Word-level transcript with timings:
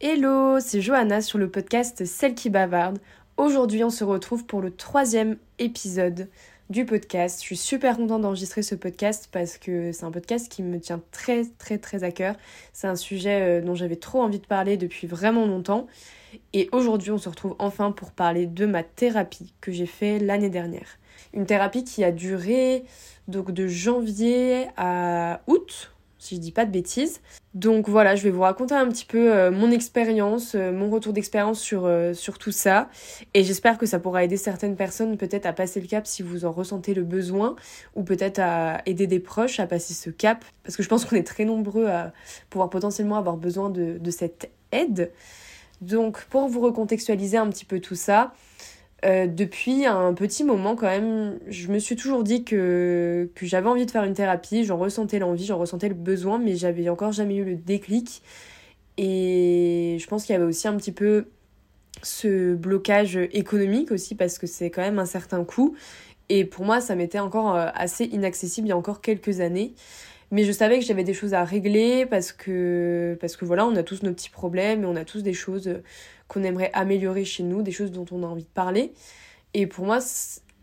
Hello, 0.00 0.60
c'est 0.60 0.80
Johanna 0.80 1.20
sur 1.20 1.38
le 1.38 1.50
podcast 1.50 2.04
Celle 2.04 2.36
qui 2.36 2.50
bavarde. 2.50 3.00
Aujourd'hui, 3.36 3.82
on 3.82 3.90
se 3.90 4.04
retrouve 4.04 4.46
pour 4.46 4.60
le 4.60 4.70
troisième 4.70 5.38
épisode 5.58 6.28
du 6.70 6.84
podcast. 6.84 7.40
Je 7.40 7.46
suis 7.46 7.56
super 7.56 7.96
contente 7.96 8.22
d'enregistrer 8.22 8.62
ce 8.62 8.76
podcast 8.76 9.28
parce 9.32 9.58
que 9.58 9.90
c'est 9.90 10.04
un 10.04 10.12
podcast 10.12 10.48
qui 10.48 10.62
me 10.62 10.78
tient 10.78 11.02
très 11.10 11.46
très 11.58 11.78
très 11.78 12.04
à 12.04 12.12
cœur. 12.12 12.36
C'est 12.72 12.86
un 12.86 12.94
sujet 12.94 13.40
euh, 13.42 13.60
dont 13.60 13.74
j'avais 13.74 13.96
trop 13.96 14.22
envie 14.22 14.38
de 14.38 14.46
parler 14.46 14.76
depuis 14.76 15.08
vraiment 15.08 15.46
longtemps. 15.46 15.88
Et 16.52 16.68
aujourd'hui, 16.70 17.10
on 17.10 17.18
se 17.18 17.28
retrouve 17.28 17.56
enfin 17.58 17.90
pour 17.90 18.12
parler 18.12 18.46
de 18.46 18.66
ma 18.66 18.84
thérapie 18.84 19.52
que 19.60 19.72
j'ai 19.72 19.86
fait 19.86 20.20
l'année 20.20 20.50
dernière. 20.50 20.98
Une 21.34 21.44
thérapie 21.44 21.82
qui 21.82 22.04
a 22.04 22.12
duré 22.12 22.84
donc 23.26 23.50
de 23.50 23.66
janvier 23.66 24.68
à 24.76 25.40
août, 25.48 25.90
si 26.18 26.36
je 26.36 26.40
dis 26.40 26.52
pas 26.52 26.64
de 26.64 26.70
bêtises. 26.70 27.20
Donc 27.54 27.88
voilà, 27.88 28.14
je 28.14 28.22
vais 28.22 28.30
vous 28.30 28.42
raconter 28.42 28.74
un 28.74 28.86
petit 28.88 29.04
peu 29.04 29.32
euh, 29.32 29.50
mon 29.50 29.70
expérience, 29.70 30.54
euh, 30.54 30.70
mon 30.72 30.90
retour 30.90 31.12
d'expérience 31.12 31.60
sur, 31.60 31.86
euh, 31.86 32.12
sur 32.12 32.38
tout 32.38 32.52
ça. 32.52 32.88
Et 33.34 33.42
j'espère 33.42 33.78
que 33.78 33.86
ça 33.86 33.98
pourra 33.98 34.24
aider 34.24 34.36
certaines 34.36 34.76
personnes 34.76 35.16
peut-être 35.16 35.46
à 35.46 35.52
passer 35.52 35.80
le 35.80 35.86
cap 35.86 36.06
si 36.06 36.22
vous 36.22 36.44
en 36.44 36.52
ressentez 36.52 36.94
le 36.94 37.04
besoin, 37.04 37.56
ou 37.94 38.02
peut-être 38.02 38.38
à 38.38 38.82
aider 38.86 39.06
des 39.06 39.20
proches 39.20 39.60
à 39.60 39.66
passer 39.66 39.94
ce 39.94 40.10
cap. 40.10 40.44
Parce 40.62 40.76
que 40.76 40.82
je 40.82 40.88
pense 40.88 41.04
qu'on 41.06 41.16
est 41.16 41.26
très 41.26 41.44
nombreux 41.44 41.86
à 41.86 42.12
pouvoir 42.50 42.70
potentiellement 42.70 43.16
avoir 43.16 43.36
besoin 43.36 43.70
de 43.70 44.10
cette 44.10 44.50
aide. 44.72 45.10
Donc 45.80 46.24
pour 46.24 46.48
vous 46.48 46.60
recontextualiser 46.60 47.36
un 47.36 47.48
petit 47.48 47.64
peu 47.64 47.80
tout 47.80 47.94
ça, 47.94 48.32
euh, 49.04 49.26
depuis 49.28 49.86
un 49.86 50.12
petit 50.12 50.42
moment 50.42 50.74
quand 50.74 50.86
même, 50.86 51.38
je 51.46 51.68
me 51.68 51.78
suis 51.78 51.94
toujours 51.94 52.24
dit 52.24 52.42
que, 52.44 53.30
que 53.34 53.46
j'avais 53.46 53.68
envie 53.68 53.86
de 53.86 53.90
faire 53.90 54.02
une 54.02 54.14
thérapie, 54.14 54.64
j'en 54.64 54.76
ressentais 54.76 55.20
l'envie, 55.20 55.44
j'en 55.44 55.58
ressentais 55.58 55.88
le 55.88 55.94
besoin, 55.94 56.38
mais 56.38 56.56
j'avais 56.56 56.88
encore 56.88 57.12
jamais 57.12 57.36
eu 57.36 57.44
le 57.44 57.54
déclic. 57.54 58.22
Et 58.96 59.98
je 60.00 60.06
pense 60.08 60.24
qu'il 60.24 60.32
y 60.32 60.36
avait 60.36 60.44
aussi 60.44 60.66
un 60.66 60.76
petit 60.76 60.90
peu 60.90 61.26
ce 62.02 62.54
blocage 62.54 63.16
économique 63.16 63.92
aussi, 63.92 64.16
parce 64.16 64.38
que 64.38 64.48
c'est 64.48 64.70
quand 64.70 64.82
même 64.82 64.98
un 64.98 65.06
certain 65.06 65.44
coût. 65.44 65.76
Et 66.28 66.44
pour 66.44 66.64
moi, 66.64 66.80
ça 66.80 66.96
m'était 66.96 67.20
encore 67.20 67.54
euh, 67.54 67.68
assez 67.74 68.04
inaccessible 68.04 68.66
il 68.66 68.70
y 68.70 68.72
a 68.72 68.76
encore 68.76 69.00
quelques 69.00 69.40
années. 69.40 69.74
Mais 70.30 70.44
je 70.44 70.52
savais 70.52 70.78
que 70.78 70.84
j'avais 70.84 71.04
des 71.04 71.14
choses 71.14 71.32
à 71.34 71.44
régler 71.44 72.04
parce 72.04 72.32
que, 72.32 73.16
parce 73.20 73.36
que 73.36 73.44
voilà, 73.46 73.64
on 73.66 73.74
a 73.76 73.82
tous 73.82 74.02
nos 74.02 74.12
petits 74.12 74.28
problèmes 74.28 74.82
et 74.82 74.86
on 74.86 74.96
a 74.96 75.04
tous 75.04 75.22
des 75.22 75.32
choses 75.32 75.72
qu'on 76.28 76.44
aimerait 76.44 76.70
améliorer 76.74 77.24
chez 77.24 77.42
nous, 77.42 77.62
des 77.62 77.72
choses 77.72 77.90
dont 77.90 78.06
on 78.12 78.22
a 78.22 78.26
envie 78.26 78.44
de 78.44 78.48
parler. 78.48 78.92
Et 79.54 79.66
pour 79.66 79.86
moi, 79.86 79.98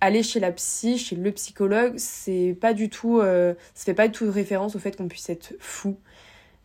aller 0.02 0.24
chez 0.24 0.40
la 0.40 0.52
psy, 0.52 0.98
chez 0.98 1.16
le 1.16 1.32
psychologue, 1.32 1.94
c'est 1.98 2.56
pas 2.60 2.74
du 2.74 2.90
tout, 2.90 3.20
euh, 3.20 3.54
ça 3.74 3.86
fait 3.86 3.94
pas 3.94 4.08
du 4.08 4.14
tout 4.18 4.32
référence 4.32 4.76
au 4.76 4.80
fait 4.80 4.96
qu'on 4.96 5.08
puisse 5.08 5.30
être 5.30 5.54
fou. 5.60 5.98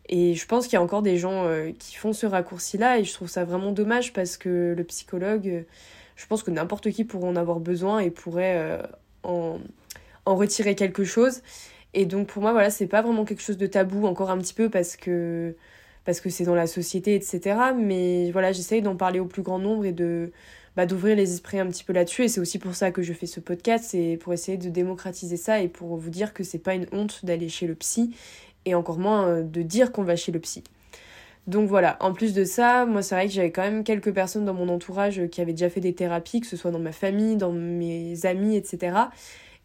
Et 0.09 0.35
je 0.35 0.45
pense 0.45 0.65
qu'il 0.65 0.73
y 0.73 0.77
a 0.77 0.81
encore 0.81 1.01
des 1.01 1.17
gens 1.17 1.45
euh, 1.45 1.71
qui 1.77 1.95
font 1.95 2.13
ce 2.13 2.25
raccourci-là 2.25 2.99
et 2.99 3.03
je 3.03 3.13
trouve 3.13 3.29
ça 3.29 3.45
vraiment 3.45 3.71
dommage 3.71 4.13
parce 4.13 4.37
que 4.37 4.73
le 4.77 4.83
psychologue, 4.83 5.47
euh, 5.47 5.61
je 6.15 6.27
pense 6.27 6.43
que 6.43 6.51
n'importe 6.51 6.91
qui 6.91 7.05
pourrait 7.05 7.29
en 7.29 7.35
avoir 7.35 7.59
besoin 7.59 7.99
et 7.99 8.11
pourrait 8.11 8.79
en, 9.23 9.59
en 10.25 10.35
retirer 10.35 10.75
quelque 10.75 11.03
chose. 11.03 11.41
Et 11.93 12.05
donc 12.05 12.27
pour 12.27 12.41
moi, 12.41 12.51
voilà, 12.51 12.69
c'est 12.69 12.87
pas 12.87 13.01
vraiment 13.01 13.25
quelque 13.25 13.41
chose 13.41 13.57
de 13.57 13.67
tabou, 13.67 14.05
encore 14.05 14.29
un 14.29 14.37
petit 14.37 14.53
peu 14.53 14.69
parce 14.69 14.95
que 14.95 15.55
parce 16.05 16.19
que 16.19 16.29
c'est 16.29 16.45
dans 16.45 16.55
la 16.55 16.67
société, 16.67 17.15
etc. 17.15 17.57
Mais 17.77 18.31
voilà, 18.31 18.51
j'essaye 18.51 18.81
d'en 18.81 18.95
parler 18.95 19.19
au 19.19 19.25
plus 19.25 19.41
grand 19.41 19.59
nombre 19.59 19.85
et 19.85 19.91
de 19.91 20.31
bah, 20.75 20.85
d'ouvrir 20.85 21.15
les 21.15 21.33
esprits 21.33 21.59
un 21.59 21.67
petit 21.67 21.83
peu 21.83 21.93
là-dessus. 21.93 22.23
Et 22.23 22.27
c'est 22.27 22.39
aussi 22.39 22.59
pour 22.59 22.75
ça 22.75 22.91
que 22.91 23.01
je 23.01 23.13
fais 23.13 23.27
ce 23.27 23.39
podcast, 23.39 23.85
c'est 23.89 24.17
pour 24.21 24.33
essayer 24.33 24.57
de 24.57 24.69
démocratiser 24.69 25.37
ça 25.37 25.59
et 25.61 25.67
pour 25.67 25.95
vous 25.97 26.09
dire 26.09 26.33
que 26.33 26.43
c'est 26.43 26.59
pas 26.59 26.75
une 26.75 26.87
honte 26.91 27.25
d'aller 27.25 27.49
chez 27.49 27.67
le 27.67 27.75
psy 27.75 28.15
et 28.65 28.75
encore 28.75 28.99
moins 28.99 29.27
euh, 29.27 29.43
de 29.43 29.61
dire 29.61 29.91
qu'on 29.91 30.03
va 30.03 30.15
chez 30.15 30.31
le 30.31 30.39
psy. 30.39 30.63
Donc 31.47 31.67
voilà, 31.67 31.97
en 32.01 32.13
plus 32.13 32.33
de 32.33 32.45
ça, 32.45 32.85
moi 32.85 33.01
c'est 33.01 33.15
vrai 33.15 33.25
que 33.25 33.33
j'avais 33.33 33.51
quand 33.51 33.63
même 33.63 33.83
quelques 33.83 34.13
personnes 34.13 34.45
dans 34.45 34.53
mon 34.53 34.69
entourage 34.69 35.27
qui 35.31 35.41
avaient 35.41 35.53
déjà 35.53 35.69
fait 35.69 35.79
des 35.79 35.93
thérapies, 35.93 36.39
que 36.39 36.47
ce 36.47 36.55
soit 36.55 36.69
dans 36.69 36.79
ma 36.79 36.91
famille, 36.91 37.35
dans 37.35 37.51
mes 37.51 38.25
amis, 38.27 38.55
etc. 38.55 38.95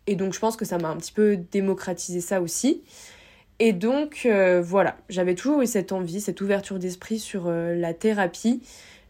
Et 0.06 0.16
donc 0.16 0.32
je 0.32 0.40
pense 0.40 0.56
que 0.56 0.64
ça 0.64 0.78
m'a 0.78 0.88
un 0.88 0.96
petit 0.96 1.12
peu 1.12 1.36
démocratisé 1.36 2.22
ça 2.22 2.40
aussi. 2.40 2.82
Et 3.58 3.72
donc 3.72 4.22
euh, 4.26 4.60
voilà, 4.62 4.96
j'avais 5.08 5.34
toujours 5.34 5.62
eu 5.62 5.66
cette 5.66 5.92
envie, 5.92 6.20
cette 6.20 6.40
ouverture 6.40 6.78
d'esprit 6.78 7.18
sur 7.18 7.46
euh, 7.46 7.74
la 7.74 7.94
thérapie, 7.94 8.62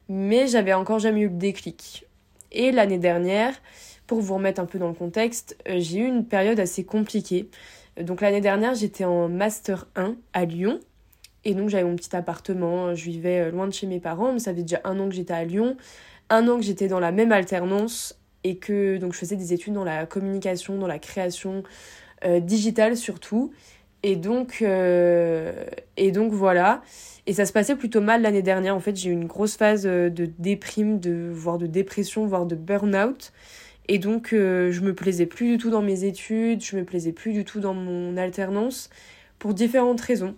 mais 0.08 0.46
j'avais 0.46 0.72
encore 0.72 1.00
jamais 1.00 1.22
eu 1.22 1.28
le 1.28 1.36
déclic. 1.36 2.06
Et 2.52 2.70
l'année 2.70 2.98
dernière, 2.98 3.54
pour 4.06 4.20
vous 4.20 4.34
remettre 4.34 4.60
un 4.60 4.66
peu 4.66 4.78
dans 4.78 4.86
le 4.88 4.94
contexte, 4.94 5.56
euh, 5.68 5.76
j'ai 5.78 5.98
eu 5.98 6.06
une 6.06 6.24
période 6.24 6.60
assez 6.60 6.84
compliquée. 6.84 7.50
Donc 8.00 8.20
l'année 8.20 8.40
dernière, 8.40 8.74
j'étais 8.74 9.04
en 9.04 9.28
master 9.28 9.88
1 9.96 10.14
à 10.32 10.44
Lyon. 10.44 10.78
Et 11.44 11.54
donc 11.54 11.68
j'avais 11.68 11.84
mon 11.84 11.96
petit 11.96 12.14
appartement, 12.14 12.94
je 12.94 13.04
vivais 13.04 13.50
loin 13.50 13.66
de 13.66 13.72
chez 13.72 13.86
mes 13.86 14.00
parents, 14.00 14.32
mais 14.32 14.38
ça 14.38 14.52
fait 14.52 14.62
déjà 14.62 14.80
un 14.84 14.98
an 14.98 15.08
que 15.08 15.14
j'étais 15.14 15.32
à 15.32 15.44
Lyon, 15.44 15.76
un 16.28 16.46
an 16.48 16.56
que 16.56 16.62
j'étais 16.62 16.88
dans 16.88 16.98
la 16.98 17.12
même 17.12 17.30
alternance 17.30 18.18
et 18.42 18.56
que 18.56 18.96
donc 18.98 19.12
je 19.12 19.18
faisais 19.18 19.36
des 19.36 19.52
études 19.52 19.74
dans 19.74 19.84
la 19.84 20.06
communication, 20.06 20.76
dans 20.76 20.88
la 20.88 20.98
création 20.98 21.62
digitale 22.40 22.96
surtout. 22.96 23.52
Et 24.06 24.14
donc, 24.14 24.58
euh, 24.62 25.64
et 25.96 26.12
donc 26.12 26.32
voilà. 26.32 26.80
Et 27.26 27.32
ça 27.32 27.44
se 27.44 27.52
passait 27.52 27.74
plutôt 27.74 28.00
mal 28.00 28.22
l'année 28.22 28.40
dernière. 28.40 28.76
En 28.76 28.78
fait, 28.78 28.94
j'ai 28.94 29.10
eu 29.10 29.12
une 29.12 29.26
grosse 29.26 29.56
phase 29.56 29.84
euh, 29.84 30.10
de 30.10 30.30
déprime, 30.38 31.00
de, 31.00 31.28
voire 31.32 31.58
de 31.58 31.66
dépression, 31.66 32.24
voire 32.24 32.46
de 32.46 32.54
burn-out. 32.54 33.32
Et 33.88 33.98
donc, 33.98 34.32
euh, 34.32 34.70
je 34.70 34.80
me 34.82 34.94
plaisais 34.94 35.26
plus 35.26 35.50
du 35.50 35.58
tout 35.58 35.70
dans 35.70 35.82
mes 35.82 36.04
études, 36.04 36.62
je 36.62 36.76
me 36.76 36.84
plaisais 36.84 37.10
plus 37.10 37.32
du 37.32 37.44
tout 37.44 37.58
dans 37.58 37.74
mon 37.74 38.16
alternance, 38.16 38.90
pour 39.40 39.54
différentes 39.54 40.00
raisons. 40.00 40.36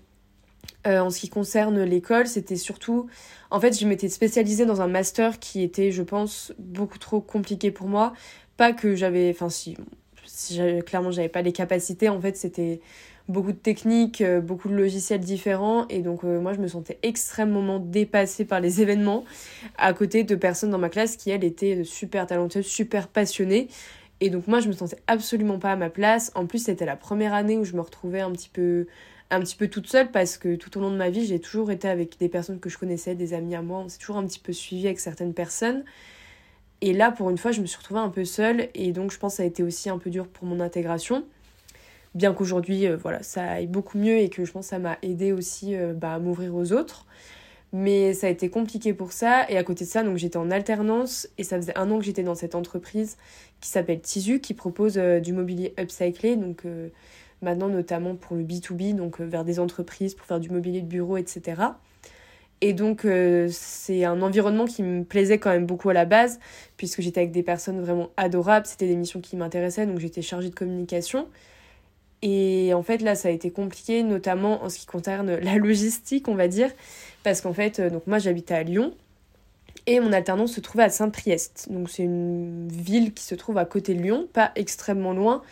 en 0.87 1.11
ce 1.11 1.21
qui 1.21 1.29
concerne 1.29 1.83
l'école, 1.83 2.27
c'était 2.27 2.57
surtout... 2.57 3.07
En 3.51 3.61
fait, 3.61 3.79
je 3.79 3.87
m'étais 3.87 4.09
spécialisée 4.09 4.65
dans 4.65 4.81
un 4.81 4.89
master 4.89 5.39
qui 5.41 5.63
était, 5.63 5.91
je 5.91 6.03
pense, 6.03 6.55
beaucoup 6.59 6.99
trop 6.99 7.21
compliqué 7.21 7.71
pour 7.71 7.89
moi. 7.89 8.15
Pas 8.57 8.73
que 8.73 8.95
j'avais... 8.95 9.29
Enfin, 9.29 9.51
si... 9.51 9.77
si 10.25 10.59
clairement, 10.87 11.11
j'avais 11.11 11.29
pas 11.29 11.43
les 11.43 11.53
capacités. 11.53 12.09
En 12.09 12.19
fait, 12.19 12.35
c'était 12.39 12.81
beaucoup 13.29 13.53
de 13.53 13.59
techniques, 13.59 14.23
euh, 14.23 14.41
beaucoup 14.41 14.69
de 14.69 14.75
logiciels 14.75 15.21
différents 15.21 15.87
et 15.89 16.01
donc 16.01 16.25
euh, 16.25 16.41
moi 16.41 16.55
je 16.55 16.61
me 16.61 16.67
sentais 16.67 16.99
extrêmement 17.03 17.79
dépassée 17.79 18.45
par 18.45 18.61
les 18.61 18.81
événements 18.83 19.25
à 19.77 19.93
côté 19.93 20.25
de 20.25 20.35
personnes 20.35 20.71
dans 20.71 20.79
ma 20.79 20.89
classe 20.89 21.17
qui 21.17 21.31
elles 21.31 21.45
étaient 21.45 21.85
super 21.85 22.27
talentueuses, 22.27 22.67
super 22.67 23.09
passionnées 23.09 23.69
et 24.21 24.31
donc 24.31 24.49
moi 24.49 24.61
je 24.61 24.69
me 24.69 24.73
sentais 24.73 24.97
absolument 25.07 25.59
pas 25.59 25.73
à 25.73 25.77
ma 25.77 25.91
place. 25.91 26.33
En 26.35 26.47
plus 26.47 26.65
c'était 26.65 26.87
la 26.87 26.97
première 26.97 27.35
année 27.35 27.57
où 27.57 27.65
je 27.65 27.75
me 27.75 27.81
retrouvais 27.81 28.21
un 28.21 28.33
petit 28.33 28.49
peu 28.49 28.87
un 29.31 29.41
petit 29.41 29.57
peu 29.57 29.69
toute 29.69 29.89
seule 29.89 30.11
parce 30.11 30.39
que 30.39 30.57
tout 30.57 30.77
au 30.79 30.81
long 30.81 30.91
de 30.91 30.97
ma 30.97 31.11
vie 31.11 31.27
j'ai 31.27 31.39
toujours 31.39 31.71
été 31.71 31.87
avec 31.87 32.19
des 32.19 32.31
personnes 32.31 32.61
que 32.61 32.71
je 32.71 32.79
connaissais, 32.79 33.15
des 33.15 33.35
amis 33.35 33.55
à 33.55 33.61
moi, 33.63 33.81
on 33.81 33.89
s'est 33.91 33.99
toujours 33.99 34.17
un 34.17 34.27
petit 34.27 34.41
peu 34.41 34.55
suivi 34.55 34.87
avec 34.87 35.01
certaines 35.01 35.35
personnes. 35.35 35.85
Et 36.81 36.95
là 36.95 37.11
pour 37.11 37.29
une 37.29 37.37
fois 37.37 37.53
je 37.53 37.61
me 37.61 37.67
suis 37.67 37.77
retrouvée 37.77 38.01
un 38.01 38.09
peu 38.09 38.25
seule 38.25 38.71
et 38.75 38.93
donc 38.93 39.13
je 39.13 39.19
pense 39.19 39.35
que 39.35 39.37
ça 39.37 39.43
a 39.43 39.47
été 39.47 39.63
aussi 39.63 39.91
un 39.91 39.99
peu 39.99 40.09
dur 40.09 40.27
pour 40.29 40.47
mon 40.47 40.61
intégration 40.61 41.25
bien 42.15 42.33
qu'aujourd'hui 42.33 42.87
euh, 42.87 42.97
voilà 42.97 43.23
ça 43.23 43.45
aille 43.45 43.67
beaucoup 43.67 43.99
mieux 43.99 44.19
et 44.19 44.29
que 44.29 44.45
je 44.45 44.53
pense 44.53 44.67
que 44.67 44.71
ça 44.71 44.79
m'a 44.79 44.99
aidé 45.03 45.33
aussi 45.33 45.75
euh, 45.77 45.93
bah, 45.93 46.15
à 46.15 46.19
m'ouvrir 46.19 46.55
aux 46.55 46.73
autres. 46.73 47.07
Mais 47.71 48.15
ça 48.15 48.29
a 48.29 48.31
été 48.31 48.49
compliqué 48.49 48.95
pour 48.95 49.13
ça. 49.13 49.45
Et 49.51 49.59
à 49.59 49.63
côté 49.63 49.85
de 49.85 49.91
ça 49.91 50.03
donc 50.03 50.17
j'étais 50.17 50.39
en 50.39 50.51
alternance 50.51 51.29
et 51.37 51.45
ça 51.45 51.57
faisait 51.57 51.77
un 51.77 51.91
an 51.91 51.99
que 51.99 52.05
j'étais 52.05 52.23
dans 52.23 52.35
cette 52.35 52.55
entreprise 52.55 53.17
qui 53.61 53.69
s'appelle 53.69 54.01
Tisu 54.01 54.41
qui 54.41 54.55
propose 54.55 54.97
euh, 54.97 55.21
du 55.21 55.33
mobilier 55.33 55.75
upcyclé. 55.79 56.37
Donc 56.37 56.65
maintenant 57.43 57.69
notamment 57.69 58.17
pour 58.17 58.37
le 58.37 58.43
B2B 58.43 58.95
donc 58.95 59.21
vers 59.21 59.45
des 59.45 59.61
entreprises 59.61 60.15
pour 60.15 60.27
faire 60.27 60.41
du 60.41 60.51
mobilier 60.51 60.81
de 60.81 60.89
bureau 60.89 61.17
etc 61.17 61.63
et 62.61 62.73
donc 62.73 63.07
c'est 63.49 64.05
un 64.05 64.21
environnement 64.21 64.65
qui 64.65 64.83
me 64.83 65.05
plaisait 65.05 65.39
quand 65.39 65.51
même 65.51 65.65
beaucoup 65.65 65.89
à 65.89 65.93
la 65.93 66.05
base 66.05 66.41
puisque 66.77 67.01
j'étais 67.01 67.21
avec 67.21 67.31
des 67.31 67.45
personnes 67.45 67.81
vraiment 67.81 68.11
adorables. 68.17 68.67
C'était 68.67 68.89
des 68.89 68.97
missions 68.97 69.21
qui 69.21 69.37
m'intéressaient 69.37 69.87
donc 69.87 70.01
j'étais 70.01 70.23
chargée 70.23 70.51
de 70.51 70.55
communication 70.57 71.29
et 72.23 72.73
en 72.75 72.83
fait, 72.83 72.99
là, 72.99 73.15
ça 73.15 73.29
a 73.29 73.31
été 73.31 73.51
compliqué, 73.51 74.03
notamment 74.03 74.65
en 74.65 74.69
ce 74.69 74.79
qui 74.79 74.87
concerne 74.87 75.37
la 75.37 75.57
logistique, 75.57 76.29
on 76.29 76.35
va 76.35 76.49
dire. 76.49 76.71
Parce 77.23 77.41
qu'en 77.41 77.53
fait, 77.53 77.79
euh, 77.79 77.91
donc 77.91 78.07
moi, 78.07 78.19
j'habitais 78.19 78.55
à 78.55 78.63
Lyon. 78.63 78.95
Et 79.87 80.01
mon 80.01 80.13
alternance 80.13 80.53
se 80.53 80.61
trouvait 80.61 80.85
à 80.85 80.91
Saint-Priest. 80.91 81.69
Donc, 81.71 81.89
c'est 81.89 82.03
une 82.03 82.69
ville 82.69 83.15
qui 83.15 83.25
se 83.25 83.35
trouve 83.35 83.57
à 83.57 83.65
côté 83.65 83.95
de 83.95 84.03
Lyon, 84.03 84.29
pas 84.33 84.53
extrêmement 84.55 85.15
loin. 85.15 85.43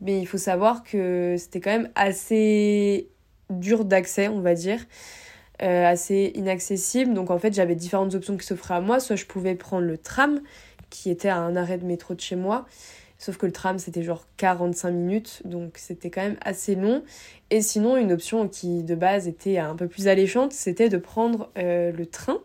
Mais 0.00 0.20
il 0.20 0.26
faut 0.26 0.38
savoir 0.38 0.84
que 0.84 1.36
c'était 1.38 1.60
quand 1.60 1.70
même 1.70 1.90
assez 1.94 3.08
dur 3.50 3.84
d'accès, 3.84 4.28
on 4.28 4.40
va 4.40 4.54
dire. 4.54 4.80
Euh, 5.62 5.86
assez 5.86 6.32
inaccessible. 6.34 7.14
Donc, 7.14 7.30
en 7.30 7.38
fait, 7.38 7.54
j'avais 7.54 7.74
différentes 7.74 8.14
options 8.14 8.36
qui 8.36 8.46
s'offraient 8.46 8.74
à 8.74 8.80
moi. 8.80 9.00
Soit 9.00 9.16
je 9.16 9.26
pouvais 9.26 9.54
prendre 9.54 9.86
le 9.86 9.98
tram, 9.98 10.40
qui 10.90 11.10
était 11.10 11.28
à 11.28 11.38
un 11.38 11.56
arrêt 11.56 11.78
de 11.78 11.86
métro 11.86 12.14
de 12.14 12.20
chez 12.20 12.36
moi. 12.36 12.66
Sauf 13.22 13.36
que 13.36 13.46
le 13.46 13.52
tram, 13.52 13.78
c'était 13.78 14.02
genre 14.02 14.26
45 14.36 14.90
minutes, 14.90 15.42
donc 15.44 15.74
c'était 15.76 16.10
quand 16.10 16.22
même 16.22 16.38
assez 16.44 16.74
long. 16.74 17.04
Et 17.50 17.62
sinon, 17.62 17.96
une 17.96 18.10
option 18.10 18.48
qui 18.48 18.82
de 18.82 18.96
base 18.96 19.28
était 19.28 19.58
un 19.58 19.76
peu 19.76 19.86
plus 19.86 20.08
alléchante, 20.08 20.52
c'était 20.52 20.88
de 20.88 20.96
prendre 20.96 21.48
euh, 21.56 21.92
le 21.92 22.06
train. 22.06 22.38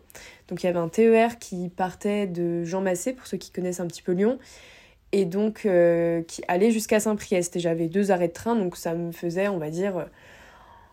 Donc 0.47 0.61
il 0.61 0.67
y 0.67 0.69
avait 0.69 0.77
un 0.77 0.87
TER 0.87 1.39
qui 1.39 1.69
partait 1.69 2.27
de 2.27 2.63
Jean 2.63 2.81
Massé, 2.81 3.13
pour 3.13 3.25
ceux 3.25 3.37
qui 3.37 3.49
connaissent 3.49 3.79
un 3.79 3.87
petit 3.87 4.03
peu 4.03 4.11
Lyon, 4.11 4.37
et 5.13 5.25
donc 5.25 5.65
euh, 5.65 6.21
qui 6.21 6.43
allait 6.47 6.69
jusqu'à 6.69 6.99
Saint-Priest. 6.99 7.55
Et 7.55 7.59
j'avais 7.59 7.87
deux 7.87 8.11
arrêts 8.11 8.27
de 8.27 8.33
train, 8.33 8.55
donc 8.55 8.77
ça 8.77 8.93
me 8.93 9.11
faisait, 9.11 9.47
on 9.47 9.57
va 9.57 9.71
dire, 9.71 10.05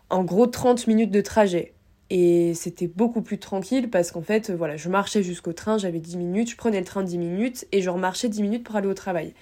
en 0.09 0.23
gros 0.23 0.47
30 0.47 0.87
minutes 0.87 1.11
de 1.11 1.21
trajet. 1.21 1.73
Et 2.09 2.55
c'était 2.55 2.87
beaucoup 2.87 3.21
plus 3.21 3.37
tranquille 3.37 3.91
parce 3.91 4.11
qu'en 4.11 4.23
fait, 4.23 4.49
voilà, 4.49 4.77
je 4.77 4.89
marchais 4.89 5.21
jusqu'au 5.21 5.53
train, 5.53 5.77
j'avais 5.77 5.99
10 5.99 6.17
minutes, 6.17 6.49
je 6.49 6.57
prenais 6.57 6.79
le 6.79 6.85
train 6.85 7.03
10 7.03 7.19
minutes 7.19 7.67
et 7.71 7.83
je 7.83 7.89
remarchais 7.91 8.29
10 8.29 8.41
minutes 8.41 8.63
pour 8.63 8.75
aller 8.75 8.87
au 8.87 8.95
travail. 8.95 9.35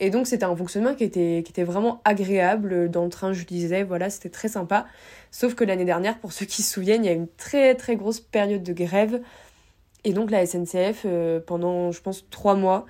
Et 0.00 0.10
donc 0.10 0.26
c'était 0.26 0.44
un 0.44 0.56
fonctionnement 0.56 0.94
qui 0.94 1.04
était, 1.04 1.42
qui 1.44 1.52
était 1.52 1.64
vraiment 1.64 2.00
agréable. 2.04 2.90
Dans 2.90 3.04
le 3.04 3.10
train, 3.10 3.32
je 3.32 3.44
disais, 3.44 3.84
voilà, 3.84 4.10
c'était 4.10 4.28
très 4.28 4.48
sympa. 4.48 4.86
Sauf 5.30 5.54
que 5.54 5.64
l'année 5.64 5.84
dernière, 5.84 6.18
pour 6.18 6.32
ceux 6.32 6.46
qui 6.46 6.62
se 6.62 6.72
souviennent, 6.72 7.04
il 7.04 7.08
y 7.08 7.10
a 7.10 7.14
eu 7.14 7.16
une 7.16 7.28
très 7.28 7.74
très 7.74 7.96
grosse 7.96 8.20
période 8.20 8.62
de 8.62 8.72
grève. 8.72 9.20
Et 10.04 10.12
donc 10.12 10.30
la 10.30 10.44
SNCF, 10.46 11.02
euh, 11.06 11.40
pendant, 11.40 11.92
je 11.92 12.00
pense, 12.02 12.26
trois 12.30 12.54
mois, 12.54 12.86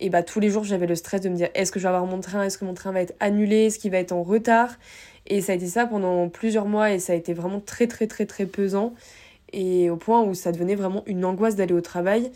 et 0.00 0.10
bah 0.10 0.22
tous 0.22 0.40
les 0.40 0.50
jours, 0.50 0.64
j'avais 0.64 0.86
le 0.86 0.94
stress 0.94 1.20
de 1.22 1.28
me 1.28 1.36
dire, 1.36 1.48
est-ce 1.54 1.72
que 1.72 1.78
je 1.78 1.84
vais 1.84 1.88
avoir 1.88 2.06
mon 2.06 2.20
train? 2.20 2.42
Est-ce 2.42 2.58
que 2.58 2.64
mon 2.64 2.74
train 2.74 2.92
va 2.92 3.00
être 3.00 3.14
annulé? 3.20 3.66
Est-ce 3.66 3.78
qu'il 3.78 3.90
va 3.90 3.98
être 3.98 4.12
en 4.12 4.22
retard? 4.22 4.76
Et 5.26 5.40
ça 5.40 5.52
a 5.52 5.54
été 5.54 5.66
ça 5.66 5.86
pendant 5.86 6.28
plusieurs 6.28 6.66
mois 6.66 6.92
et 6.92 6.98
ça 6.98 7.12
a 7.14 7.16
été 7.16 7.32
vraiment 7.34 7.60
très 7.60 7.86
très 7.86 8.06
très 8.06 8.26
très 8.26 8.46
pesant. 8.46 8.94
Et 9.52 9.88
au 9.90 9.96
point 9.96 10.22
où 10.22 10.34
ça 10.34 10.52
devenait 10.52 10.74
vraiment 10.74 11.02
une 11.06 11.24
angoisse 11.24 11.56
d'aller 11.56 11.72
au 11.72 11.80
travail. 11.80 12.30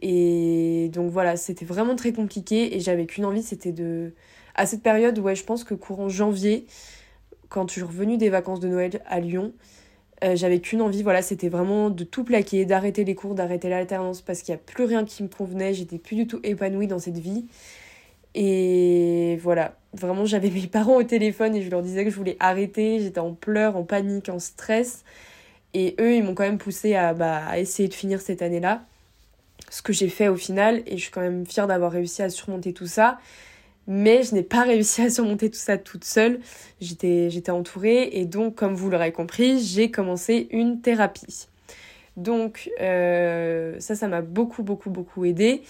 Et 0.00 0.90
donc 0.92 1.10
voilà, 1.10 1.36
c'était 1.36 1.64
vraiment 1.64 1.96
très 1.96 2.12
compliqué 2.12 2.76
et 2.76 2.80
j'avais 2.80 3.06
qu'une 3.06 3.24
envie, 3.24 3.42
c'était 3.42 3.72
de... 3.72 4.12
À 4.54 4.66
cette 4.66 4.82
période, 4.82 5.18
ouais, 5.18 5.34
je 5.34 5.44
pense 5.44 5.64
que 5.64 5.74
courant 5.74 6.08
janvier, 6.08 6.66
quand 7.48 7.68
je 7.68 7.74
suis 7.74 7.82
revenue 7.82 8.16
des 8.16 8.28
vacances 8.28 8.60
de 8.60 8.68
Noël 8.68 9.02
à 9.06 9.20
Lyon, 9.20 9.52
euh, 10.24 10.34
j'avais 10.34 10.60
qu'une 10.60 10.82
envie, 10.82 11.02
voilà, 11.02 11.22
c'était 11.22 11.48
vraiment 11.48 11.90
de 11.90 12.04
tout 12.04 12.24
plaquer, 12.24 12.64
d'arrêter 12.64 13.04
les 13.04 13.14
cours, 13.14 13.34
d'arrêter 13.34 13.68
l'alternance 13.68 14.20
parce 14.20 14.42
qu'il 14.42 14.52
n'y 14.54 14.60
a 14.60 14.62
plus 14.64 14.84
rien 14.84 15.04
qui 15.04 15.22
me 15.22 15.28
convenait, 15.28 15.74
j'étais 15.74 15.98
plus 15.98 16.16
du 16.16 16.26
tout 16.26 16.40
épanouie 16.42 16.88
dans 16.88 16.98
cette 16.98 17.18
vie. 17.18 17.46
Et 18.34 19.38
voilà, 19.42 19.76
vraiment 19.94 20.24
j'avais 20.24 20.50
mes 20.54 20.66
parents 20.66 20.96
au 20.96 21.02
téléphone 21.04 21.54
et 21.56 21.62
je 21.62 21.70
leur 21.70 21.82
disais 21.82 22.04
que 22.04 22.10
je 22.10 22.16
voulais 22.16 22.36
arrêter, 22.40 23.00
j'étais 23.00 23.20
en 23.20 23.34
pleurs, 23.34 23.76
en 23.76 23.84
panique, 23.84 24.28
en 24.28 24.38
stress. 24.38 25.04
Et 25.74 25.94
eux, 26.00 26.14
ils 26.14 26.24
m'ont 26.24 26.34
quand 26.34 26.44
même 26.44 26.58
poussé 26.58 26.94
à, 26.94 27.14
bah, 27.14 27.46
à 27.46 27.58
essayer 27.58 27.88
de 27.88 27.94
finir 27.94 28.20
cette 28.20 28.42
année-là 28.42 28.82
ce 29.70 29.82
que 29.82 29.92
j'ai 29.92 30.08
fait 30.08 30.28
au 30.28 30.36
final 30.36 30.82
et 30.86 30.96
je 30.96 31.02
suis 31.02 31.10
quand 31.10 31.20
même 31.20 31.46
fière 31.46 31.66
d'avoir 31.66 31.92
réussi 31.92 32.22
à 32.22 32.30
surmonter 32.30 32.72
tout 32.72 32.86
ça. 32.86 33.18
Mais 33.86 34.22
je 34.22 34.34
n'ai 34.34 34.42
pas 34.42 34.62
réussi 34.64 35.02
à 35.02 35.10
surmonter 35.10 35.50
tout 35.50 35.58
ça 35.58 35.78
toute 35.78 36.04
seule. 36.04 36.40
J'étais, 36.80 37.30
j'étais 37.30 37.50
entourée 37.50 38.10
et 38.12 38.24
donc, 38.24 38.54
comme 38.54 38.74
vous 38.74 38.90
l'aurez 38.90 39.12
compris, 39.12 39.60
j'ai 39.60 39.90
commencé 39.90 40.48
une 40.50 40.80
thérapie. 40.80 41.46
Donc, 42.16 42.70
euh, 42.80 43.76
ça, 43.78 43.94
ça 43.94 44.08
m'a 44.08 44.22
beaucoup, 44.22 44.62
beaucoup, 44.62 44.90
beaucoup 44.90 45.24
aidé. 45.24 45.62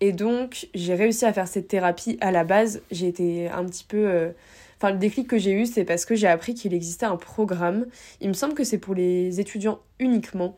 Et 0.00 0.12
donc, 0.12 0.68
j'ai 0.74 0.94
réussi 0.94 1.24
à 1.24 1.32
faire 1.32 1.48
cette 1.48 1.68
thérapie 1.68 2.18
à 2.20 2.30
la 2.30 2.44
base. 2.44 2.82
J'ai 2.90 3.08
été 3.08 3.48
un 3.48 3.64
petit 3.64 3.84
peu. 3.84 4.06
Euh, 4.06 4.30
enfin, 4.76 4.92
le 4.92 4.98
déclic 4.98 5.26
que 5.28 5.38
j'ai 5.38 5.52
eu, 5.52 5.64
c'est 5.64 5.84
parce 5.84 6.04
que 6.04 6.14
j'ai 6.14 6.26
appris 6.26 6.54
qu'il 6.54 6.74
existait 6.74 7.06
un 7.06 7.16
programme. 7.16 7.86
Il 8.20 8.28
me 8.28 8.34
semble 8.34 8.54
que 8.54 8.64
c'est 8.64 8.78
pour 8.78 8.94
les 8.94 9.40
étudiants 9.40 9.80
uniquement. 9.98 10.56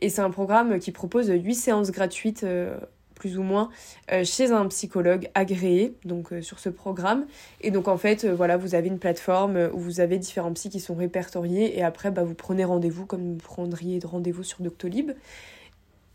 Et 0.00 0.10
c'est 0.10 0.20
un 0.20 0.30
programme 0.30 0.78
qui 0.78 0.92
propose 0.92 1.28
8 1.28 1.54
séances 1.54 1.90
gratuites, 1.90 2.44
euh, 2.44 2.78
plus 3.14 3.36
ou 3.36 3.42
moins, 3.42 3.68
euh, 4.12 4.24
chez 4.24 4.52
un 4.52 4.66
psychologue 4.68 5.28
agréé, 5.34 5.94
donc 6.04 6.32
euh, 6.32 6.40
sur 6.40 6.60
ce 6.60 6.68
programme. 6.68 7.26
Et 7.60 7.70
donc 7.70 7.88
en 7.88 7.96
fait, 7.96 8.24
voilà, 8.24 8.56
vous 8.56 8.74
avez 8.74 8.88
une 8.88 8.98
plateforme 8.98 9.70
où 9.72 9.78
vous 9.78 10.00
avez 10.00 10.18
différents 10.18 10.52
psys 10.52 10.70
qui 10.70 10.80
sont 10.80 10.94
répertoriés 10.94 11.76
et 11.76 11.82
après, 11.82 12.10
bah, 12.10 12.22
vous 12.22 12.34
prenez 12.34 12.64
rendez-vous 12.64 13.06
comme 13.06 13.32
vous 13.32 13.38
prendriez 13.38 13.98
rendez-vous 14.04 14.44
sur 14.44 14.62
Doctolib. 14.62 15.12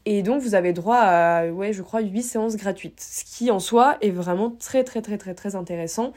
Et 0.06 0.21
donc 0.21 0.41
vous 0.41 0.56
avez 0.56 0.74
droit 0.74 0.97
à, 0.97 1.47
ouais, 1.50 1.74
je 1.74 1.81
crois, 1.81 2.01
8 2.01 2.24
séances 2.24 2.56
gratuites, 2.56 3.00
ce 3.00 3.24
qui 3.24 3.51
en 3.51 3.59
soi 3.59 3.97
est 4.01 4.09
vraiment 4.09 4.51
très 4.51 4.83
très 4.83 5.01
très 5.01 5.18
très 5.18 5.33
très 5.33 5.56
intéressant. 5.56 6.13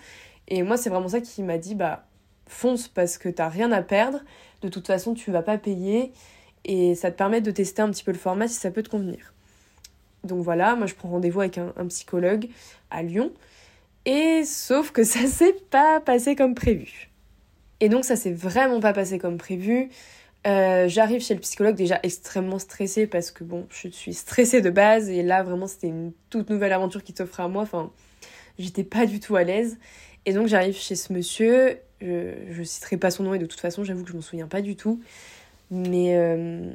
Et 0.49 0.63
moi, 0.63 0.77
c'est 0.77 0.91
vraiment 0.91 1.09
ça 1.09 1.21
qui 1.21 1.43
m'a 1.43 1.59
dit, 1.59 1.75
bah, 1.75 2.07
fonce 2.47 2.89
parce 2.89 3.19
que 3.19 3.29
t'as 3.29 3.49
rien 3.49 3.73
à 3.73 3.83
perdre. 3.83 4.21
De 4.63 4.69
toute 4.69 4.87
façon, 4.87 5.15
tu 5.15 5.31
vas 5.31 5.43
pas 5.43 5.59
payer 5.59 6.13
et 6.67 6.97
ça 6.97 7.13
te 7.13 7.17
permet 7.17 7.41
de 7.41 7.51
tester 7.53 7.81
un 7.81 7.91
petit 7.91 8.03
peu 8.03 8.11
le 8.11 8.19
format 8.19 8.49
si 8.49 8.57
ça 8.57 8.71
peut 8.71 8.83
te 8.83 8.89
convenir. 8.89 9.33
Donc 10.25 10.43
voilà, 10.43 10.75
moi 10.75 10.87
je 10.87 10.95
prends 10.95 11.09
rendez-vous 11.09 11.41
avec 11.41 11.59
un, 11.59 11.87
psychologue 11.89 12.49
à 12.91 13.03
Lyon. 13.03 13.33
Et 14.05 14.45
sauf 14.45 14.91
que 14.91 15.05
ça 15.05 15.27
s'est 15.27 15.57
pas 15.71 16.01
passé 16.01 16.35
comme 16.35 16.55
prévu. 16.55 17.11
Et 17.81 17.89
donc 17.89 18.05
ça 18.05 18.17
s'est 18.17 18.33
vraiment 18.33 18.81
pas 18.81 18.93
passé 18.93 19.19
comme 19.19 19.39
prévu. 19.39 19.91
Euh, 20.47 20.89
j'arrive 20.89 21.23
chez 21.23 21.35
le 21.35 21.41
psychologue 21.41 21.77
déjà 21.77 22.01
extrêmement 22.03 22.59
stressée 22.59 23.07
parce 23.07 23.31
que 23.31 23.45
bon, 23.45 23.67
je 23.71 23.89
suis 23.89 24.15
stressée 24.15 24.61
de 24.61 24.71
base 24.71 25.09
et 25.09 25.23
là 25.23 25.43
vraiment 25.43 25.67
c'était 25.67 25.89
une 25.89 26.13
toute 26.31 26.51
nouvelle 26.51 26.73
aventure 26.73 27.05
qui 27.05 27.15
s'offrait 27.17 27.45
à 27.45 27.49
moi. 27.49 27.63
Enfin, 27.63 27.93
j'étais 28.59 28.85
pas 28.85 29.07
du 29.07 29.21
tout 29.21 29.37
à 29.37 29.45
l'aise. 29.45 29.79
Et 30.25 30.33
donc 30.33 30.49
j'arrive 30.49 30.77
chez 30.77 30.97
ce 30.97 31.13
monsieur, 31.13 31.79
je, 32.01 32.33
je 32.51 32.63
citerai 32.65 32.97
pas 32.97 33.13
son 33.13 33.23
nom 33.23 33.35
et 33.35 33.39
de 33.39 33.47
toute 33.47 33.61
façon 33.61 33.85
j'avoue 33.85 34.03
que 34.03 34.11
je 34.11 34.17
m'en 34.17 34.23
souviens 34.23 34.49
pas 34.49 34.63
du 34.63 34.75
tout. 34.75 35.01
Mais 35.71 36.17
euh, 36.17 36.71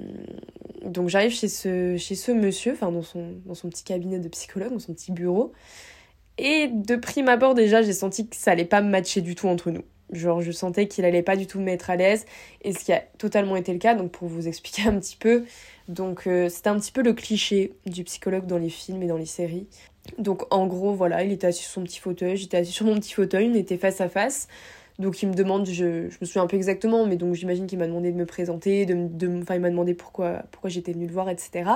donc 0.85 1.09
j'arrive 1.09 1.31
chez 1.31 1.47
ce, 1.47 1.95
chez 1.97 2.15
ce 2.15 2.31
monsieur, 2.31 2.73
enfin 2.73 2.91
dans 2.91 3.03
son, 3.03 3.35
dans 3.45 3.55
son 3.55 3.69
petit 3.69 3.83
cabinet 3.83 4.19
de 4.19 4.27
psychologue, 4.27 4.71
dans 4.71 4.79
son 4.79 4.93
petit 4.93 5.11
bureau. 5.11 5.53
Et 6.37 6.67
de 6.67 6.95
prime 6.95 7.29
abord 7.29 7.53
déjà, 7.53 7.81
j'ai 7.81 7.93
senti 7.93 8.27
que 8.27 8.35
ça 8.35 8.51
allait 8.51 8.65
pas 8.65 8.81
matcher 8.81 9.21
du 9.21 9.35
tout 9.35 9.47
entre 9.47 9.71
nous. 9.71 9.83
Genre 10.11 10.41
je 10.41 10.51
sentais 10.51 10.87
qu'il 10.87 11.05
allait 11.05 11.23
pas 11.23 11.37
du 11.37 11.47
tout 11.47 11.59
me 11.59 11.65
mettre 11.65 11.89
à 11.89 11.95
l'aise. 11.95 12.25
Et 12.63 12.73
ce 12.73 12.79
qui 12.79 12.91
a 12.91 12.99
totalement 13.17 13.55
été 13.55 13.71
le 13.71 13.79
cas, 13.79 13.95
donc 13.95 14.11
pour 14.11 14.27
vous 14.27 14.47
expliquer 14.47 14.83
un 14.87 14.99
petit 14.99 15.15
peu. 15.17 15.45
Donc 15.87 16.27
euh, 16.27 16.49
c'était 16.49 16.69
un 16.69 16.79
petit 16.79 16.91
peu 16.91 17.01
le 17.01 17.13
cliché 17.13 17.73
du 17.85 18.03
psychologue 18.03 18.45
dans 18.45 18.57
les 18.57 18.69
films 18.69 19.03
et 19.03 19.07
dans 19.07 19.17
les 19.17 19.25
séries. 19.25 19.67
Donc 20.17 20.43
en 20.53 20.67
gros 20.67 20.93
voilà, 20.93 21.23
il 21.23 21.31
était 21.31 21.47
assis 21.47 21.63
sur 21.63 21.71
son 21.73 21.83
petit 21.83 21.99
fauteuil, 21.99 22.35
j'étais 22.35 22.57
assis 22.57 22.71
sur 22.71 22.85
mon 22.85 22.95
petit 22.95 23.13
fauteuil, 23.13 23.49
on 23.51 23.55
était 23.55 23.77
face 23.77 24.01
à 24.01 24.09
face. 24.09 24.47
Donc 25.01 25.21
il 25.23 25.29
me 25.29 25.33
demande, 25.33 25.65
je, 25.65 26.09
je 26.09 26.17
me 26.21 26.25
souviens 26.25 26.43
un 26.43 26.47
peu 26.47 26.55
exactement, 26.55 27.05
mais 27.07 27.17
donc 27.17 27.33
j'imagine 27.33 27.65
qu'il 27.65 27.79
m'a 27.79 27.87
demandé 27.87 28.11
de 28.11 28.17
me 28.17 28.25
présenter, 28.25 28.85
de, 28.85 29.07
de, 29.09 29.41
enfin 29.41 29.55
il 29.55 29.61
m'a 29.61 29.71
demandé 29.71 29.95
pourquoi, 29.95 30.43
pourquoi 30.51 30.69
j'étais 30.69 30.93
venue 30.93 31.07
le 31.07 31.13
voir, 31.13 31.27
etc. 31.27 31.69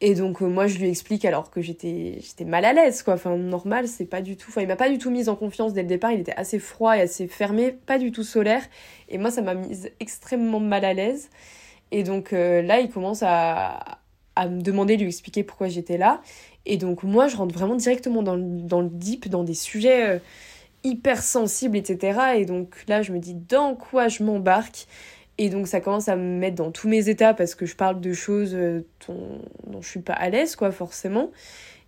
Et 0.00 0.14
donc 0.14 0.42
euh, 0.42 0.46
moi 0.46 0.66
je 0.66 0.78
lui 0.78 0.88
explique 0.88 1.24
alors 1.24 1.50
que 1.50 1.60
j'étais 1.62 2.18
j'étais 2.20 2.44
mal 2.44 2.64
à 2.64 2.72
l'aise 2.72 3.02
quoi, 3.02 3.14
enfin 3.14 3.36
normal 3.36 3.88
c'est 3.88 4.04
pas 4.04 4.20
du 4.20 4.36
tout, 4.36 4.50
enfin 4.50 4.60
il 4.60 4.68
m'a 4.68 4.76
pas 4.76 4.90
du 4.90 4.98
tout 4.98 5.10
mise 5.10 5.28
en 5.28 5.36
confiance 5.36 5.72
dès 5.72 5.82
le 5.82 5.88
départ, 5.88 6.12
il 6.12 6.20
était 6.20 6.36
assez 6.36 6.58
froid 6.58 6.96
et 6.96 7.00
assez 7.00 7.26
fermé, 7.26 7.72
pas 7.72 7.98
du 7.98 8.12
tout 8.12 8.22
solaire, 8.22 8.62
et 9.08 9.16
moi 9.18 9.30
ça 9.30 9.42
m'a 9.42 9.54
mise 9.54 9.90
extrêmement 9.98 10.60
mal 10.60 10.84
à 10.84 10.92
l'aise. 10.92 11.30
Et 11.90 12.02
donc 12.02 12.32
euh, 12.32 12.62
là 12.62 12.78
il 12.80 12.90
commence 12.90 13.22
à, 13.24 14.00
à 14.36 14.48
me 14.48 14.60
demander 14.60 14.96
de 14.96 15.02
lui 15.02 15.08
expliquer 15.08 15.42
pourquoi 15.44 15.68
j'étais 15.68 15.98
là, 15.98 16.20
et 16.66 16.76
donc 16.76 17.02
moi 17.04 17.26
je 17.26 17.36
rentre 17.36 17.54
vraiment 17.54 17.74
directement 17.76 18.22
dans, 18.22 18.36
dans 18.36 18.82
le 18.82 18.90
deep, 18.90 19.28
dans 19.28 19.44
des 19.44 19.54
sujets... 19.54 20.10
Euh, 20.10 20.18
hyper 20.84 21.22
sensible, 21.22 21.76
etc. 21.76 22.20
Et 22.36 22.44
donc 22.44 22.84
là, 22.88 23.02
je 23.02 23.12
me 23.12 23.18
dis 23.18 23.34
dans 23.34 23.74
quoi 23.74 24.08
je 24.08 24.22
m'embarque? 24.22 24.86
Et 25.38 25.50
donc 25.50 25.68
ça 25.68 25.80
commence 25.80 26.08
à 26.08 26.16
me 26.16 26.38
mettre 26.38 26.56
dans 26.56 26.72
tous 26.72 26.88
mes 26.88 27.08
états 27.08 27.32
parce 27.32 27.54
que 27.54 27.64
je 27.64 27.76
parle 27.76 28.00
de 28.00 28.12
choses 28.12 28.54
euh, 28.54 28.84
dont, 29.06 29.40
je 29.80 29.88
suis 29.88 30.00
pas 30.00 30.14
à 30.14 30.28
l'aise, 30.30 30.56
quoi, 30.56 30.72
forcément. 30.72 31.30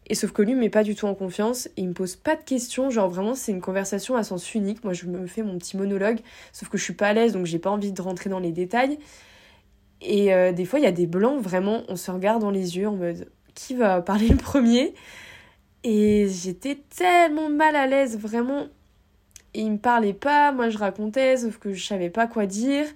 Et 0.07 0.15
sauf 0.15 0.33
que 0.33 0.43
lui 0.43 0.55
me 0.55 0.61
met 0.61 0.71
pas 0.71 0.83
du 0.83 0.95
tout 0.95 1.07
en 1.07 1.15
confiance 1.15 1.67
et 1.67 1.83
il 1.83 1.89
me 1.89 1.95
pose 1.95 2.17
pas 2.17 2.37
de 2.37 2.43
questions. 2.43 2.91
Genre 2.91 3.09
vraiment, 3.09 3.35
c'est 3.35 3.53
une 3.53 3.61
conversation 3.61 4.17
à 4.17 4.23
sens 4.23 4.55
unique. 4.55 4.83
Moi, 4.85 4.93
je 4.93 5.07
me 5.07 5.27
fais 5.27 5.43
mon 5.43 5.59
petit 5.59 5.77
monologue, 5.77 6.21
sauf 6.53 6.69
que 6.69 6.79
je 6.79 6.85
suis 6.85 6.95
pas 6.95 7.09
à 7.09 7.13
l'aise 7.13 7.33
donc 7.33 7.47
j'ai 7.47 7.59
pas 7.59 7.71
envie 7.71 7.93
de 7.93 8.03
rentrer 8.03 8.31
dans 8.31 8.41
les 8.41 8.53
détails. 8.53 8.99
Et 10.01 10.33
euh, 10.33 10.53
des 10.53 10.65
fois, 10.65 10.79
il 10.79 10.83
y 10.83 10.89
a 10.89 10.93
des 10.93 11.07
blancs, 11.07 11.41
vraiment, 11.41 11.83
on 11.89 11.97
se 11.97 12.11
regarde 12.11 12.41
dans 12.41 12.51
les 12.51 12.79
yeux 12.79 12.89
en 12.89 12.97
mode 12.97 13.29
qui 13.55 13.75
va 13.75 14.01
parler 14.01 14.29
le 14.29 14.37
premier? 14.37 14.95
Et 15.83 16.29
j'étais 16.29 16.79
tellement 16.97 17.49
mal 17.49 17.75
à 17.77 17.87
l'aise, 17.87 18.19
vraiment 18.19 18.67
et 19.55 19.63
il 19.63 19.73
me 19.73 19.79
parlait 19.79 20.13
pas, 20.13 20.53
moi 20.53 20.69
je 20.69 20.79
racontais, 20.79 21.39
sauf 21.39 21.59
que 21.59 21.73
je 21.73 21.85
savais 21.85 22.11
pas 22.11 22.27
quoi 22.27 22.47
dire. 22.47 22.87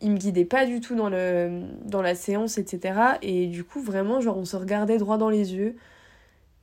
Il 0.00 0.10
me 0.12 0.18
guidait 0.18 0.44
pas 0.44 0.66
du 0.66 0.80
tout 0.80 0.94
dans, 0.94 1.08
le, 1.08 1.62
dans 1.84 2.02
la 2.02 2.14
séance, 2.14 2.58
etc. 2.58 3.18
Et 3.22 3.46
du 3.46 3.64
coup, 3.64 3.80
vraiment, 3.80 4.20
genre, 4.20 4.36
on 4.36 4.44
se 4.44 4.56
regardait 4.56 4.98
droit 4.98 5.16
dans 5.16 5.30
les 5.30 5.54
yeux. 5.54 5.76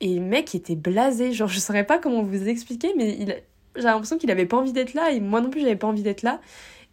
Et 0.00 0.14
le 0.16 0.20
mec 0.20 0.54
était 0.54 0.76
blasé. 0.76 1.32
Genre, 1.32 1.48
je 1.48 1.58
saurais 1.58 1.84
pas 1.84 1.98
comment 1.98 2.22
vous 2.22 2.48
expliquer, 2.48 2.94
mais 2.96 3.16
il, 3.18 3.42
j'ai 3.76 3.82
l'impression 3.82 4.18
qu'il 4.18 4.30
avait 4.30 4.46
pas 4.46 4.56
envie 4.56 4.72
d'être 4.72 4.94
là. 4.94 5.10
Et 5.10 5.20
moi 5.20 5.40
non 5.40 5.50
plus, 5.50 5.60
j'avais 5.62 5.76
pas 5.76 5.88
envie 5.88 6.02
d'être 6.02 6.22
là. 6.22 6.40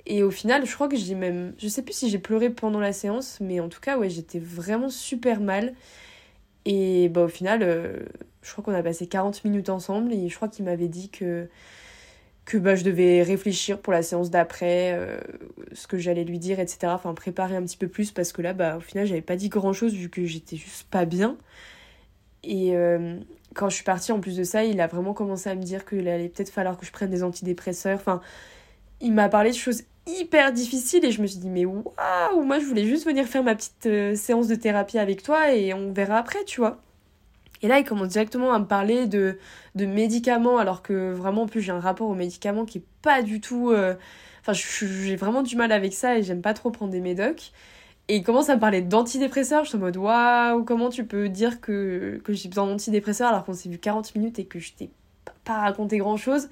Et 0.05 0.23
au 0.23 0.31
final, 0.31 0.65
je 0.65 0.73
crois 0.73 0.87
que 0.87 0.95
j'ai 0.97 1.15
même. 1.15 1.53
Je 1.59 1.67
sais 1.67 1.83
plus 1.83 1.93
si 1.93 2.09
j'ai 2.09 2.19
pleuré 2.19 2.49
pendant 2.49 2.79
la 2.79 2.93
séance, 2.93 3.39
mais 3.41 3.59
en 3.59 3.69
tout 3.69 3.81
cas, 3.81 3.97
ouais, 3.97 4.09
j'étais 4.09 4.39
vraiment 4.39 4.89
super 4.89 5.41
mal. 5.41 5.73
Et 6.65 7.09
bah, 7.09 7.23
au 7.23 7.27
final, 7.27 7.61
euh, 7.63 7.99
je 8.41 8.51
crois 8.51 8.63
qu'on 8.63 8.73
a 8.73 8.83
passé 8.83 9.07
40 9.07 9.43
minutes 9.45 9.69
ensemble. 9.69 10.13
Et 10.13 10.29
je 10.29 10.35
crois 10.35 10.47
qu'il 10.47 10.65
m'avait 10.65 10.87
dit 10.87 11.09
que 11.09 11.47
que 12.45 12.57
bah, 12.57 12.75
je 12.75 12.83
devais 12.83 13.23
réfléchir 13.23 13.79
pour 13.79 13.93
la 13.93 14.01
séance 14.03 14.29
d'après, 14.29 14.93
euh, 14.93 15.19
ce 15.73 15.87
que 15.87 15.97
j'allais 15.97 16.23
lui 16.23 16.39
dire, 16.39 16.59
etc. 16.59 16.79
Enfin, 16.87 17.13
préparer 17.13 17.55
un 17.55 17.63
petit 17.63 17.77
peu 17.77 17.87
plus 17.87 18.11
parce 18.11 18.31
que 18.33 18.41
là, 18.41 18.53
bah, 18.53 18.77
au 18.77 18.79
final, 18.81 19.05
j'avais 19.05 19.21
pas 19.21 19.35
dit 19.35 19.49
grand 19.49 19.73
chose 19.73 19.93
vu 19.93 20.09
que 20.09 20.25
j'étais 20.25 20.57
juste 20.57 20.87
pas 20.89 21.05
bien. 21.05 21.37
Et 22.43 22.75
euh, 22.75 23.19
quand 23.53 23.69
je 23.69 23.75
suis 23.75 23.83
partie, 23.83 24.11
en 24.11 24.19
plus 24.19 24.35
de 24.37 24.43
ça, 24.43 24.63
il 24.63 24.81
a 24.81 24.87
vraiment 24.87 25.13
commencé 25.13 25.49
à 25.49 25.55
me 25.55 25.61
dire 25.63 25.85
qu'il 25.85 26.07
allait 26.07 26.29
peut-être 26.29 26.49
falloir 26.49 26.77
que 26.77 26.85
je 26.85 26.91
prenne 26.91 27.09
des 27.11 27.23
antidépresseurs. 27.23 27.99
Enfin, 27.99 28.21
il 29.01 29.13
m'a 29.13 29.29
parlé 29.29 29.51
de 29.51 29.55
choses 29.55 29.83
hyper 30.07 30.51
difficiles 30.51 31.05
et 31.05 31.11
je 31.11 31.21
me 31.21 31.27
suis 31.27 31.39
dit, 31.39 31.49
mais 31.49 31.65
waouh, 31.65 32.43
moi 32.43 32.59
je 32.59 32.65
voulais 32.65 32.85
juste 32.85 33.05
venir 33.05 33.25
faire 33.27 33.43
ma 33.43 33.55
petite 33.55 33.85
euh, 33.85 34.15
séance 34.15 34.47
de 34.47 34.55
thérapie 34.55 34.97
avec 34.97 35.21
toi 35.23 35.53
et 35.53 35.73
on 35.73 35.91
verra 35.93 36.17
après, 36.17 36.43
tu 36.45 36.59
vois. 36.59 36.81
Et 37.61 37.67
là, 37.67 37.79
il 37.79 37.85
commence 37.85 38.09
directement 38.09 38.53
à 38.53 38.59
me 38.59 38.65
parler 38.65 39.07
de, 39.07 39.37
médicaments, 39.75 40.57
alors 40.57 40.81
que 40.81 41.11
vraiment, 41.11 41.43
en 41.43 41.47
plus, 41.47 41.61
j'ai 41.61 41.71
un 41.71 41.79
rapport 41.79 42.07
aux 42.07 42.15
médicaments 42.15 42.65
qui 42.65 42.79
est 42.79 42.85
pas 43.01 43.21
du 43.21 43.39
tout. 43.39 43.69
Euh, 43.71 43.95
enfin, 44.41 44.53
j'ai 44.53 45.15
vraiment 45.15 45.43
du 45.43 45.55
mal 45.55 45.71
avec 45.71 45.93
ça 45.93 46.17
et 46.17 46.23
j'aime 46.23 46.41
pas 46.41 46.53
trop 46.53 46.71
prendre 46.71 46.91
des 46.91 47.01
médocs. 47.01 47.51
Et 48.07 48.17
il 48.17 48.23
commence 48.23 48.49
à 48.49 48.55
me 48.55 48.59
parler 48.59 48.81
d'antidépresseurs. 48.81 49.63
Je 49.63 49.69
suis 49.69 49.77
en 49.77 49.81
mode 49.81 49.97
waouh, 49.97 50.63
comment 50.63 50.89
tu 50.89 51.05
peux 51.05 51.29
dire 51.29 51.61
que, 51.61 52.19
que 52.23 52.33
j'ai 52.33 52.49
besoin 52.49 52.65
d'antidépresseurs 52.67 53.29
alors 53.29 53.45
qu'on 53.45 53.53
s'est 53.53 53.69
vu 53.69 53.77
40 53.77 54.15
minutes 54.15 54.39
et 54.39 54.45
que 54.45 54.59
je 54.59 54.73
t'ai 54.73 54.91
pas 55.45 55.59
raconté 55.59 55.97
grand 55.97 56.17
chose. 56.17 56.49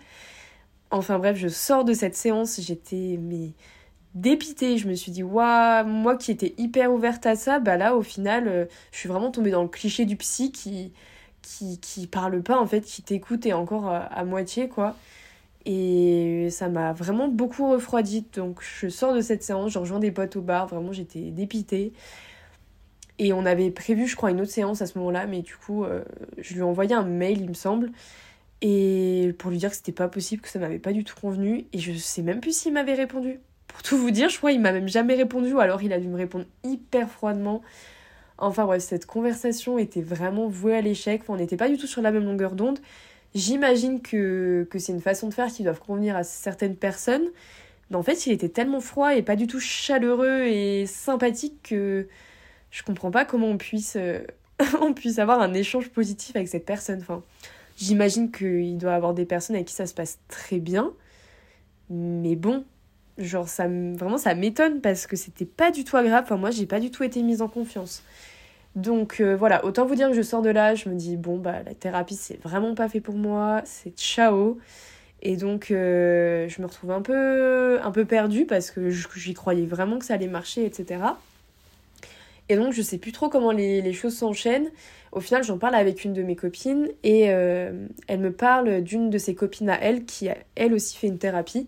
Enfin 0.92 1.20
bref, 1.20 1.38
je 1.38 1.48
sors 1.48 1.84
de 1.86 1.94
cette 1.94 2.16
séance, 2.16 2.60
j'étais 2.62 3.18
mais 3.22 3.54
dépitée. 4.16 4.78
Je 4.78 4.88
me 4.88 4.94
suis 4.96 5.12
dit, 5.12 5.24
waouh, 5.24 5.86
moi 5.86 6.18
qui 6.18 6.32
étais 6.32 6.54
hyper 6.58 6.92
ouverte 6.94 7.26
à 7.26 7.36
ça, 7.36 7.60
bah 7.60 7.78
là 7.78 7.96
au 7.96 8.02
final, 8.02 8.48
euh, 8.48 8.66
je 8.92 8.98
suis 8.98 9.10
vraiment 9.10 9.32
tombée 9.32 9.52
dans 9.52 9.64
le 9.64 9.70
cliché 9.70 10.06
du 10.06 10.16
psy 10.18 10.52
qui, 10.52 10.94
qui, 11.42 11.80
qui 11.80 12.08
parle 12.08 12.42
pas 12.44 12.60
en 12.60 12.68
fait, 12.68 12.82
qui 12.82 13.02
t'écoute 13.02 13.46
et 13.46 13.54
encore 13.54 13.88
à, 13.90 14.24
moitié 14.26 14.70
quoi. 14.70 14.96
Et 15.66 16.50
ça 16.52 16.70
m'a 16.70 16.94
vraiment 16.94 17.28
beaucoup 17.28 17.70
refroidi. 17.72 18.26
Donc 18.34 18.62
je 18.62 18.90
sors 18.90 19.14
de 19.14 19.22
cette 19.22 19.44
séance, 19.44 19.72
je 19.72 19.80
rejoins 19.80 20.00
des 20.00 20.12
potes 20.12 20.36
au 20.36 20.42
bar, 20.42 20.68
vraiment 20.68 20.94
j'étais 20.94 21.32
dépitée. 21.32 21.94
Et 23.20 23.34
on 23.34 23.46
avait 23.46 23.70
prévu, 23.70 24.08
je 24.08 24.16
crois, 24.16 24.32
une 24.32 24.40
autre 24.40 24.52
séance 24.52 24.82
à 24.82 24.86
ce 24.86 24.98
moment-là, 24.98 25.28
mais 25.28 25.42
du 25.42 25.56
coup, 25.58 25.84
euh, 25.84 26.04
je 26.38 26.54
lui 26.54 26.62
ai 26.62 26.64
envoyé 26.64 26.94
un 26.96 27.04
mail, 27.04 27.42
il 27.42 27.50
me 27.50 27.54
semble 27.54 27.92
et 28.62 29.34
pour 29.38 29.52
lui 29.52 29.58
dire 29.58 29.70
que 29.70 29.76
c'était 29.76 29.92
pas 29.92 30.08
possible, 30.08 30.42
que 30.42 30.50
ça 30.50 30.60
m'avait 30.60 30.80
pas 30.80 30.94
du 30.94 31.04
tout 31.04 31.16
convenu, 31.20 31.66
et 31.72 31.80
je 31.80 31.94
sais 31.94 32.22
même 32.22 32.42
plus 32.42 32.58
s'il 32.58 32.74
m'avait 32.74 32.94
répondu. 32.94 33.40
Pour 33.70 33.82
tout 33.84 33.98
vous 33.98 34.12
dire, 34.12 34.30
je 34.30 34.38
crois 34.38 34.52
qu'il 34.52 34.62
m'a 34.62 34.72
même 34.72 34.88
jamais 34.88 35.16
répondu, 35.16 35.54
ou 35.54 35.60
alors 35.60 35.82
il 35.82 35.94
a 35.94 36.00
dû 36.00 36.08
me 36.08 36.18
répondre 36.18 36.46
hyper 36.64 37.10
froidement. 37.10 37.62
Enfin 38.38 38.66
bref, 38.66 38.82
cette 38.82 39.06
conversation 39.06 39.78
était 39.78 40.02
vraiment 40.02 40.48
vouée 40.48 40.76
à 40.76 40.82
l'échec, 40.82 41.24
on 41.28 41.38
n'était 41.38 41.58
pas 41.58 41.70
du 41.70 41.78
tout 41.78 41.88
sur 41.88 42.02
la 42.02 42.12
même 42.12 42.26
longueur 42.26 42.54
d'onde. 42.54 42.80
J'imagine 43.36 44.02
que, 44.02 44.68
que 44.70 44.80
c'est 44.80 44.92
une 44.92 45.02
façon 45.02 45.28
de 45.28 45.34
faire 45.34 45.48
qui 45.48 45.64
doit 45.64 45.74
convenir 45.76 46.16
à 46.16 46.24
certaines 46.24 46.76
personnes, 46.76 47.28
mais 47.90 47.98
en 47.98 48.04
fait 48.04 48.26
il 48.26 48.32
était 48.34 48.50
tellement 48.50 48.80
froid 48.82 49.16
et 49.16 49.22
pas 49.22 49.36
du 49.36 49.46
tout 49.48 49.60
chaleureux 49.60 50.44
et 50.44 50.86
sympathique 50.88 51.62
que 51.64 52.08
je 52.72 52.84
comprends 52.84 53.12
pas 53.12 53.26
comment 53.26 53.48
on 53.48 53.58
puisse, 53.58 53.98
euh, 53.98 54.20
on 54.82 54.94
puisse 54.94 55.20
avoir 55.20 55.42
un 55.42 55.54
échange 55.54 55.90
positif 55.90 56.36
avec 56.36 56.48
cette 56.48 56.66
personne. 56.66 57.00
Enfin, 57.02 57.24
J'imagine 57.80 58.30
qu'il 58.30 58.78
doit 58.78 58.94
avoir 58.94 59.14
des 59.14 59.24
personnes 59.24 59.56
avec 59.56 59.68
qui 59.68 59.74
ça 59.74 59.86
se 59.86 59.94
passe 59.94 60.20
très 60.28 60.60
bien. 60.60 60.92
Mais 61.90 62.36
bon, 62.36 62.66
genre, 63.20 63.48
ça, 63.48 63.68
vraiment, 63.68 64.18
ça 64.18 64.34
m'étonne 64.36 64.82
parce 64.82 65.08
que 65.08 65.16
c'était 65.16 65.46
pas 65.46 65.72
du 65.72 65.84
tout 65.84 65.98
agréable. 65.98 66.26
Enfin, 66.26 66.38
moi, 66.38 66.52
j'ai 66.52 66.66
pas 66.66 66.80
du 66.80 66.92
tout 66.92 67.04
été 67.04 67.22
mise 67.22 67.42
en 67.42 67.48
confiance. 67.48 68.04
Donc 68.76 69.20
euh, 69.20 69.36
voilà, 69.36 69.66
autant 69.66 69.86
vous 69.86 69.96
dire 69.96 70.10
que 70.10 70.16
je 70.16 70.22
sors 70.22 70.42
de 70.42 70.50
là, 70.50 70.76
je 70.76 70.90
me 70.90 70.96
dis, 70.96 71.18
bon, 71.18 71.38
bah, 71.38 71.64
la 71.66 71.74
thérapie, 71.74 72.16
c'est 72.16 72.42
vraiment 72.42 72.76
pas 72.76 72.88
fait 72.88 73.02
pour 73.02 73.16
moi, 73.16 73.62
c'est 73.66 73.98
ciao. 73.98 74.58
Et 75.22 75.36
donc, 75.36 75.72
euh, 75.72 76.48
je 76.48 76.62
me 76.62 76.68
retrouve 76.68 76.92
un 76.92 77.02
peu, 77.02 77.80
un 77.82 77.92
peu 77.92 78.06
perdue 78.06 78.46
parce 78.46 78.72
que 78.72 78.90
j'y 78.90 79.34
croyais 79.34 79.66
vraiment 79.66 80.00
que 80.00 80.06
ça 80.06 80.14
allait 80.14 80.28
marcher, 80.28 80.66
etc. 80.66 81.02
Et 82.48 82.56
donc, 82.56 82.74
je 82.74 82.82
sais 82.82 82.98
plus 82.98 83.12
trop 83.12 83.30
comment 83.30 83.52
les, 83.52 83.94
choses 83.94 84.16
s'enchaînent. 84.16 84.70
Au 85.12 85.20
final, 85.20 85.44
j'en 85.44 85.58
parle 85.58 85.76
avec 85.76 86.06
une 86.06 86.14
de 86.14 86.24
mes 86.24 86.36
copines 86.36 86.88
et 87.04 87.32
euh, 87.32 87.88
elle 88.08 88.20
me 88.20 88.32
parle 88.32 88.82
d'une 88.82 89.10
de 89.10 89.18
ses 89.18 89.36
copines 89.36 89.70
à 89.70 89.80
elle 89.82 90.06
qui, 90.06 90.30
elle 90.56 90.74
aussi, 90.74 90.96
fait 90.96 91.08
une 91.08 91.18
thérapie. 91.18 91.68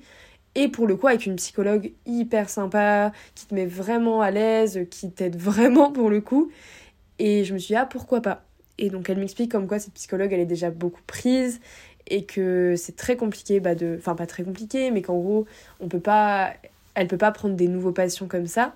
Et 0.55 0.67
pour 0.67 0.87
le 0.87 0.95
coup, 0.95 1.07
avec 1.07 1.25
une 1.25 1.37
psychologue 1.37 1.93
hyper 2.05 2.49
sympa, 2.49 3.11
qui 3.35 3.45
te 3.45 3.55
met 3.55 3.65
vraiment 3.65 4.21
à 4.21 4.31
l'aise, 4.31 4.85
qui 4.89 5.11
t'aide 5.11 5.37
vraiment 5.37 5.91
pour 5.91 6.09
le 6.09 6.21
coup. 6.21 6.51
Et 7.19 7.43
je 7.43 7.53
me 7.53 7.59
suis 7.59 7.73
dit, 7.73 7.75
ah, 7.75 7.85
pourquoi 7.85 8.21
pas? 8.21 8.43
Et 8.77 8.89
donc, 8.89 9.09
elle 9.09 9.19
m'explique 9.19 9.51
comme 9.51 9.67
quoi 9.67 9.79
cette 9.79 9.93
psychologue, 9.93 10.33
elle 10.33 10.39
est 10.39 10.45
déjà 10.45 10.71
beaucoup 10.71 11.01
prise 11.07 11.61
et 12.07 12.25
que 12.25 12.75
c'est 12.77 12.95
très 12.95 13.15
compliqué 13.15 13.59
bah 13.59 13.75
de 13.75 13.95
enfin 13.99 14.15
pas 14.15 14.25
très 14.25 14.43
compliqué 14.43 14.89
mais 14.89 15.03
qu'en 15.03 15.19
gros 15.19 15.45
on 15.79 15.87
peut 15.87 15.99
pas 15.99 16.51
elle 16.95 17.07
peut 17.07 17.17
pas 17.17 17.31
prendre 17.31 17.55
des 17.55 17.67
nouveaux 17.67 17.91
patients 17.91 18.27
comme 18.27 18.47
ça. 18.47 18.73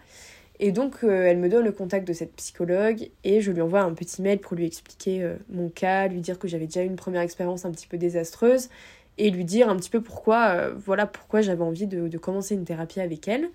Et 0.60 0.72
donc, 0.72 1.03
euh, 1.03 1.25
elle 1.25 1.38
me 1.38 1.50
donne 1.50 1.65
le 1.65 1.74
contact 1.74 2.08
de 2.08 2.13
cette 2.13 2.34
psychologue 2.36 3.10
et 3.25 3.41
je 3.41 3.51
lui 3.51 3.62
envoie 3.62 3.82
un 3.82 3.94
petit 3.94 4.22
mail 4.22 4.39
pour 4.39 4.55
lui 4.55 4.65
expliquer 4.65 5.22
euh, 5.22 5.36
mon 5.50 5.67
cas, 5.67 6.08
lui 6.08 6.22
dire 6.22 6.39
que 6.39 6.48
j'avais 6.48 6.65
déjà 6.65 6.84
eu 6.84 6.88
une 6.88 6.96
première 6.96 7.22
expérience 7.22 7.65
un 7.65 7.72
petit 7.72 7.88
peu 7.88 7.98
désastreuse 7.98 8.70
et 9.18 9.30
lui 9.32 9.46
dire 9.46 9.70
un 9.70 9.76
petit 9.76 9.90
peu 9.90 10.02
pourquoi, 10.02 10.50
euh, 10.50 10.74
voilà 10.76 11.06
pourquoi 11.06 11.42
j'avais 11.42 11.64
envie 11.64 11.88
de, 11.88 12.08
de, 12.08 12.18
commencer 12.18 12.56
une 12.56 12.66
thérapie 12.66 13.00
avec 13.00 13.28
elle. 13.28 13.50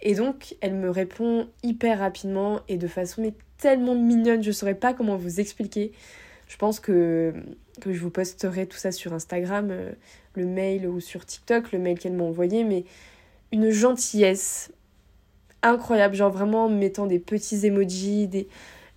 Et 0.00 0.14
donc, 0.14 0.56
elle 0.60 0.74
me 0.74 0.90
répond 0.90 1.48
hyper 1.62 2.00
rapidement 2.00 2.60
et 2.68 2.76
de 2.76 2.88
façon 2.88 3.22
mais 3.22 3.34
tellement 3.58 3.94
mignonne, 3.94 4.42
je 4.42 4.50
saurais 4.50 4.74
pas 4.74 4.94
comment 4.94 5.16
vous 5.16 5.40
expliquer. 5.40 5.92
Je 6.48 6.56
pense 6.56 6.80
que, 6.80 7.32
que 7.80 7.92
je 7.92 8.00
vous 8.00 8.10
posterai 8.10 8.66
tout 8.66 8.76
ça 8.76 8.92
sur 8.92 9.12
Instagram, 9.12 9.72
le 10.34 10.46
mail 10.46 10.86
ou 10.86 11.00
sur 11.00 11.24
TikTok, 11.24 11.72
le 11.72 11.78
mail 11.78 11.98
qu'elle 11.98 12.12
m'a 12.14 12.24
envoyé, 12.24 12.64
mais 12.64 12.84
une 13.52 13.70
gentillesse 13.70 14.72
incroyable, 15.62 16.14
genre 16.14 16.32
vraiment 16.32 16.68
mettant 16.68 17.06
des 17.06 17.18
petits 17.18 17.66
emojis, 17.66 18.26
des 18.26 18.48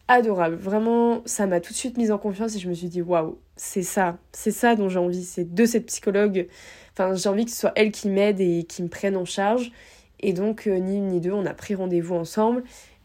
adorable. 0.08 0.56
Vraiment, 0.56 1.22
ça 1.26 1.48
m'a 1.48 1.60
tout 1.60 1.74
de 1.74 1.78
suite 1.78 1.98
mise 1.98 2.12
en 2.12 2.18
confiance 2.18 2.56
et 2.56 2.60
je 2.60 2.70
me 2.70 2.74
suis 2.74 2.88
dit 2.88 3.02
waouh, 3.02 3.38
c'est 3.56 3.84
ça, 3.84 4.18
c'est 4.32 4.52
ça 4.52 4.76
dont 4.76 4.90
j'ai 4.90 5.00
envie, 5.00 5.24
c'est 5.24 5.54
de 5.54 5.66
cette 5.66 5.88
psychologue. 5.88 6.48
Enfin, 6.94 7.16
j'ai 7.16 7.30
envie 7.30 7.46
que 7.46 7.52
ce 7.52 7.58
soit 7.58 7.74
elle 7.76 7.92
qui 7.92 8.10
m'aide 8.10 8.40
et 8.40 8.64
qui 8.64 8.84
me 8.84 8.88
prenne 8.88 9.18
en 9.18 9.26
charge. 9.26 9.72
Et 10.20 10.34
donc, 10.34 10.68
euh, 10.68 10.78
ni 10.80 10.98
une 10.98 11.08
ni 11.08 11.20
deux, 11.20 11.34
on 11.34 11.46
a 11.46 11.54
pris 11.54 11.76
rendez-vous 11.76 12.16
ensemble. 12.16 12.64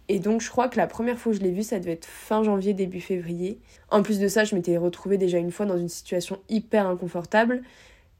Et 0.08 0.18
donc, 0.18 0.40
je 0.40 0.50
crois 0.50 0.68
que 0.68 0.76
la 0.76 0.86
première 0.86 1.18
fois 1.18 1.32
que 1.32 1.38
je 1.38 1.42
l'ai 1.42 1.50
vue, 1.50 1.62
ça 1.62 1.78
devait 1.78 1.92
être 1.92 2.06
fin 2.06 2.42
janvier, 2.42 2.72
début 2.72 3.00
février. 3.00 3.58
En 3.90 4.02
plus 4.02 4.18
de 4.18 4.28
ça, 4.28 4.44
je 4.44 4.54
m'étais 4.54 4.76
retrouvée 4.76 5.18
déjà 5.18 5.38
une 5.38 5.52
fois 5.52 5.66
dans 5.66 5.78
une 5.78 5.88
situation 5.88 6.38
hyper 6.48 6.86
inconfortable. 6.86 7.62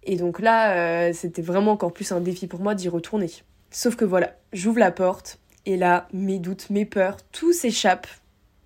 Et 0.03 0.17
donc 0.17 0.41
là, 0.41 1.09
euh, 1.09 1.13
c'était 1.13 1.43
vraiment 1.43 1.73
encore 1.73 1.93
plus 1.93 2.13
un 2.13 2.21
défi 2.21 2.47
pour 2.47 2.61
moi 2.61 2.75
d'y 2.75 2.89
retourner. 2.89 3.31
Sauf 3.71 3.97
que 3.97 4.05
voilà, 4.05 4.37
j'ouvre 4.53 4.79
la 4.79 4.91
porte 4.91 5.39
et 5.67 5.77
là, 5.77 6.09
mes 6.13 6.39
doutes, 6.39 6.71
mes 6.71 6.85
peurs, 6.85 7.17
tout 7.33 7.53
s'échappe 7.53 8.07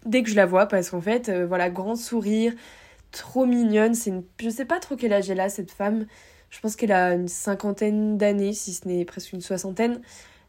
dès 0.04 0.22
que 0.22 0.30
je 0.30 0.36
la 0.36 0.46
vois 0.46 0.66
parce 0.66 0.90
qu'en 0.90 1.00
fait, 1.00 1.28
euh, 1.28 1.46
voilà, 1.46 1.70
grand 1.70 1.96
sourire, 1.96 2.52
trop 3.12 3.46
mignonne. 3.46 3.94
C'est 3.94 4.10
une... 4.10 4.24
Je 4.40 4.50
sais 4.50 4.64
pas 4.64 4.80
trop 4.80 4.96
quel 4.96 5.12
âge 5.12 5.30
elle 5.30 5.40
a, 5.40 5.48
cette 5.48 5.70
femme. 5.70 6.06
Je 6.50 6.60
pense 6.60 6.76
qu'elle 6.76 6.92
a 6.92 7.14
une 7.14 7.28
cinquantaine 7.28 8.16
d'années, 8.18 8.52
si 8.52 8.74
ce 8.74 8.86
n'est 8.88 9.04
presque 9.04 9.32
une 9.32 9.40
soixantaine. 9.40 10.00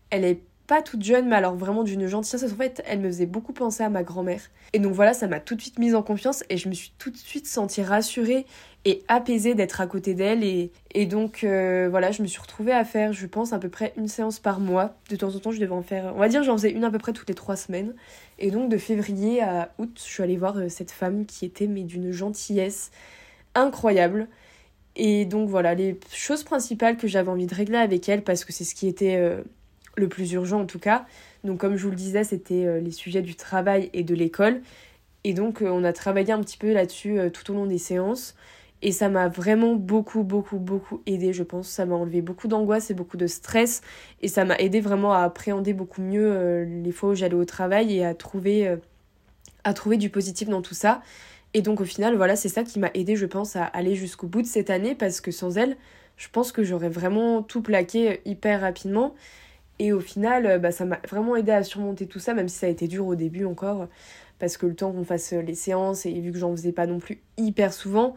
Elle 0.10 0.26
est 0.26 0.42
pas 0.68 0.82
toute 0.82 1.04
jeune, 1.04 1.28
mais 1.28 1.36
alors 1.36 1.56
vraiment 1.56 1.84
d'une 1.84 2.08
gentillesse. 2.08 2.44
En 2.52 2.56
fait, 2.56 2.84
elle 2.86 3.00
me 3.00 3.08
faisait 3.08 3.26
beaucoup 3.26 3.54
penser 3.54 3.84
à 3.84 3.90
ma 3.90 4.04
grand-mère. 4.04 4.42
Et 4.74 4.80
donc 4.80 4.94
voilà, 4.94 5.14
ça 5.14 5.28
m'a 5.28 5.40
tout 5.40 5.56
de 5.56 5.62
suite 5.62 5.80
mise 5.80 5.96
en 5.96 6.02
confiance 6.02 6.44
et 6.50 6.58
je 6.58 6.68
me 6.70 6.74
suis 6.74 6.92
tout 6.98 7.12
de 7.12 7.18
suite 7.18 7.48
sentie 7.48 7.82
rassurée 7.82 8.46
et 8.84 9.04
apaisée 9.08 9.56
d'être 9.56 9.82
à 9.82 9.88
côté 9.88 10.14
d'elle. 10.14 10.44
Et, 10.44 10.72
et 10.94 11.06
donc 11.06 11.44
euh, 11.44 11.88
voilà, 11.90 12.12
je 12.12 12.22
me 12.22 12.28
suis 12.28 12.42
retrouvée 12.42 12.72
à 12.72 12.84
faire, 12.84 13.14
je 13.14 13.26
pense, 13.28 13.54
à 13.54 13.60
peu 13.60 13.70
près 13.70 13.94
une 13.98 14.08
séance 14.08 14.40
par 14.40 14.60
mois. 14.60 14.96
De 15.10 15.16
temps 15.16 15.34
en 15.36 15.40
temps, 15.40 15.52
je 15.52 15.60
devais 15.60 15.72
en 15.72 15.82
faire, 15.84 16.14
on 16.16 16.20
va 16.20 16.30
dire, 16.30 16.44
j'en 16.44 16.58
faisais 16.58 16.72
une 16.72 16.84
à 16.84 16.92
peu 16.92 17.00
près 17.00 17.14
toutes 17.14 17.30
les 17.30 17.36
trois 17.36 17.56
semaines. 17.56 17.94
Et 18.40 18.52
donc 18.52 18.70
de 18.70 18.78
février 18.78 19.42
à 19.42 19.72
août, 19.78 19.92
je 19.98 20.02
suis 20.02 20.24
allée 20.24 20.38
voir 20.38 20.58
euh, 20.58 20.70
cette 20.70 20.92
femme 20.92 21.26
qui 21.26 21.46
était, 21.46 21.68
mais 21.68 21.84
d'une 21.84 22.12
gentillesse 22.12 22.92
incroyable. 23.54 24.28
Et 24.96 25.26
donc 25.26 25.50
voilà, 25.50 25.76
les 25.76 26.00
choses 26.12 26.44
principales 26.44 26.98
que 26.98 27.08
j'avais 27.08 27.30
envie 27.30 27.48
de 27.48 27.56
régler 27.56 27.78
avec 27.78 28.08
elle, 28.10 28.24
parce 28.24 28.46
que 28.46 28.52
c'est 28.52 28.64
ce 28.64 28.74
qui 28.76 28.88
était... 28.88 29.18
Euh, 29.18 29.44
le 29.96 30.08
plus 30.08 30.32
urgent 30.34 30.62
en 30.62 30.66
tout 30.66 30.80
cas. 30.80 31.06
Donc 31.44 31.60
comme 31.60 31.76
je 31.76 31.84
vous 31.84 31.92
le 31.92 31.96
disais, 31.96 32.24
c'était 32.24 32.66
euh, 32.66 32.80
les 32.80 32.92
sujets 32.92 33.22
du 33.22 33.36
travail 33.36 33.90
et 33.94 34.04
de 34.04 34.16
l'école. 34.16 34.62
Et 35.24 35.34
donc 35.34 35.62
euh, 35.62 35.70
on 35.70 35.84
a 35.84 35.94
travaillé 35.94 36.32
un 36.34 36.42
petit 36.42 36.58
peu 36.58 36.74
là-dessus 36.74 37.20
euh, 37.20 37.30
tout 37.30 37.50
au 37.52 37.56
long 37.56 37.66
des 37.66 37.78
séances. 37.78 38.36
Et 38.82 38.92
ça 38.92 39.10
m'a 39.10 39.30
vraiment 39.30 39.74
beaucoup, 39.76 40.24
beaucoup, 40.24 40.58
beaucoup 40.58 41.02
aidé, 41.06 41.34
je 41.34 41.44
pense. 41.44 41.68
Ça 41.68 41.86
m'a 41.86 41.96
enlevé 41.96 42.22
beaucoup 42.22 42.48
d'angoisse 42.48 42.92
et 42.92 42.94
beaucoup 42.94 43.18
de 43.18 43.26
stress. 43.26 43.82
Et 44.22 44.28
ça 44.28 44.46
m'a 44.46 44.56
aidé 44.58 44.80
vraiment 44.80 45.14
à 45.14 45.20
appréhender 45.20 45.74
beaucoup 45.74 46.02
mieux 46.02 46.64
les 46.64 46.92
fois 46.92 47.10
où 47.10 47.16
j'allais 47.16 47.36
au 47.36 47.46
travail 47.46 47.96
et 47.96 48.06
à 48.06 48.14
trouver, 48.14 48.78
à 49.64 49.74
trouver 49.74 49.98
du 49.98 50.10
positif 50.10 50.50
dans 50.50 50.62
tout 50.62 50.76
ça. 50.76 51.02
Et 51.56 51.62
donc 51.62 51.80
au 51.80 51.86
final, 51.86 52.16
voilà, 52.18 52.36
c'est 52.36 52.50
ça 52.50 52.64
qui 52.64 52.78
m'a 52.80 52.92
aidé, 52.94 53.16
je 53.16 53.26
pense, 53.26 53.56
à 53.56 53.64
aller 53.64 53.96
jusqu'au 53.96 54.28
bout 54.28 54.42
de 54.42 54.48
cette 54.48 54.70
année 54.70 54.94
parce 54.94 55.22
que 55.22 55.32
sans 55.32 55.58
elle, 55.58 55.78
je 56.18 56.28
pense 56.30 56.52
que 56.52 56.64
j'aurais 56.64 56.90
vraiment 56.90 57.42
tout 57.42 57.62
plaqué 57.62 58.20
hyper 58.26 58.62
rapidement. 58.62 59.16
Et 59.80 59.92
au 59.92 60.00
final, 60.00 60.46
euh, 60.46 60.58
bah, 60.58 60.72
ça 60.72 60.86
m'a 60.86 61.00
vraiment 61.10 61.36
aidé 61.36 61.52
à 61.52 61.64
surmonter 61.64 62.08
tout 62.08 62.20
ça, 62.20 62.34
même 62.34 62.48
si 62.48 62.58
ça 62.58 62.68
a 62.68 62.70
été 62.70 62.88
dur 62.88 63.06
au 63.06 63.16
début 63.16 63.46
encore, 63.46 63.88
parce 64.40 64.58
que 64.58 64.66
le 64.66 64.76
temps 64.76 64.92
qu'on 64.92 65.04
fasse 65.04 65.34
euh, 65.34 65.42
les 65.42 65.56
séances, 65.56 66.06
et 66.06 66.14
vu 66.14 66.32
que 66.32 66.38
j'en 66.38 66.52
faisais 66.52 66.72
pas 66.72 66.88
non 66.88 67.00
plus 67.00 67.22
hyper 67.38 67.74
souvent, 67.74 68.16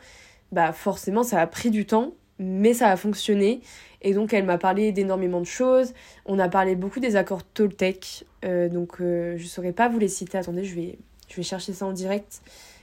bah 0.52 0.72
forcément 0.72 1.22
ça 1.24 1.40
a 1.40 1.46
pris 1.46 1.70
du 1.70 1.84
temps, 1.84 2.14
mais 2.38 2.74
ça 2.74 2.88
a 2.88 2.96
fonctionné. 2.96 3.60
Et 4.02 4.14
donc 4.14 4.32
elle 4.32 4.44
m'a 4.44 4.58
parlé 4.58 4.92
d'énormément 4.92 5.40
de 5.40 5.46
choses. 5.46 5.92
On 6.26 6.38
a 6.38 6.48
parlé 6.48 6.76
beaucoup 6.76 7.00
des 7.00 7.16
accords 7.16 7.42
Toltec, 7.42 8.24
euh, 8.44 8.68
donc 8.68 8.98
je 9.00 9.44
saurais 9.46 9.72
pas 9.72 9.88
vous 9.88 9.98
les 9.98 10.08
citer. 10.08 10.38
Attendez, 10.38 10.62
je 10.62 10.74
vais, 10.76 10.98
je 11.28 11.34
vais 11.34 11.42
chercher 11.42 11.72
ça 11.72 11.86
en 11.86 11.92
direct. 11.92 12.40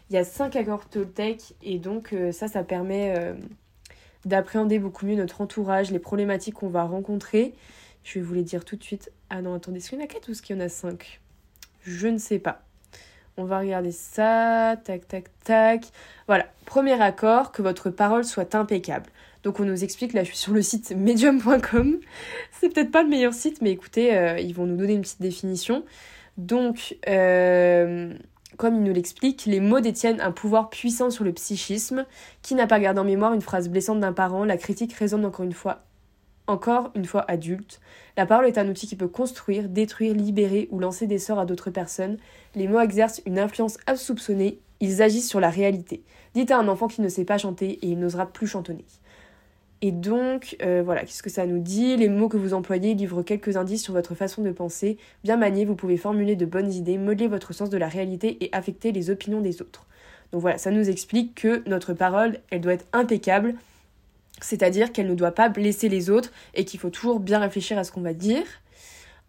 Il 0.10 0.15
y 0.15 0.17
a 0.17 0.25
cinq 0.25 0.58
accords 0.58 0.88
Toltec, 0.89 1.55
et 1.63 1.79
donc 1.79 2.13
ça, 2.32 2.48
ça 2.48 2.63
permet 2.63 3.15
d'appréhender 4.25 4.77
beaucoup 4.77 5.05
mieux 5.05 5.15
notre 5.15 5.41
entourage, 5.41 5.89
les 5.89 6.00
problématiques 6.00 6.55
qu'on 6.55 6.67
va 6.67 6.84
rencontrer. 6.84 7.53
Je 8.06 8.20
vais 8.20 8.26
vous 8.26 8.36
les 8.36 8.44
dire 8.44 8.64
tout 8.64 8.76
de 8.76 8.84
suite. 8.84 9.12
Ah 9.32 9.42
non, 9.42 9.56
attendez, 9.56 9.80
est-ce 9.80 9.90
qu'il 9.90 10.00
y 10.00 10.02
en 10.02 10.06
a 10.06 10.08
4 10.08 10.28
ou 10.30 10.32
est-ce 10.32 10.42
qu'il 10.44 10.56
y 10.56 10.60
en 10.60 10.64
a 10.64 10.70
5 10.70 11.20
Je 11.82 12.08
ne 12.08 12.20
sais 12.20 12.40
pas. 12.40 12.62
On 13.36 13.46
va 13.46 13.60
regarder 13.60 13.92
ça. 13.92 14.78
Tac, 14.86 15.08
tac, 15.08 15.26
tac. 15.44 15.86
Voilà. 16.28 16.46
Premier 16.66 17.02
accord, 17.02 17.52
que 17.52 17.64
votre 17.64 17.90
parole 17.90 18.24
soit 18.24 18.54
impeccable. 18.54 19.08
Donc 19.44 19.60
on 19.60 19.66
nous 19.66 19.84
explique, 19.84 20.14
là 20.14 20.24
je 20.24 20.30
suis 20.30 20.38
sur 20.38 20.54
le 20.54 20.62
site 20.62 20.92
medium.com. 20.96 22.00
C'est 22.52 22.70
peut-être 22.70 22.92
pas 22.92 23.04
le 23.04 23.10
meilleur 23.10 23.34
site, 23.34 23.62
mais 23.62 23.72
écoutez, 23.72 24.16
euh, 24.16 24.40
ils 24.40 24.54
vont 24.54 24.68
nous 24.68 24.78
donner 24.78 24.94
une 24.94 25.02
petite 25.02 25.22
définition. 25.22 25.84
Donc, 26.38 26.98
euh, 27.08 28.14
comme 28.58 28.76
il 28.76 28.84
nous 28.84 28.94
l'explique, 28.94 29.46
les 29.46 29.60
mots 29.60 29.80
détiennent 29.80 30.22
un 30.22 30.32
pouvoir 30.32 30.70
puissant 30.70 31.10
sur 31.10 31.24
le 31.24 31.34
psychisme. 31.34 32.06
Qui 32.44 32.54
n'a 32.54 32.68
pas 32.68 32.80
gardé 32.80 33.00
en 33.00 33.04
mémoire 33.04 33.34
une 33.34 33.42
phrase 33.42 33.68
blessante 33.68 34.00
d'un 34.00 34.14
parent 34.14 34.46
La 34.46 34.58
critique 34.58 34.94
résonne 34.94 35.26
encore 35.26 35.46
une 35.46 35.54
fois, 35.54 35.84
encore 36.48 36.92
une 36.96 37.06
fois 37.06 37.25
adulte. 37.28 37.80
La 38.18 38.25
parole 38.25 38.48
est 38.48 38.58
un 38.58 38.70
outil 38.70 38.88
qui 38.88 38.96
peut 38.96 39.08
construire, 39.08 39.70
détruire, 39.70 40.14
libérer 40.14 40.68
ou 40.72 40.80
lancer 40.80 41.08
des 41.08 41.20
sorts 41.20 41.40
à 41.40 41.46
d'autres 41.46 41.70
personnes. 41.70 42.18
Les 42.56 42.68
mots 42.68 42.80
exercent 42.80 43.22
une 43.25 43.40
influence 43.40 43.78
insoupçonnée, 43.88 44.60
ils 44.80 45.02
agissent 45.02 45.30
sur 45.30 45.40
la 45.40 45.50
réalité. 45.50 46.04
Dites 46.34 46.52
à 46.52 46.58
un 46.58 46.68
enfant 46.68 46.88
qui 46.88 47.02
ne 47.02 47.10
sait 47.10 47.25
pas 47.25 47.38
chanter 47.38 47.80
et 47.82 47.88
il 47.88 48.00
n'osera 48.00 48.25
plus 48.25 48.48
chantonner. 48.48 48.86
Et 49.82 49.92
donc, 49.92 50.56
euh, 50.64 50.82
voilà, 50.84 51.02
qu'est-ce 51.02 51.22
que 51.22 51.30
ça 51.30 51.46
nous 51.46 51.60
dit? 51.60 51.96
Les 51.98 52.10
mots 52.10 52.30
que 52.30 52.38
vous 52.38 52.54
employez 52.54 52.94
livrent 52.94 53.22
quelques 53.22 53.58
indices 53.58 53.84
sur 53.84 53.94
votre 53.94 54.16
façon 54.16 54.42
de 54.42 54.52
penser. 54.52 54.98
Bien 55.24 55.38
maniés, 55.38 55.66
vous 55.66 55.75
pouvez 55.75 55.98
formuler 55.98 56.36
de 56.36 56.46
bonnes 56.46 56.72
idées, 56.72 56.98
modeler 56.98 57.28
votre 57.28 57.54
sens 57.54 57.70
de 57.70 57.78
la 57.78 57.88
réalité 57.88 58.44
et 58.44 58.50
affecter 58.52 58.92
les 58.92 59.10
opinions 59.10 59.42
des 59.42 59.62
autres. 59.62 59.86
Donc 60.32 60.42
voilà, 60.42 60.58
ça 60.58 60.72
nous 60.72 60.90
explique 60.90 61.36
que 61.36 61.62
notre 61.70 61.94
parole, 61.94 62.40
elle 62.50 62.62
doit 62.62 62.74
être 62.74 62.88
impeccable, 62.94 63.56
c'est-à-dire 64.42 64.92
qu'elle 64.92 65.08
ne 65.08 65.15
doit 65.15 65.32
pas 65.32 65.50
blesser 65.50 65.89
les 65.89 66.10
autres 66.10 66.32
et 66.54 66.65
qu'il 66.65 66.80
faut 66.80 66.89
toujours 66.89 67.20
bien 67.20 67.39
réfléchir 67.39 67.77
à 67.77 67.84
ce 67.84 67.92
qu'on 67.92 68.01
va 68.01 68.13
dire. 68.13 68.46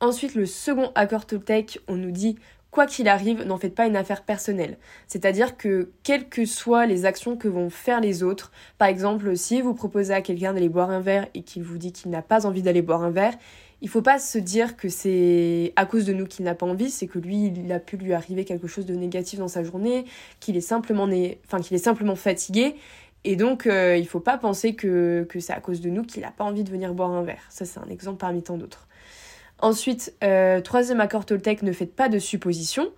Ensuite, 0.01 0.35
le 0.35 0.47
second 0.47 0.93
accord 0.95 1.27
Toltec, 1.27 1.81
on 1.89 1.97
nous 1.97 2.11
dit 2.11 2.37
quoi 2.71 2.85
qu'il 2.85 3.09
arrive, 3.09 3.43
n'en 3.45 3.57
faites 3.57 3.75
pas 3.75 3.87
une 3.87 3.97
affaire 3.97 4.23
personnelle. 4.23 4.77
C'est-à-dire 5.07 5.57
que 5.57 5.93
quelles 6.03 6.29
que 6.29 6.45
soient 6.45 6.85
les 6.85 7.07
actions 7.07 7.37
que 7.37 7.49
vont 7.49 7.71
faire 7.71 8.03
les 8.03 8.23
autres, 8.23 8.53
par 8.77 8.89
exemple, 8.89 9.35
si 9.37 9.63
vous 9.63 9.73
proposez 9.73 10.13
à 10.13 10.21
quelqu'un 10.21 10.53
d'aller 10.53 10.69
boire 10.69 10.91
un 10.91 11.01
verre 11.01 11.27
et 11.33 11.43
qu'il 11.43 11.63
vous 11.63 11.79
dit 11.79 11.93
qu'il 11.93 12.11
n'a 12.11 12.21
pas 12.21 12.45
envie 12.45 12.61
d'aller 12.61 12.83
boire 12.83 13.03
un 13.03 13.11
verre, 13.11 13.33
il 13.83 13.89
faut 13.89 14.03
pas 14.03 14.19
se 14.19 14.39
dire 14.39 14.77
que 14.77 14.89
c'est 14.89 15.73
à 15.77 15.87
cause 15.87 16.05
de 16.05 16.13
nous 16.13 16.27
qu'il 16.27 16.45
n'a 16.45 16.55
pas 16.55 16.67
envie, 16.67 16.91
c'est 16.91 17.07
que 17.07 17.19
lui, 17.19 17.47
il 17.47 17.73
a 17.73 17.79
pu 17.79 17.97
lui 17.97 18.13
arriver 18.13 18.45
quelque 18.45 18.67
chose 18.67 18.87
de 18.87 18.95
négatif 18.95 19.39
dans 19.39 19.49
sa 19.49 19.63
journée, 19.63 20.05
qu'il 20.41 20.57
est 20.57 20.63
simplement 20.63 21.09
enfin 21.47 21.61
qu'il 21.61 21.75
est 21.77 21.85
simplement 21.85 22.17
fatigué. 22.17 22.77
Et 23.29 23.35
donc, 23.35 23.67
euh, 23.67 23.97
il 23.97 24.07
faut 24.07 24.21
pas 24.21 24.39
penser 24.39 24.77
que, 24.77 25.27
que 25.29 25.41
c'est 25.41 25.53
à 25.53 25.59
cause 25.59 25.81
de 25.81 25.91
nous 25.91 26.05
qu'il 26.05 26.23
n'a 26.23 26.31
pas 26.31 26.45
envie 26.45 26.63
de 26.63 26.71
venir 26.71 26.95
boire 26.95 27.11
un 27.11 27.25
verre. 27.25 27.43
Ça, 27.49 27.65
c'est 27.65 27.81
un 27.81 27.89
exemple 27.89 28.19
parmi 28.19 28.41
tant 28.41 28.57
d'autres. 28.57 28.87
Ensuite, 29.59 30.15
euh, 30.23 30.61
troisième 30.61 31.01
accord 31.01 31.27
Toltec, 31.27 31.63
ne 31.63 31.73
faites 31.73 31.93
pas 31.93 32.09
de 32.09 32.21
suppositions. 32.21 32.89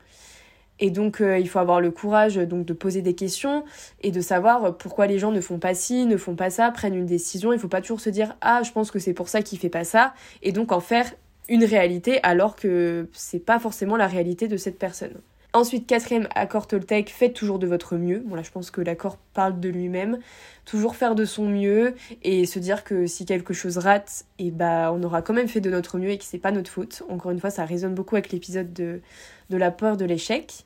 Et 0.80 0.90
donc, 0.90 1.22
euh, 1.22 1.38
il 1.38 1.48
faut 1.48 1.60
avoir 1.60 1.80
le 1.80 1.90
courage 1.90 2.36
donc, 2.36 2.66
de 2.66 2.74
poser 2.74 3.00
des 3.00 3.14
questions 3.14 3.64
et 4.02 4.10
de 4.10 4.20
savoir 4.20 4.76
pourquoi 4.76 5.06
les 5.06 5.18
gens 5.18 5.32
ne 5.32 5.40
font 5.40 5.58
pas 5.58 5.72
ci, 5.72 6.04
ne 6.04 6.18
font 6.18 6.36
pas 6.36 6.50
ça, 6.50 6.70
prennent 6.72 6.94
une 6.94 7.06
décision. 7.06 7.54
Il 7.54 7.58
faut 7.58 7.68
pas 7.68 7.80
toujours 7.80 8.00
se 8.00 8.10
dire 8.10 8.36
Ah, 8.42 8.62
je 8.62 8.70
pense 8.70 8.90
que 8.90 8.98
c'est 8.98 9.14
pour 9.14 9.28
ça 9.28 9.40
qu'il 9.40 9.58
fait 9.58 9.70
pas 9.70 9.84
ça. 9.84 10.12
Et 10.42 10.52
donc 10.52 10.72
en 10.72 10.80
faire 10.80 11.10
une 11.48 11.64
réalité 11.64 12.22
alors 12.22 12.54
que 12.54 13.08
c'est 13.14 13.38
pas 13.38 13.58
forcément 13.58 13.96
la 13.96 14.06
réalité 14.06 14.46
de 14.46 14.58
cette 14.58 14.78
personne. 14.78 15.14
Ensuite, 15.58 15.88
quatrième 15.88 16.28
accord 16.36 16.68
Toltec, 16.68 17.10
faites 17.10 17.34
toujours 17.34 17.58
de 17.58 17.66
votre 17.66 17.96
mieux. 17.96 18.22
Bon 18.24 18.36
là, 18.36 18.44
je 18.44 18.50
pense 18.52 18.70
que 18.70 18.80
l'accord 18.80 19.16
parle 19.34 19.58
de 19.58 19.68
lui-même. 19.68 20.20
Toujours 20.64 20.94
faire 20.94 21.16
de 21.16 21.24
son 21.24 21.46
mieux 21.48 21.96
et 22.22 22.46
se 22.46 22.60
dire 22.60 22.84
que 22.84 23.08
si 23.08 23.26
quelque 23.26 23.52
chose 23.52 23.76
rate, 23.76 24.24
et 24.38 24.46
eh 24.46 24.50
bah 24.52 24.92
on 24.94 25.02
aura 25.02 25.20
quand 25.20 25.34
même 25.34 25.48
fait 25.48 25.60
de 25.60 25.68
notre 25.68 25.98
mieux 25.98 26.10
et 26.10 26.18
que 26.18 26.22
c'est 26.22 26.38
pas 26.38 26.52
notre 26.52 26.70
faute. 26.70 27.02
Encore 27.08 27.32
une 27.32 27.40
fois, 27.40 27.50
ça 27.50 27.64
résonne 27.64 27.92
beaucoup 27.92 28.14
avec 28.14 28.30
l'épisode 28.30 28.72
de, 28.72 29.00
de 29.50 29.56
la 29.56 29.72
peur 29.72 29.96
de 29.96 30.04
l'échec. 30.04 30.64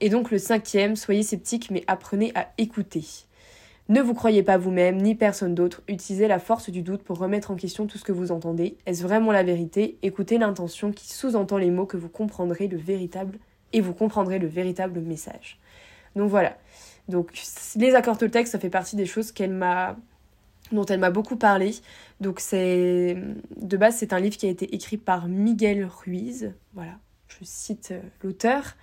Et 0.00 0.08
donc 0.08 0.32
le 0.32 0.38
cinquième, 0.38 0.96
soyez 0.96 1.22
sceptique 1.22 1.70
mais 1.70 1.84
apprenez 1.86 2.32
à 2.34 2.48
écouter. 2.58 3.04
Ne 3.88 4.00
vous 4.00 4.12
croyez 4.12 4.42
pas 4.42 4.58
vous-même 4.58 5.00
ni 5.00 5.14
personne 5.14 5.54
d'autre, 5.54 5.82
utilisez 5.86 6.26
la 6.26 6.40
force 6.40 6.68
du 6.68 6.82
doute 6.82 7.04
pour 7.04 7.18
remettre 7.18 7.52
en 7.52 7.54
question 7.54 7.86
tout 7.86 7.96
ce 7.96 8.04
que 8.04 8.10
vous 8.10 8.32
entendez. 8.32 8.76
Est-ce 8.86 9.04
vraiment 9.04 9.30
la 9.30 9.44
vérité? 9.44 9.98
Écoutez 10.02 10.36
l'intention 10.36 10.90
qui 10.90 11.08
sous-entend 11.08 11.58
les 11.58 11.70
mots 11.70 11.86
que 11.86 11.96
vous 11.96 12.08
comprendrez 12.08 12.66
le 12.66 12.76
véritable 12.76 13.38
et 13.72 13.80
vous 13.80 13.94
comprendrez 13.94 14.38
le 14.38 14.46
véritable 14.46 15.00
message. 15.00 15.58
Donc 16.16 16.30
voilà. 16.30 16.56
Donc 17.08 17.32
les 17.76 17.94
accords 17.94 18.18
Toltec, 18.18 18.46
ça 18.46 18.58
fait 18.58 18.70
partie 18.70 18.96
des 18.96 19.06
choses 19.06 19.32
dont 20.72 20.86
elle 20.86 21.00
m'a 21.00 21.10
beaucoup 21.10 21.36
parlé. 21.36 21.74
Donc 22.20 22.40
c'est 22.40 23.16
de 23.56 23.76
base 23.76 23.96
c'est 23.96 24.12
un 24.12 24.20
livre 24.20 24.36
qui 24.36 24.46
a 24.46 24.50
été 24.50 24.74
écrit 24.74 24.96
par 24.96 25.28
Miguel 25.28 25.84
Ruiz. 25.84 26.52
Voilà, 26.74 26.98
je 27.28 27.36
cite 27.42 27.90
euh, 27.92 28.00
l'auteur. 28.22 28.76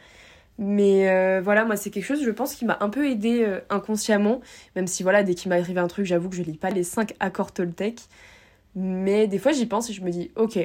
Mais 0.62 1.10
euh, 1.10 1.40
voilà, 1.42 1.64
moi 1.64 1.78
c'est 1.78 1.90
quelque 1.90 2.04
chose, 2.04 2.22
je 2.22 2.32
pense, 2.32 2.54
qui 2.54 2.66
m'a 2.66 2.78
un 2.82 2.90
peu 2.90 3.10
aidé 3.10 3.44
euh, 3.44 3.62
inconsciemment. 3.70 4.42
Même 4.76 4.88
si 4.88 5.04
voilà, 5.04 5.24
dès 5.24 5.34
qu'il 5.34 5.50
m'arrive 5.50 5.78
un 5.78 5.88
truc, 5.88 6.06
j'avoue 6.06 6.30
que 6.30 6.36
je 6.36 6.44
lis 6.44 6.58
pas 6.58 6.70
les 6.70 6.84
5 6.84 7.16
accords 7.22 7.54
Toltec. 7.54 8.02
Mais 8.76 9.28
des 9.28 9.40
fois 9.40 9.54
j'y 9.54 9.66
pense 9.66 9.90
et 9.90 9.94
je 9.94 10.02
me 10.02 10.12
dis, 10.12 10.32
ok, 10.36 10.60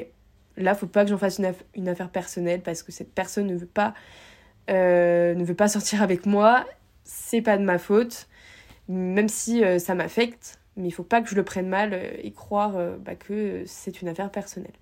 là 0.57 0.75
faut 0.75 0.87
pas 0.87 1.03
que 1.03 1.09
j'en 1.09 1.17
fasse 1.17 1.39
une, 1.75 1.87
affaire 1.87 2.09
personnelle 2.09 2.61
parce 2.61 2.83
que 2.83 2.91
cette 2.91 3.13
personne 3.13 3.47
ne 3.47 3.55
veut 3.55 3.65
pas 3.65 3.93
euh, 4.69 5.35
ne 5.35 5.43
veut 5.43 5.55
pas 5.55 5.67
sortir 5.67 6.01
avec 6.01 6.25
moi. 6.25 6.65
C'est 7.03 7.41
pas 7.41 7.57
de 7.57 7.63
ma 7.63 7.77
faute. 7.77 8.27
Même 8.87 9.29
si 9.29 9.63
euh, 9.63 9.79
ça 9.79 9.95
m'affecte 9.95 10.59
mais 10.77 10.89
il 10.89 10.91
faut 10.91 11.03
pas 11.03 11.21
que 11.21 11.29
je 11.29 11.35
le 11.35 11.43
prenne 11.43 11.69
mal 11.69 11.91
euh, 11.93 12.11
et 12.21 12.31
croire 12.31 12.73
bah, 12.99 13.15
que 13.15 13.63
c'est 13.65 14.01
une 14.01 14.09
affaire 14.09 14.29
personnelle. 14.29 14.73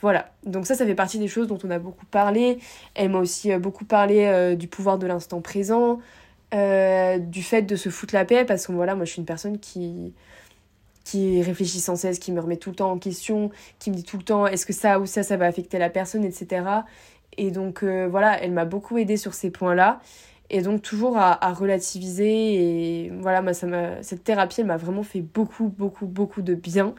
Voilà. 0.00 0.32
Donc 0.44 0.66
ça 0.66 0.74
ça 0.74 0.86
fait 0.86 0.94
partie 0.94 1.18
des 1.18 1.28
choses 1.28 1.48
dont 1.48 1.58
on 1.64 1.70
a 1.70 1.78
beaucoup 1.78 2.06
parlé. 2.06 2.58
Elle 2.94 3.10
m'a 3.10 3.18
aussi 3.18 3.54
beaucoup 3.56 3.84
parlé 3.84 4.54
du 4.56 4.68
pouvoir 4.68 4.98
de 4.98 5.06
l'instant 5.06 5.40
présent 5.40 6.00
du 6.52 7.42
fait 7.42 7.62
de 7.62 7.74
se 7.74 7.88
foutre 7.88 8.14
la 8.14 8.24
paix 8.24 8.44
parce 8.44 8.68
que 8.68 8.72
voilà 8.72 8.94
moi 8.94 9.04
je 9.04 9.10
suis 9.10 9.18
une 9.18 9.26
personne 9.26 9.58
qui 9.58 10.14
qui 11.04 11.42
réfléchit 11.42 11.80
sans 11.80 11.96
cesse, 11.96 12.18
qui 12.18 12.32
me 12.32 12.40
remet 12.40 12.56
tout 12.56 12.70
le 12.70 12.76
temps 12.76 12.90
en 12.90 12.98
question, 12.98 13.50
qui 13.78 13.90
me 13.90 13.96
dit 13.96 14.04
tout 14.04 14.16
le 14.16 14.22
temps 14.24 14.46
est-ce 14.46 14.66
que 14.66 14.72
ça 14.72 14.98
ou 14.98 15.06
ça, 15.06 15.22
ça 15.22 15.36
va 15.36 15.46
affecter 15.46 15.78
la 15.78 15.90
personne, 15.90 16.24
etc. 16.24 16.64
Et 17.36 17.50
donc 17.50 17.82
euh, 17.82 18.08
voilà, 18.10 18.42
elle 18.42 18.52
m'a 18.52 18.64
beaucoup 18.64 18.98
aidée 18.98 19.16
sur 19.16 19.34
ces 19.34 19.50
points-là. 19.50 20.00
Et 20.50 20.62
donc 20.62 20.82
toujours 20.82 21.16
à, 21.18 21.52
relativiser. 21.52 23.04
Et 23.06 23.10
voilà, 23.20 23.42
moi, 23.42 23.54
ça 23.54 23.66
cette 24.02 24.24
thérapie, 24.24 24.60
elle 24.60 24.66
m'a 24.66 24.76
vraiment 24.76 25.02
fait 25.02 25.20
beaucoup, 25.22 25.68
beaucoup, 25.68 26.06
beaucoup 26.06 26.42
de 26.42 26.54
bien. 26.54 26.94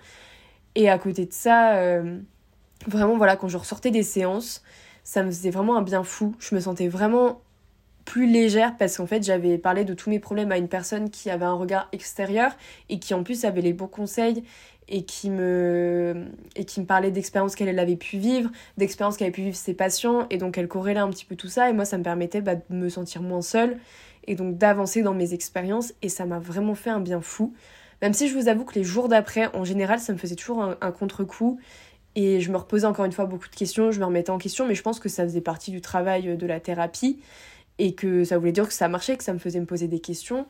Et 0.76 0.89
à 0.89 0.98
côté 1.00 1.26
de 1.26 1.34
ça, 1.34 1.76
euh, 1.78 2.20
vraiment, 2.88 3.18
voilà, 3.18 3.36
quand 3.38 3.48
je 3.48 3.58
ressortais 3.58 3.91
des 3.91 4.04
séances, 4.04 4.63
ça 5.04 5.24
me 5.24 5.30
faisait 5.32 5.52
vraiment 5.52 5.78
un 5.78 5.82
bien 5.84 6.04
fou. 6.04 6.36
Je 6.39 6.56
me 6.56 6.60
sentais 6.60 6.88
vraiment 6.88 7.41
plus 8.06 8.28
légère 8.28 8.78
parce 8.78 8.98
qu'en 8.98 9.08
fait 9.08 9.24
j'avais 9.24 9.58
parlé 9.58 9.84
de 9.84 9.94
tous 9.94 10.10
mes 10.10 10.20
problèmes 10.20 10.52
à 10.52 10.58
une 10.58 10.68
personne 10.68 11.10
qui 11.10 11.30
avait 11.30 11.46
un 11.46 11.56
regard 11.56 11.89
extérieur 11.91 12.56
et 12.89 13.00
qui 13.00 13.13
en 13.13 13.24
plus 13.24 13.46
avait 13.46 13.62
les 13.62 13.74
bons 13.74 13.88
conseils 13.88 14.44
et 14.88 15.04
qui 15.04 15.30
me 15.30 16.28
et 16.56 16.65
qui 16.65 16.80
me 16.80 16.86
parlait 16.86 17.12
d'expériences 17.12 17.56
qu'elle 17.56 17.78
avait 17.80 17.96
pu 17.96 18.18
vivre, 18.18 18.52
d'expériences 18.78 19.18
qu'elle 19.18 19.28
avait 19.28 19.34
pu 19.34 19.41
vivre 19.41 19.56
ses 19.56 19.74
patients 19.74 20.28
et 20.30 20.38
donc 20.38 20.58
elle 20.58 20.68
corrélait 20.68 21.00
un 21.00 21.10
petit 21.10 21.26
peu 21.26 21.36
tout 21.36 21.48
ça 21.48 21.70
et 21.70 21.74
moi 21.74 21.86
ça 21.86 21.98
me 21.98 22.04
permettait 22.04 22.41
bah, 22.41 22.56
de 22.56 22.62
me 22.70 22.89
sentir 22.89 23.22
moins 23.22 23.41
seule 23.41 23.78
et 24.28 24.36
donc 24.36 24.58
d'avancer 24.58 25.02
dans 25.02 25.13
mes 25.13 25.34
expériences 25.34 25.94
et 26.02 26.10
ça 26.10 26.26
m'a 26.26 26.39
vraiment 26.39 26.76
fait 26.76 26.89
un 26.89 27.00
bien 27.00 27.22
fou. 27.22 27.54
Même 28.02 28.13
si 28.13 28.28
je 28.28 28.38
vous 28.38 28.48
avoue 28.50 28.65
que 28.65 28.76
les 28.76 28.84
jours 28.84 29.08
d'après 29.08 29.54
en 29.56 29.63
général 29.63 30.00
ça 30.00 30.13
me 30.13 30.18
faisait 30.18 30.36
toujours 30.36 30.62
un, 30.62 30.78
un 30.80 30.91
contre-coup 30.91 31.60
et 32.15 32.39
je 32.39 32.52
me 32.52 32.58
reposais 32.58 32.86
encore 32.86 33.06
une 33.06 33.12
fois 33.12 33.26
beaucoup 33.26 33.50
de 33.50 33.56
questions, 33.56 33.91
je 33.91 34.00
me 34.00 34.06
remettais 34.06 34.30
en 34.30 34.38
question 34.38 34.68
mais 34.68 34.76
je 34.76 34.84
pense 34.84 35.00
que 35.00 35.10
ça 35.10 35.24
faisait 35.24 35.41
partie 35.41 35.72
du 35.72 35.82
travail 35.82 36.38
de 36.38 36.48
la 36.48 36.60
thérapie 36.60 37.20
et 37.79 37.93
que 37.95 38.23
ça 38.23 38.38
voulait 38.38 38.51
dire 38.51 38.67
que 38.67 38.73
ça 38.73 38.88
marchait, 38.88 39.17
que 39.17 39.23
ça 39.23 39.33
me 39.33 39.39
faisait 39.39 39.59
me 39.59 39.65
poser 39.65 39.88
des 39.88 39.99
questions. 39.99 40.45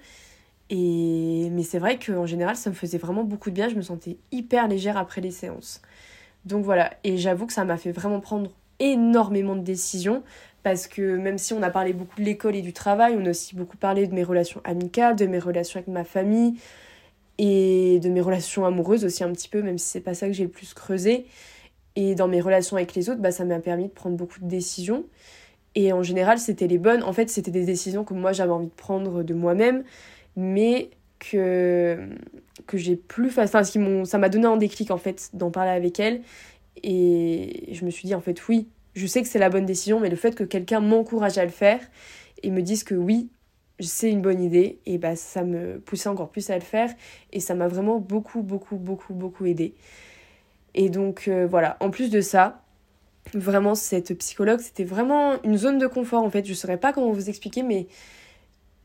Et... 0.69 1.49
Mais 1.51 1.63
c'est 1.63 1.79
vrai 1.79 1.99
qu'en 1.99 2.25
général, 2.25 2.55
ça 2.55 2.69
me 2.69 2.75
faisait 2.75 2.97
vraiment 2.97 3.23
beaucoup 3.23 3.49
de 3.49 3.55
bien, 3.55 3.69
je 3.69 3.75
me 3.75 3.81
sentais 3.81 4.17
hyper 4.31 4.67
légère 4.67 4.97
après 4.97 5.21
les 5.21 5.31
séances. 5.31 5.81
Donc 6.45 6.63
voilà, 6.63 6.93
et 7.03 7.17
j'avoue 7.17 7.47
que 7.47 7.53
ça 7.53 7.65
m'a 7.65 7.77
fait 7.77 7.91
vraiment 7.91 8.19
prendre 8.19 8.51
énormément 8.79 9.55
de 9.55 9.61
décisions, 9.61 10.23
parce 10.63 10.88
que 10.88 11.17
même 11.17 11.38
si 11.38 11.53
on 11.53 11.61
a 11.63 11.69
parlé 11.69 11.93
beaucoup 11.93 12.19
de 12.19 12.25
l'école 12.25 12.55
et 12.55 12.61
du 12.61 12.73
travail, 12.73 13.15
on 13.17 13.25
a 13.25 13.29
aussi 13.29 13.55
beaucoup 13.55 13.77
parlé 13.77 14.05
de 14.07 14.13
mes 14.13 14.23
relations 14.23 14.61
amicales, 14.63 15.15
de 15.15 15.25
mes 15.25 15.39
relations 15.39 15.79
avec 15.79 15.88
ma 15.88 16.03
famille, 16.03 16.55
et 17.38 17.99
de 17.99 18.09
mes 18.09 18.21
relations 18.21 18.65
amoureuses 18.65 19.05
aussi 19.05 19.23
un 19.23 19.31
petit 19.31 19.49
peu, 19.49 19.61
même 19.61 19.77
si 19.77 19.88
c'est 19.88 20.01
pas 20.01 20.13
ça 20.13 20.27
que 20.27 20.33
j'ai 20.33 20.43
le 20.43 20.49
plus 20.49 20.73
creusé. 20.73 21.25
Et 21.95 22.15
dans 22.15 22.27
mes 22.27 22.41
relations 22.41 22.77
avec 22.77 22.93
les 22.95 23.09
autres, 23.09 23.21
bah, 23.21 23.31
ça 23.31 23.45
m'a 23.45 23.59
permis 23.59 23.85
de 23.85 23.91
prendre 23.91 24.17
beaucoup 24.17 24.39
de 24.39 24.47
décisions. 24.47 25.05
Et 25.75 25.91
en 25.91 26.03
général, 26.03 26.39
c'était 26.39 26.67
les 26.67 26.77
bonnes. 26.77 27.03
En 27.03 27.13
fait, 27.13 27.29
c'était 27.29 27.51
des 27.51 27.65
décisions 27.65 28.03
que 28.03 28.13
moi 28.13 28.31
j'avais 28.31 28.51
envie 28.51 28.67
de 28.67 28.71
prendre 28.71 29.23
de 29.23 29.33
moi-même, 29.33 29.83
mais 30.35 30.89
que, 31.19 31.97
j'ai 32.73 32.95
plus. 32.95 33.27
Enfin, 33.27 33.45
ça 33.45 34.17
m'a 34.17 34.29
donné 34.29 34.47
un 34.47 34.57
déclic 34.57 34.91
en 34.91 34.97
fait 34.97 35.29
d'en 35.33 35.51
parler 35.51 35.71
avec 35.71 35.99
elle. 35.99 36.21
Et 36.83 37.69
je 37.71 37.85
me 37.85 37.89
suis 37.89 38.07
dit 38.07 38.15
en 38.15 38.21
fait, 38.21 38.47
oui, 38.47 38.67
je 38.95 39.07
sais 39.07 39.21
que 39.21 39.27
c'est 39.27 39.39
la 39.39 39.49
bonne 39.49 39.65
décision, 39.65 39.99
mais 39.99 40.09
le 40.09 40.15
fait 40.15 40.35
que 40.35 40.43
quelqu'un 40.43 40.79
m'encourage 40.79 41.38
à 41.38 41.43
le 41.43 41.51
faire 41.51 41.79
et 42.43 42.51
me 42.51 42.61
dise 42.61 42.83
que 42.83 42.95
oui, 42.95 43.29
c'est 43.79 44.09
une 44.09 44.21
bonne 44.21 44.41
idée, 44.41 44.79
et 44.85 44.97
bah 44.97 45.17
ça 45.17 45.43
me 45.43 45.79
poussait 45.79 46.07
encore 46.07 46.29
plus 46.29 46.49
à 46.49 46.55
le 46.55 46.61
faire. 46.61 46.89
Et 47.33 47.39
ça 47.39 47.55
m'a 47.55 47.67
vraiment 47.67 47.99
beaucoup, 47.99 48.41
beaucoup, 48.41 48.77
beaucoup, 48.77 49.13
beaucoup 49.13 49.45
aidé. 49.45 49.73
Et 50.73 50.89
donc 50.89 51.27
euh, 51.27 51.47
voilà, 51.47 51.77
en 51.79 51.89
plus 51.89 52.09
de 52.09 52.21
ça, 52.21 52.64
vraiment 53.33 53.75
cette 53.75 54.17
psychologue, 54.17 54.59
c'était 54.59 54.83
vraiment 54.83 55.41
une 55.43 55.57
zone 55.57 55.77
de 55.77 55.88
confort 55.88 56.23
en 56.23 56.29
fait. 56.29 56.45
Je 56.45 56.51
ne 56.51 56.55
saurais 56.55 56.77
pas 56.77 56.93
comment 56.93 57.11
vous 57.11 57.29
expliquer, 57.29 57.63
mais 57.63 57.88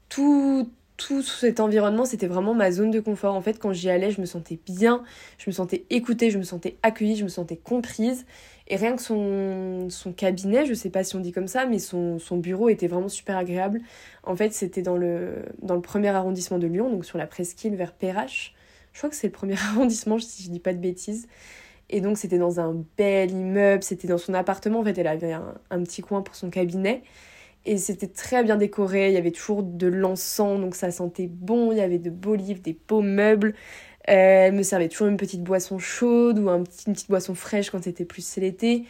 tout, 0.09 0.68
tout 0.96 1.22
cet 1.22 1.61
environnement, 1.61 2.05
c'était 2.05 2.26
vraiment 2.26 2.55
ma 2.55 2.70
zone 2.70 2.90
de 2.90 3.00
confort. 3.00 3.35
En 3.35 3.40
fait, 3.40 3.59
quand 3.59 3.72
j'y 3.72 3.88
allais, 3.90 4.11
je 4.11 4.20
me 4.20 4.26
sentais 4.26 4.59
bien, 4.66 5.03
je 5.38 5.48
me 5.48 5.53
sentais 5.53 5.85
écoutée, 5.90 6.31
je 6.31 6.38
me 6.38 6.42
sentais 6.42 6.76
accueillie, 6.83 7.16
je 7.16 7.24
me 7.24 7.29
sentais 7.29 7.57
comprise. 7.57 8.26
Et 8.68 8.76
rien 8.76 8.94
que 8.94 9.03
son, 9.03 9.88
son 9.90 10.12
cabinet, 10.12 10.64
je 10.64 10.74
sais 10.74 10.90
pas 10.90 11.03
si 11.03 11.16
on 11.16 11.20
dit 11.20 11.33
comme 11.33 11.48
ça, 11.48 11.66
mais 11.66 11.79
son, 11.79 12.18
son 12.18 12.37
bureau 12.37 12.68
était 12.68 12.87
vraiment 12.87 13.09
super 13.09 13.37
agréable. 13.37 13.81
En 14.22 14.37
fait, 14.37 14.53
c'était 14.53 14.83
dans 14.83 14.96
le, 14.96 15.44
dans 15.62 15.74
le 15.74 15.81
premier 15.81 16.09
arrondissement 16.09 16.59
de 16.59 16.66
Lyon, 16.66 16.90
donc 16.90 17.05
sur 17.05 17.18
la 17.18 17.26
presqu'île 17.26 17.74
vers 17.74 17.92
Perrache. 17.92 18.55
Je 18.92 18.98
crois 18.98 19.11
que 19.11 19.16
c'est 19.16 19.29
le 19.29 19.33
premier 19.33 19.55
arrondissement, 19.72 20.18
si 20.18 20.42
je 20.44 20.50
dis 20.50 20.61
pas 20.61 20.72
de 20.72 20.79
bêtises. 20.79 21.26
Et 21.90 22.00
donc, 22.00 22.16
c'était 22.16 22.38
dans 22.38 22.61
un 22.61 22.85
bel 22.96 23.33
immeuble, 23.33 23.83
c'était 23.83 24.09
dans 24.09 24.16
son 24.16 24.33
appartement. 24.33 24.81
En 24.81 24.85
fait, 24.85 24.96
elle 24.96 25.09
avait 25.09 25.33
un, 25.33 25.83
petit 25.83 26.03
coin 26.03 26.22
pour 26.22 26.37
son 26.37 26.48
cabinet. 26.48 27.03
Et 27.66 27.76
c'était 27.76 28.07
très 28.07 28.42
bien 28.42 28.57
décoré, 28.57 29.09
il 29.09 29.14
y 29.14 29.18
avait 29.18 29.33
toujours 29.33 29.62
de 29.62 29.87
l'encens, 29.87 30.59
donc 30.61 30.74
ça 30.74 30.90
sentait 30.90 31.26
bon, 31.31 31.72
il 31.72 31.79
y 31.79 31.83
avait 31.83 31.98
de 31.98 32.09
beaux 32.09 32.35
livres, 32.35 32.61
des 32.62 32.79
beaux 32.88 33.03
meubles. 33.03 33.55
Euh, 34.09 34.46
elle 34.46 34.55
me 34.55 34.62
servait 34.62 34.88
toujours 34.88 35.09
une 35.09 35.18
petite 35.18 35.42
boisson 35.42 35.79
chaude 35.79 36.38
ou 36.38 36.48
un 36.48 36.62
petit, 36.62 36.87
une 36.87 36.94
petite 36.94 37.11
boisson 37.11 37.35
fraîche 37.35 37.68
quand 37.70 37.83
c'était 37.83 38.07
plus 38.07 38.37
l'été. 38.37 38.85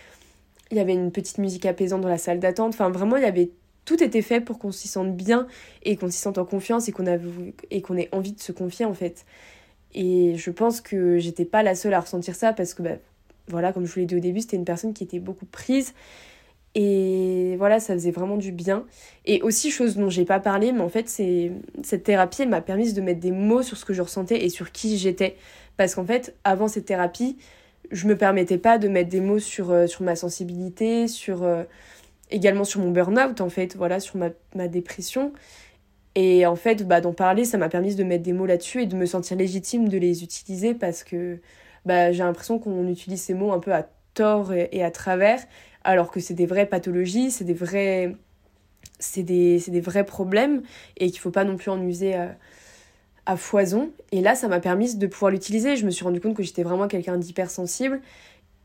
Il 0.71 0.77
y 0.77 0.81
avait 0.81 0.93
une 0.93 1.11
petite 1.11 1.39
musique 1.39 1.67
apaisante 1.67 2.03
dans 2.03 2.09
la 2.09 2.19
salle 2.19 2.39
d'attente. 2.39 2.75
Enfin, 2.75 2.91
vraiment, 2.91 3.17
il 3.17 3.25
y 3.25 3.27
avait 3.27 3.51
tout 3.85 4.05
était 4.05 4.23
fait 4.23 4.41
pour 4.41 4.61
qu'on 4.61 4.71
s'y 4.71 4.87
sente 4.87 5.17
bien 5.17 5.49
et 5.83 5.97
qu'on 5.97 6.09
s'y 6.09 6.19
sente 6.19 6.39
en 6.39 6.45
confiance 6.45 6.89
et 6.89 6.93
qu'on 6.93 7.97
ait 7.97 8.09
envie 8.13 8.33
de 8.33 8.41
se 8.41 8.53
confier 8.53 8.85
en 8.85 8.95
fait. 8.95 9.25
Et 9.95 10.37
je 10.37 10.51
pense 10.51 10.81
que 10.81 11.19
j'étais 11.19 11.45
pas 11.45 11.63
la 11.63 11.75
seule 11.75 11.95
à 11.95 12.01
ressentir 12.01 12.35
ça 12.35 12.53
parce 12.53 12.75
que 12.75 12.83
bah, 12.83 12.97
voilà, 13.49 13.73
comme 13.73 13.87
je 13.87 13.93
vous 13.93 14.01
l'ai 14.01 14.07
dit 14.07 14.17
au 14.17 14.21
début, 14.21 14.41
c'était 14.41 14.57
une 14.57 14.65
personne 14.65 14.93
qui 14.93 15.05
était 15.05 15.19
beaucoup 15.19 15.47
prise 15.47 15.95
et 16.75 17.57
voilà, 17.59 17.81
ça 17.81 17.95
faisait 17.95 18.13
vraiment 18.13 18.37
du 18.37 18.53
bien. 18.53 18.85
Et 19.27 19.43
aussi, 19.43 19.71
chose 19.71 19.97
dont 19.97 20.09
j'ai 20.09 20.25
pas 20.25 20.39
parlé, 20.39 20.73
mais 20.73 20.81
en 20.81 20.89
fait, 20.89 21.09
c'est 21.09 21.51
cette 21.83 22.05
thérapie, 22.05 22.43
elle 22.43 22.49
m'a 22.49 22.61
permis 22.61 22.93
de 22.93 23.01
mettre 23.01 23.21
des 23.21 23.33
mots 23.33 23.63
sur 23.63 23.77
ce 23.77 23.85
que 23.85 23.93
je 23.93 24.03
ressentais 24.03 24.45
et 24.45 24.49
sur 24.49 24.71
qui 24.71 24.97
j'étais. 24.97 25.37
Parce 25.77 25.95
qu'en 25.95 26.05
fait, 26.05 26.35
avant 26.45 26.69
cette 26.69 26.85
thérapie, 26.85 27.39
je 27.91 28.07
me 28.07 28.17
permettais 28.17 28.59
pas 28.59 28.79
de 28.79 28.87
mettre 28.87 29.11
des 29.11 29.21
mots 29.21 29.41
sur, 29.41 29.71
euh, 29.71 29.87
sur 29.89 30.03
ma 30.03 30.15
sensibilité, 30.15 31.09
sur 31.09 31.43
euh, 31.43 31.65
également 32.31 32.65
sur 32.65 32.81
mon 32.81 32.91
burn-out, 32.91 33.41
en 33.41 33.49
fait, 33.49 33.75
voilà, 33.77 33.99
sur 33.99 34.17
ma, 34.17 34.29
ma 34.55 34.69
dépression. 34.69 35.33
Et 36.15 36.47
en 36.47 36.57
fait, 36.57 36.87
bah, 36.87 37.01
d'en 37.01 37.13
parler, 37.13 37.45
ça 37.45 37.59
m'a 37.59 37.69
permis 37.69 37.95
de 37.95 38.05
mettre 38.05 38.25
des 38.25 38.33
mots 38.33 38.47
là-dessus 38.47 38.83
et 38.83 38.87
de 38.87 38.97
me 38.97 39.07
sentir 39.07 39.37
légitime 39.37 39.89
de 39.89 39.99
les 39.99 40.25
utiliser 40.25 40.75
parce 40.75 41.05
que 41.05 41.41
bah, 41.87 42.13
j'ai 42.13 42.23
l'impression 42.23 42.59
qu'on 42.59 42.89
utilise 42.89 43.23
ces 43.23 43.35
mots 43.35 43.53
un 43.53 43.61
peu 43.61 43.73
à 43.73 43.87
tort 44.15 44.53
et 44.53 44.83
à 44.83 44.91
travers 44.91 45.41
alors 45.85 46.11
que 46.11 46.21
c'est 46.21 46.35
des 46.35 46.47
vraies 46.47 46.67
pathologies, 46.67 47.31
c'est 47.31 47.45
des 47.45 47.55
vrais 47.55 48.15
c'est 48.99 49.23
des, 49.23 49.59
des, 49.59 49.81
vrais 49.81 50.05
problèmes 50.05 50.63
et 50.99 51.11
qu'il 51.11 51.21
faut 51.21 51.31
pas 51.31 51.45
non 51.45 51.57
plus 51.57 51.71
en 51.71 51.81
user 51.81 52.15
à, 52.15 52.37
à 53.25 53.37
foison. 53.37 53.91
Et 54.13 54.21
là, 54.21 54.35
ça 54.35 54.47
m'a 54.47 54.61
permis 54.61 54.95
de 54.95 55.07
pouvoir 55.07 55.31
l'utiliser. 55.31 55.77
Je 55.77 55.87
me 55.87 55.91
suis 55.91 56.05
rendu 56.05 56.21
compte 56.21 56.37
que 56.37 56.43
j'étais 56.43 56.63
vraiment 56.63 56.87
quelqu'un 56.87 57.17
d'hypersensible 57.17 58.03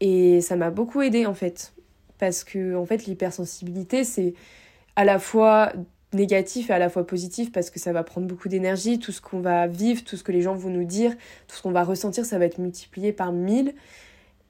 et 0.02 0.42
ça 0.42 0.58
m'a 0.58 0.72
beaucoup 0.72 1.02
aidé 1.02 1.26
en 1.26 1.34
fait. 1.34 1.74
Parce 2.18 2.44
que 2.44 2.76
en 2.76 2.86
fait, 2.86 3.06
l'hypersensibilité, 3.06 4.04
c'est 4.04 4.34
à 4.98 5.06
la 5.06 5.20
fois 5.20 5.72
négatif 6.16 6.70
et 6.70 6.74
à 6.74 6.80
la 6.80 6.90
fois 6.90 7.06
positif 7.06 7.52
parce 7.52 7.70
que 7.70 7.80
ça 7.80 7.94
va 7.94 8.04
prendre 8.04 8.28
beaucoup 8.28 8.50
d'énergie. 8.50 9.00
Tout 9.00 9.12
ce 9.12 9.22
qu'on 9.22 9.40
va 9.40 9.68
vivre, 9.68 10.04
tout 10.04 10.18
ce 10.18 10.24
que 10.24 10.32
les 10.32 10.42
gens 10.42 10.56
vont 10.56 10.70
nous 10.70 10.86
dire, 10.86 11.12
tout 11.48 11.56
ce 11.56 11.62
qu'on 11.62 11.72
va 11.72 11.84
ressentir, 11.84 12.26
ça 12.26 12.40
va 12.40 12.46
être 12.46 12.58
multiplié 12.58 13.14
par 13.14 13.32
mille. 13.32 13.74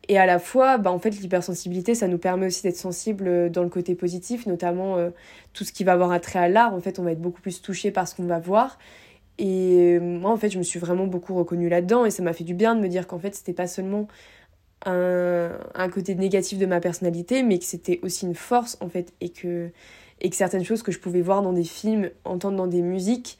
Et 0.08 0.18
à 0.18 0.26
la 0.26 0.40
fois, 0.40 0.78
bah, 0.78 0.92
en 0.92 1.00
fait, 1.00 1.12
l'hypersensibilité, 1.12 1.96
ça 1.96 2.08
nous 2.08 2.18
permet 2.18 2.48
aussi 2.48 2.64
d'être 2.64 2.78
sensible 2.78 3.28
euh, 3.28 3.50
dans 3.50 3.64
le 3.64 3.70
côté 3.70 3.96
positif, 3.96 4.46
notamment 4.46 4.98
euh, 4.98 5.10
tout 5.54 5.64
ce 5.64 5.72
qui 5.72 5.84
va 5.84 5.94
avoir 5.94 6.12
un 6.12 6.20
trait 6.20 6.40
à 6.40 6.48
l'art. 6.48 6.74
En 6.74 6.80
fait, 6.80 7.00
on 7.00 7.04
va 7.04 7.12
être 7.12 7.22
beaucoup 7.22 7.42
plus 7.42 7.62
touché 7.62 7.92
par 7.92 8.08
ce 8.08 8.16
qu'on 8.16 8.26
va 8.26 8.40
voir. 8.40 8.78
Et 9.38 9.98
euh, 9.98 10.00
moi, 10.00 10.32
en 10.32 10.38
fait, 10.38 10.50
je 10.50 10.58
me 10.58 10.64
suis 10.64 10.80
vraiment 10.80 11.08
beaucoup 11.08 11.34
reconnue 11.34 11.70
là-dedans 11.70 12.06
et 12.06 12.12
ça 12.12 12.24
m'a 12.24 12.34
fait 12.34 12.44
du 12.44 12.54
bien 12.54 12.76
de 12.76 12.82
me 12.82 12.88
dire 12.88 13.08
qu'en 13.08 13.20
fait, 13.20 13.36
c'était 13.36 13.54
pas 13.54 13.68
seulement 13.68 14.08
un, 14.86 15.50
un, 15.74 15.90
côté 15.90 16.16
négatif 16.16 16.60
de 16.60 16.66
ma 16.66 16.80
personnalité, 16.80 17.42
mais 17.44 17.58
que 17.58 17.66
c'était 17.66 18.00
aussi 18.04 18.26
une 18.26 18.36
force, 18.36 18.78
en 18.82 18.90
fait, 18.90 19.14
et 19.22 19.30
que, 19.30 19.72
et 20.22 20.30
que 20.30 20.36
certaines 20.36 20.64
choses 20.64 20.84
que 20.84 20.92
je 20.92 21.00
pouvais 21.00 21.22
voir 21.22 21.42
dans 21.42 21.54
des 21.54 21.64
films, 21.64 22.10
entendre 22.24 22.58
dans 22.58 22.68
des 22.68 22.82
musiques, 22.82 23.38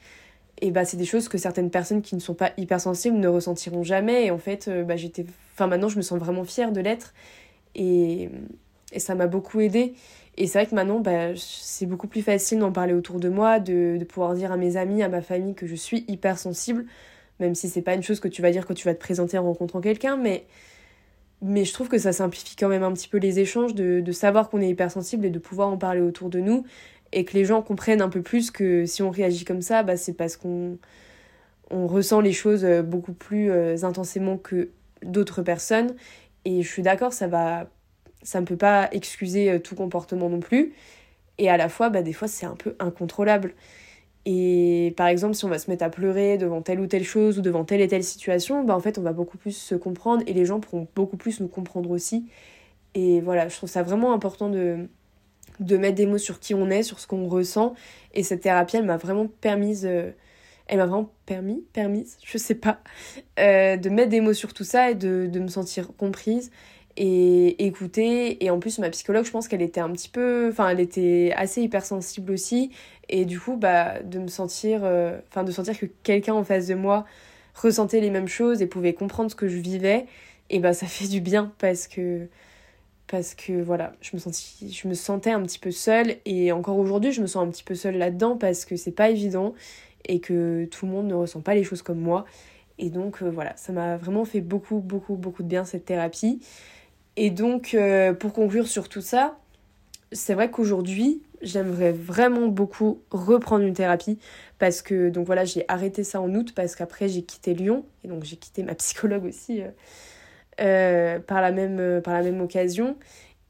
et 0.60 0.70
bah 0.70 0.84
c'est 0.84 0.96
des 0.96 1.04
choses 1.04 1.28
que 1.28 1.38
certaines 1.38 1.70
personnes 1.70 2.00
qui 2.00 2.14
ne 2.14 2.20
sont 2.20 2.34
pas 2.34 2.52
hypersensibles 2.56 3.16
ne 3.16 3.28
ressentiront 3.28 3.82
jamais. 3.82 4.26
Et 4.26 4.30
en 4.30 4.38
fait 4.38 4.70
bah 4.86 4.96
j'étais 4.96 5.26
enfin 5.54 5.66
maintenant 5.66 5.88
je 5.88 5.96
me 5.96 6.02
sens 6.02 6.18
vraiment 6.18 6.44
fière 6.44 6.72
de 6.72 6.80
l'être. 6.80 7.12
Et, 7.74 8.30
et 8.92 9.00
ça 9.00 9.14
m'a 9.14 9.26
beaucoup 9.26 9.60
aidé 9.60 9.94
et 10.38 10.46
c'est 10.46 10.58
vrai 10.58 10.66
que 10.66 10.74
maintenant 10.74 11.00
bah, 11.00 11.36
c'est 11.36 11.84
beaucoup 11.84 12.08
plus 12.08 12.22
facile 12.22 12.58
d'en 12.58 12.72
parler 12.72 12.94
autour 12.94 13.20
de 13.20 13.28
moi 13.28 13.58
de, 13.60 13.98
de, 13.98 14.04
pouvoir 14.04 14.32
dire 14.32 14.50
à 14.50 14.56
mes 14.56 14.78
amis 14.78 15.02
à 15.02 15.10
ma 15.10 15.20
famille 15.20 15.54
que 15.54 15.66
je 15.66 15.74
suis 15.74 16.06
hypersensible 16.08 16.86
même 17.40 17.54
si 17.54 17.68
c'est 17.68 17.82
pas 17.82 17.94
une 17.94 18.02
chose 18.02 18.20
que 18.20 18.28
tu 18.28 18.42
vas 18.42 18.50
dire 18.50 18.66
quand 18.66 18.74
tu 18.74 18.86
vas 18.86 18.94
te 18.94 19.00
présenter 19.00 19.38
en 19.38 19.44
rencontrant 19.44 19.80
quelqu'un. 19.80 20.16
Mais 20.16 20.46
mais 21.46 21.64
je 21.64 21.72
trouve 21.72 21.88
que 21.88 21.98
ça 21.98 22.12
simplifie 22.12 22.56
quand 22.56 22.68
même 22.68 22.82
un 22.82 22.92
petit 22.92 23.08
peu 23.08 23.18
les 23.18 23.38
échanges 23.38 23.74
de, 23.74 24.12
savoir 24.12 24.50
qu'on 24.50 24.60
est 24.60 24.68
hypersensible 24.68 25.24
et 25.24 25.30
de 25.30 25.38
pouvoir 25.38 25.68
en 25.68 25.78
parler 25.78 26.00
autour 26.00 26.28
de 26.28 26.40
nous 26.40 26.64
et 27.12 27.24
que 27.24 27.34
les 27.34 27.44
gens 27.44 27.62
comprennent 27.62 28.02
un 28.02 28.08
peu 28.08 28.20
plus 28.20 28.50
que 28.50 28.84
si 28.84 29.02
on 29.02 29.10
réagit 29.10 29.44
comme 29.44 29.62
ça, 29.62 29.84
bah, 29.84 29.96
c'est 29.96 30.14
parce 30.14 30.36
qu'on 30.36 30.76
on 31.70 31.86
ressent 31.86 32.20
les 32.20 32.32
choses 32.32 32.64
euh, 32.64 32.82
beaucoup 32.82 33.12
plus 33.12 33.50
euh, 33.50 33.76
intensément 33.84 34.36
que 34.38 34.70
d'autres 35.04 35.42
personnes. 35.42 35.94
Et 36.44 36.62
je 36.62 36.68
suis 36.68 36.82
d'accord, 36.82 37.12
ça 37.12 37.28
va 37.28 37.68
ça 38.22 38.40
ne 38.40 38.46
peut 38.46 38.56
pas 38.56 38.88
excuser 38.90 39.50
euh, 39.52 39.58
tout 39.60 39.76
comportement 39.76 40.28
non 40.28 40.40
plus. 40.40 40.74
Et 41.38 41.48
à 41.48 41.56
la 41.56 41.68
fois, 41.68 41.90
bah, 41.90 42.02
des 42.02 42.12
fois, 42.12 42.26
c'est 42.26 42.46
un 42.46 42.56
peu 42.56 42.74
incontrôlable. 42.80 43.54
Et 44.28 44.92
par 44.96 45.06
exemple, 45.06 45.34
si 45.34 45.44
on 45.44 45.48
va 45.48 45.60
se 45.60 45.70
mettre 45.70 45.84
à 45.84 45.88
pleurer 45.88 46.36
devant 46.36 46.60
telle 46.60 46.80
ou 46.80 46.88
telle 46.88 47.04
chose 47.04 47.38
ou 47.38 47.42
devant 47.42 47.64
telle 47.64 47.80
et 47.80 47.86
telle 47.86 48.02
situation, 48.02 48.64
bah, 48.64 48.74
en 48.74 48.80
fait, 48.80 48.98
on 48.98 49.02
va 49.02 49.12
beaucoup 49.12 49.38
plus 49.38 49.56
se 49.56 49.76
comprendre 49.76 50.24
et 50.26 50.32
les 50.32 50.44
gens 50.44 50.58
pourront 50.58 50.88
beaucoup 50.96 51.16
plus 51.16 51.38
nous 51.40 51.46
comprendre 51.46 51.90
aussi. 51.90 52.26
Et 52.94 53.20
voilà, 53.20 53.48
je 53.48 53.56
trouve 53.56 53.70
ça 53.70 53.84
vraiment 53.84 54.12
important 54.12 54.48
de, 54.48 54.88
de 55.60 55.76
mettre 55.76 55.94
des 55.94 56.06
mots 56.06 56.18
sur 56.18 56.40
qui 56.40 56.54
on 56.54 56.70
est, 56.70 56.82
sur 56.82 56.98
ce 56.98 57.06
qu'on 57.06 57.28
ressent. 57.28 57.74
Et 58.14 58.24
cette 58.24 58.40
thérapie, 58.40 58.76
elle 58.76 58.84
m'a 58.84 58.96
vraiment 58.96 59.28
permise, 59.28 59.86
euh, 59.86 60.10
elle 60.66 60.78
m'a 60.78 61.06
permis, 61.24 61.64
permise, 61.72 62.18
je 62.24 62.36
sais 62.36 62.56
pas, 62.56 62.80
euh, 63.38 63.76
de 63.76 63.88
mettre 63.90 64.10
des 64.10 64.20
mots 64.20 64.34
sur 64.34 64.54
tout 64.54 64.64
ça 64.64 64.90
et 64.90 64.96
de, 64.96 65.28
de 65.30 65.38
me 65.38 65.48
sentir 65.48 65.90
comprise 65.96 66.50
et 66.96 67.66
écoutée. 67.66 68.44
Et 68.44 68.50
en 68.50 68.58
plus, 68.58 68.78
ma 68.78 68.90
psychologue, 68.90 69.24
je 69.24 69.30
pense 69.30 69.48
qu'elle 69.48 69.62
était 69.62 69.80
un 69.80 69.90
petit 69.90 70.08
peu, 70.08 70.48
enfin, 70.50 70.68
elle 70.68 70.80
était 70.80 71.32
assez 71.36 71.62
hypersensible 71.62 72.32
aussi. 72.32 72.70
Et 73.08 73.24
du 73.24 73.38
coup, 73.38 73.56
bah, 73.56 74.00
de 74.02 74.18
me 74.18 74.28
sentir, 74.28 74.80
euh, 74.84 75.18
enfin, 75.28 75.44
de 75.44 75.52
sentir 75.52 75.78
que 75.78 75.86
quelqu'un 76.02 76.34
en 76.34 76.44
face 76.44 76.66
de 76.66 76.74
moi 76.74 77.04
ressentait 77.54 78.00
les 78.00 78.10
mêmes 78.10 78.28
choses 78.28 78.62
et 78.62 78.66
pouvait 78.66 78.94
comprendre 78.94 79.30
ce 79.30 79.36
que 79.36 79.48
je 79.48 79.58
vivais, 79.58 80.06
et 80.50 80.58
bah, 80.60 80.72
ça 80.72 80.86
fait 80.86 81.08
du 81.08 81.20
bien 81.20 81.52
parce 81.58 81.86
que 81.88 82.28
parce 83.08 83.34
que 83.36 83.62
voilà, 83.62 83.92
je 84.00 84.16
me, 84.16 84.20
je 84.68 84.88
me 84.88 84.94
sentais 84.94 85.30
un 85.30 85.40
petit 85.42 85.60
peu 85.60 85.70
seule 85.70 86.16
et 86.24 86.50
encore 86.50 86.76
aujourd'hui 86.76 87.12
je 87.12 87.22
me 87.22 87.28
sens 87.28 87.46
un 87.46 87.50
petit 87.52 87.62
peu 87.62 87.76
seule 87.76 87.96
là-dedans 87.98 88.36
parce 88.36 88.64
que 88.64 88.74
c'est 88.74 88.90
pas 88.90 89.10
évident 89.10 89.54
et 90.06 90.18
que 90.18 90.64
tout 90.64 90.86
le 90.86 90.92
monde 90.92 91.06
ne 91.06 91.14
ressent 91.14 91.40
pas 91.40 91.54
les 91.54 91.62
choses 91.62 91.82
comme 91.82 92.00
moi. 92.00 92.24
Et 92.78 92.90
donc 92.90 93.22
euh, 93.22 93.30
voilà, 93.30 93.56
ça 93.56 93.72
m'a 93.72 93.96
vraiment 93.96 94.24
fait 94.24 94.40
beaucoup, 94.40 94.80
beaucoup, 94.80 95.14
beaucoup 95.14 95.42
de 95.42 95.48
bien 95.48 95.64
cette 95.64 95.84
thérapie. 95.84 96.40
Et 97.16 97.30
donc 97.30 97.74
euh, 97.74 98.12
pour 98.12 98.32
conclure 98.32 98.66
sur 98.66 98.88
tout 98.88 99.00
ça, 99.00 99.38
c'est 100.12 100.34
vrai 100.34 100.50
qu'aujourd'hui 100.50 101.22
j'aimerais 101.42 101.92
vraiment 101.92 102.46
beaucoup 102.46 103.00
reprendre 103.10 103.64
une 103.64 103.74
thérapie 103.74 104.18
parce 104.58 104.82
que 104.82 105.10
donc 105.10 105.26
voilà, 105.26 105.44
j'ai 105.44 105.64
arrêté 105.68 106.04
ça 106.04 106.20
en 106.20 106.34
août 106.34 106.52
parce 106.54 106.76
qu'après 106.76 107.08
j'ai 107.08 107.22
quitté 107.22 107.54
Lyon 107.54 107.84
et 108.04 108.08
donc 108.08 108.24
j'ai 108.24 108.36
quitté 108.36 108.62
ma 108.62 108.74
psychologue 108.76 109.24
aussi. 109.24 109.62
Euh, 109.62 109.70
euh, 110.60 111.18
par, 111.18 111.42
la 111.42 111.52
même, 111.52 112.40
occasion. 112.40 112.96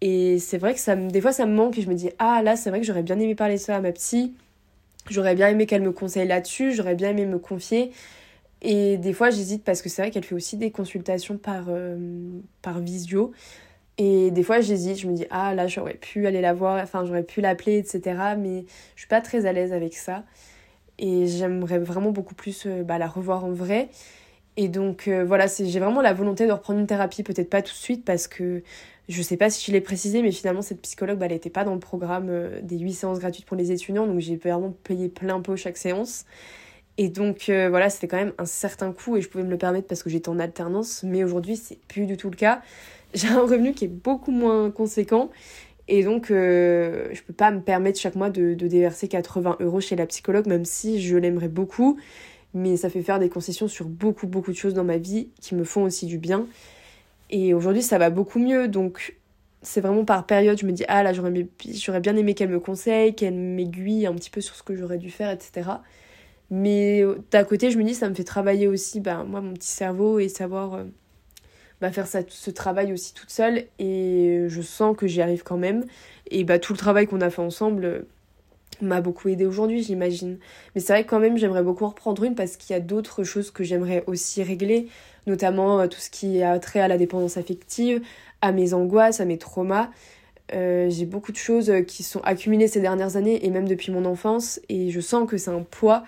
Et 0.00 0.38
c'est 0.40 0.58
vrai 0.58 0.74
que 0.74 0.80
ça, 0.80 0.96
des 0.96 1.20
fois, 1.20 1.32
ça 1.32 1.46
me 1.46 1.54
manque 1.54 1.78
et 1.78 1.82
je 1.82 1.88
me 1.88 1.94
dis, 1.94 2.10
ah 2.18 2.42
là, 2.42 2.56
c'est 2.56 2.70
vrai 2.70 2.80
que 2.80 2.86
j'aurais 2.86 3.04
bien 3.04 3.18
aimé 3.18 3.34
parler 3.34 3.58
ça 3.58 3.76
à 3.76 3.80
ma 3.80 3.92
psy. 3.92 4.34
J'aurais 5.08 5.36
bien 5.36 5.48
aimé 5.48 5.66
qu'elle 5.66 5.82
me 5.82 5.92
conseille 5.92 6.26
là-dessus. 6.26 6.72
J'aurais 6.72 6.96
bien 6.96 7.10
aimé 7.10 7.26
me 7.26 7.38
confier. 7.38 7.92
Et 8.66 8.98
des 8.98 9.12
fois, 9.12 9.30
j'hésite 9.30 9.64
parce 9.64 9.80
que 9.80 9.88
c'est 9.88 10.02
vrai 10.02 10.10
qu'elle 10.10 10.24
fait 10.24 10.34
aussi 10.34 10.56
des 10.56 10.72
consultations 10.72 11.38
par, 11.38 11.66
euh, 11.68 12.40
par 12.62 12.80
visio. 12.80 13.32
Et 13.96 14.30
des 14.32 14.42
fois, 14.42 14.60
j'hésite. 14.60 14.98
Je 14.98 15.06
me 15.06 15.14
dis, 15.14 15.24
ah 15.30 15.54
là, 15.54 15.68
j'aurais 15.68 15.94
pu 15.94 16.26
aller 16.26 16.40
la 16.40 16.52
voir. 16.52 16.82
Enfin, 16.82 17.04
j'aurais 17.04 17.22
pu 17.22 17.40
l'appeler, 17.40 17.78
etc. 17.78 18.34
Mais 18.36 18.64
je 18.96 19.00
suis 19.00 19.08
pas 19.08 19.20
très 19.20 19.46
à 19.46 19.52
l'aise 19.52 19.72
avec 19.72 19.94
ça. 19.94 20.24
Et 20.98 21.26
j'aimerais 21.28 21.78
vraiment 21.78 22.10
beaucoup 22.10 22.34
plus 22.34 22.66
bah, 22.66 22.98
la 22.98 23.06
revoir 23.06 23.44
en 23.44 23.52
vrai. 23.52 23.88
Et 24.56 24.68
donc 24.68 25.06
euh, 25.08 25.24
voilà, 25.24 25.46
j'ai 25.46 25.80
vraiment 25.80 26.00
la 26.00 26.14
volonté 26.14 26.46
de 26.46 26.52
reprendre 26.52 26.80
une 26.80 26.86
thérapie, 26.86 27.22
peut-être 27.22 27.50
pas 27.50 27.62
tout 27.62 27.72
de 27.72 27.78
suite 27.78 28.04
parce 28.04 28.26
que 28.26 28.62
je 29.08 29.22
sais 29.22 29.36
pas 29.36 29.50
si 29.50 29.66
je 29.66 29.72
l'ai 29.72 29.82
précisé, 29.82 30.22
mais 30.22 30.32
finalement 30.32 30.62
cette 30.62 30.80
psychologue, 30.80 31.18
bah, 31.18 31.26
elle 31.26 31.32
n'était 31.32 31.50
pas 31.50 31.64
dans 31.64 31.74
le 31.74 31.80
programme 31.80 32.28
euh, 32.30 32.60
des 32.62 32.78
8 32.78 32.92
séances 32.94 33.18
gratuites 33.18 33.44
pour 33.44 33.56
les 33.56 33.70
étudiants, 33.70 34.06
donc 34.06 34.20
j'ai 34.20 34.36
vraiment 34.36 34.74
payé 34.82 35.08
plein 35.08 35.40
pot 35.40 35.56
chaque 35.56 35.76
séance. 35.76 36.24
Et 36.98 37.08
donc 37.08 37.48
euh, 37.48 37.68
voilà, 37.68 37.90
c'était 37.90 38.08
quand 38.08 38.16
même 38.16 38.32
un 38.38 38.46
certain 38.46 38.92
coût 38.92 39.16
et 39.16 39.20
je 39.20 39.28
pouvais 39.28 39.44
me 39.44 39.50
le 39.50 39.58
permettre 39.58 39.86
parce 39.86 40.02
que 40.02 40.10
j'étais 40.10 40.28
en 40.28 40.38
alternance, 40.38 41.02
mais 41.02 41.24
aujourd'hui 41.24 41.56
c'est 41.56 41.78
plus 41.88 42.06
du 42.06 42.16
tout 42.16 42.30
le 42.30 42.36
cas. 42.36 42.62
J'ai 43.14 43.28
un 43.28 43.40
revenu 43.40 43.72
qui 43.72 43.84
est 43.84 43.88
beaucoup 43.88 44.32
moins 44.32 44.70
conséquent 44.70 45.30
et 45.88 46.02
donc 46.02 46.26
je 46.28 47.22
peux 47.22 47.32
pas 47.32 47.50
me 47.50 47.60
permettre 47.60 47.98
chaque 48.00 48.16
mois 48.16 48.30
de, 48.30 48.54
de 48.54 48.66
déverser 48.66 49.08
80 49.08 49.58
euros 49.60 49.80
chez 49.80 49.96
la 49.96 50.06
psychologue, 50.06 50.46
même 50.46 50.64
si 50.64 51.00
je 51.00 51.16
l'aimerais 51.16 51.48
beaucoup 51.48 51.98
mais 52.54 52.76
ça 52.76 52.90
fait 52.90 53.02
faire 53.02 53.18
des 53.18 53.28
concessions 53.28 53.68
sur 53.68 53.86
beaucoup 53.86 54.26
beaucoup 54.26 54.50
de 54.50 54.56
choses 54.56 54.74
dans 54.74 54.84
ma 54.84 54.96
vie 54.96 55.28
qui 55.40 55.54
me 55.54 55.64
font 55.64 55.84
aussi 55.84 56.06
du 56.06 56.18
bien. 56.18 56.46
Et 57.30 57.54
aujourd'hui 57.54 57.82
ça 57.82 57.98
va 57.98 58.10
beaucoup 58.10 58.38
mieux, 58.38 58.68
donc 58.68 59.16
c'est 59.62 59.80
vraiment 59.80 60.04
par 60.04 60.26
période, 60.26 60.58
je 60.58 60.64
me 60.64 60.72
dis, 60.72 60.84
ah 60.88 61.02
là, 61.02 61.12
j'aurais 61.12 62.00
bien 62.00 62.16
aimé 62.16 62.34
qu'elle 62.34 62.48
me 62.48 62.60
conseille, 62.60 63.14
qu'elle 63.14 63.34
m'aiguille 63.34 64.06
un 64.06 64.14
petit 64.14 64.30
peu 64.30 64.40
sur 64.40 64.54
ce 64.54 64.62
que 64.62 64.76
j'aurais 64.76 64.98
dû 64.98 65.10
faire, 65.10 65.30
etc. 65.30 65.70
Mais 66.50 67.02
d'à 67.30 67.44
côté, 67.44 67.70
je 67.70 67.78
me 67.78 67.84
dis, 67.84 67.94
ça 67.94 68.08
me 68.08 68.14
fait 68.14 68.24
travailler 68.24 68.68
aussi, 68.68 69.00
bah, 69.00 69.24
moi, 69.24 69.40
mon 69.40 69.54
petit 69.54 69.68
cerveau 69.68 70.18
et 70.18 70.28
savoir 70.28 70.74
euh, 70.74 70.84
bah, 71.80 71.90
faire 71.90 72.06
ça, 72.06 72.20
ce 72.28 72.50
travail 72.50 72.92
aussi 72.92 73.14
toute 73.14 73.30
seule. 73.30 73.64
Et 73.78 74.44
je 74.48 74.62
sens 74.62 74.96
que 74.96 75.06
j'y 75.06 75.20
arrive 75.22 75.42
quand 75.42 75.56
même. 75.56 75.84
Et 76.30 76.44
bah, 76.44 76.58
tout 76.58 76.72
le 76.72 76.78
travail 76.78 77.06
qu'on 77.06 77.20
a 77.20 77.30
fait 77.30 77.42
ensemble 77.42 77.84
euh, 77.84 78.00
m'a 78.80 79.00
beaucoup 79.00 79.28
aidé 79.28 79.44
aujourd'hui, 79.44 79.82
j'imagine. 79.82 80.38
Mais 80.74 80.80
c'est 80.80 80.92
vrai 80.92 81.04
que 81.04 81.10
quand 81.10 81.18
même, 81.18 81.36
j'aimerais 81.36 81.64
beaucoup 81.64 81.86
reprendre 81.86 82.22
une 82.22 82.36
parce 82.36 82.56
qu'il 82.56 82.74
y 82.74 82.76
a 82.76 82.80
d'autres 82.80 83.24
choses 83.24 83.50
que 83.50 83.64
j'aimerais 83.64 84.04
aussi 84.06 84.42
régler, 84.44 84.86
notamment 85.26 85.80
euh, 85.80 85.86
tout 85.88 86.00
ce 86.00 86.10
qui 86.10 86.42
a 86.42 86.58
trait 86.60 86.80
à 86.80 86.86
la 86.86 86.96
dépendance 86.96 87.36
affective, 87.36 88.02
à 88.40 88.52
mes 88.52 88.72
angoisses, 88.72 89.20
à 89.20 89.24
mes 89.24 89.38
traumas. 89.38 89.90
j'ai 90.52 91.06
beaucoup 91.06 91.32
de 91.32 91.36
choses 91.36 91.72
qui 91.88 92.04
sont 92.04 92.20
accumulées 92.20 92.68
ces 92.68 92.80
dernières 92.80 93.16
années 93.16 93.44
et 93.44 93.50
même 93.50 93.66
depuis 93.66 93.90
mon 93.90 94.04
enfance 94.04 94.60
et 94.68 94.90
je 94.90 95.00
sens 95.00 95.28
que 95.28 95.38
c'est 95.38 95.50
un 95.50 95.62
poids 95.62 96.04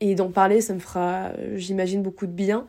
et 0.00 0.14
d'en 0.14 0.30
parler, 0.30 0.60
ça 0.60 0.74
me 0.74 0.78
fera, 0.78 1.32
j'imagine, 1.54 2.02
beaucoup 2.02 2.26
de 2.26 2.32
bien. 2.32 2.66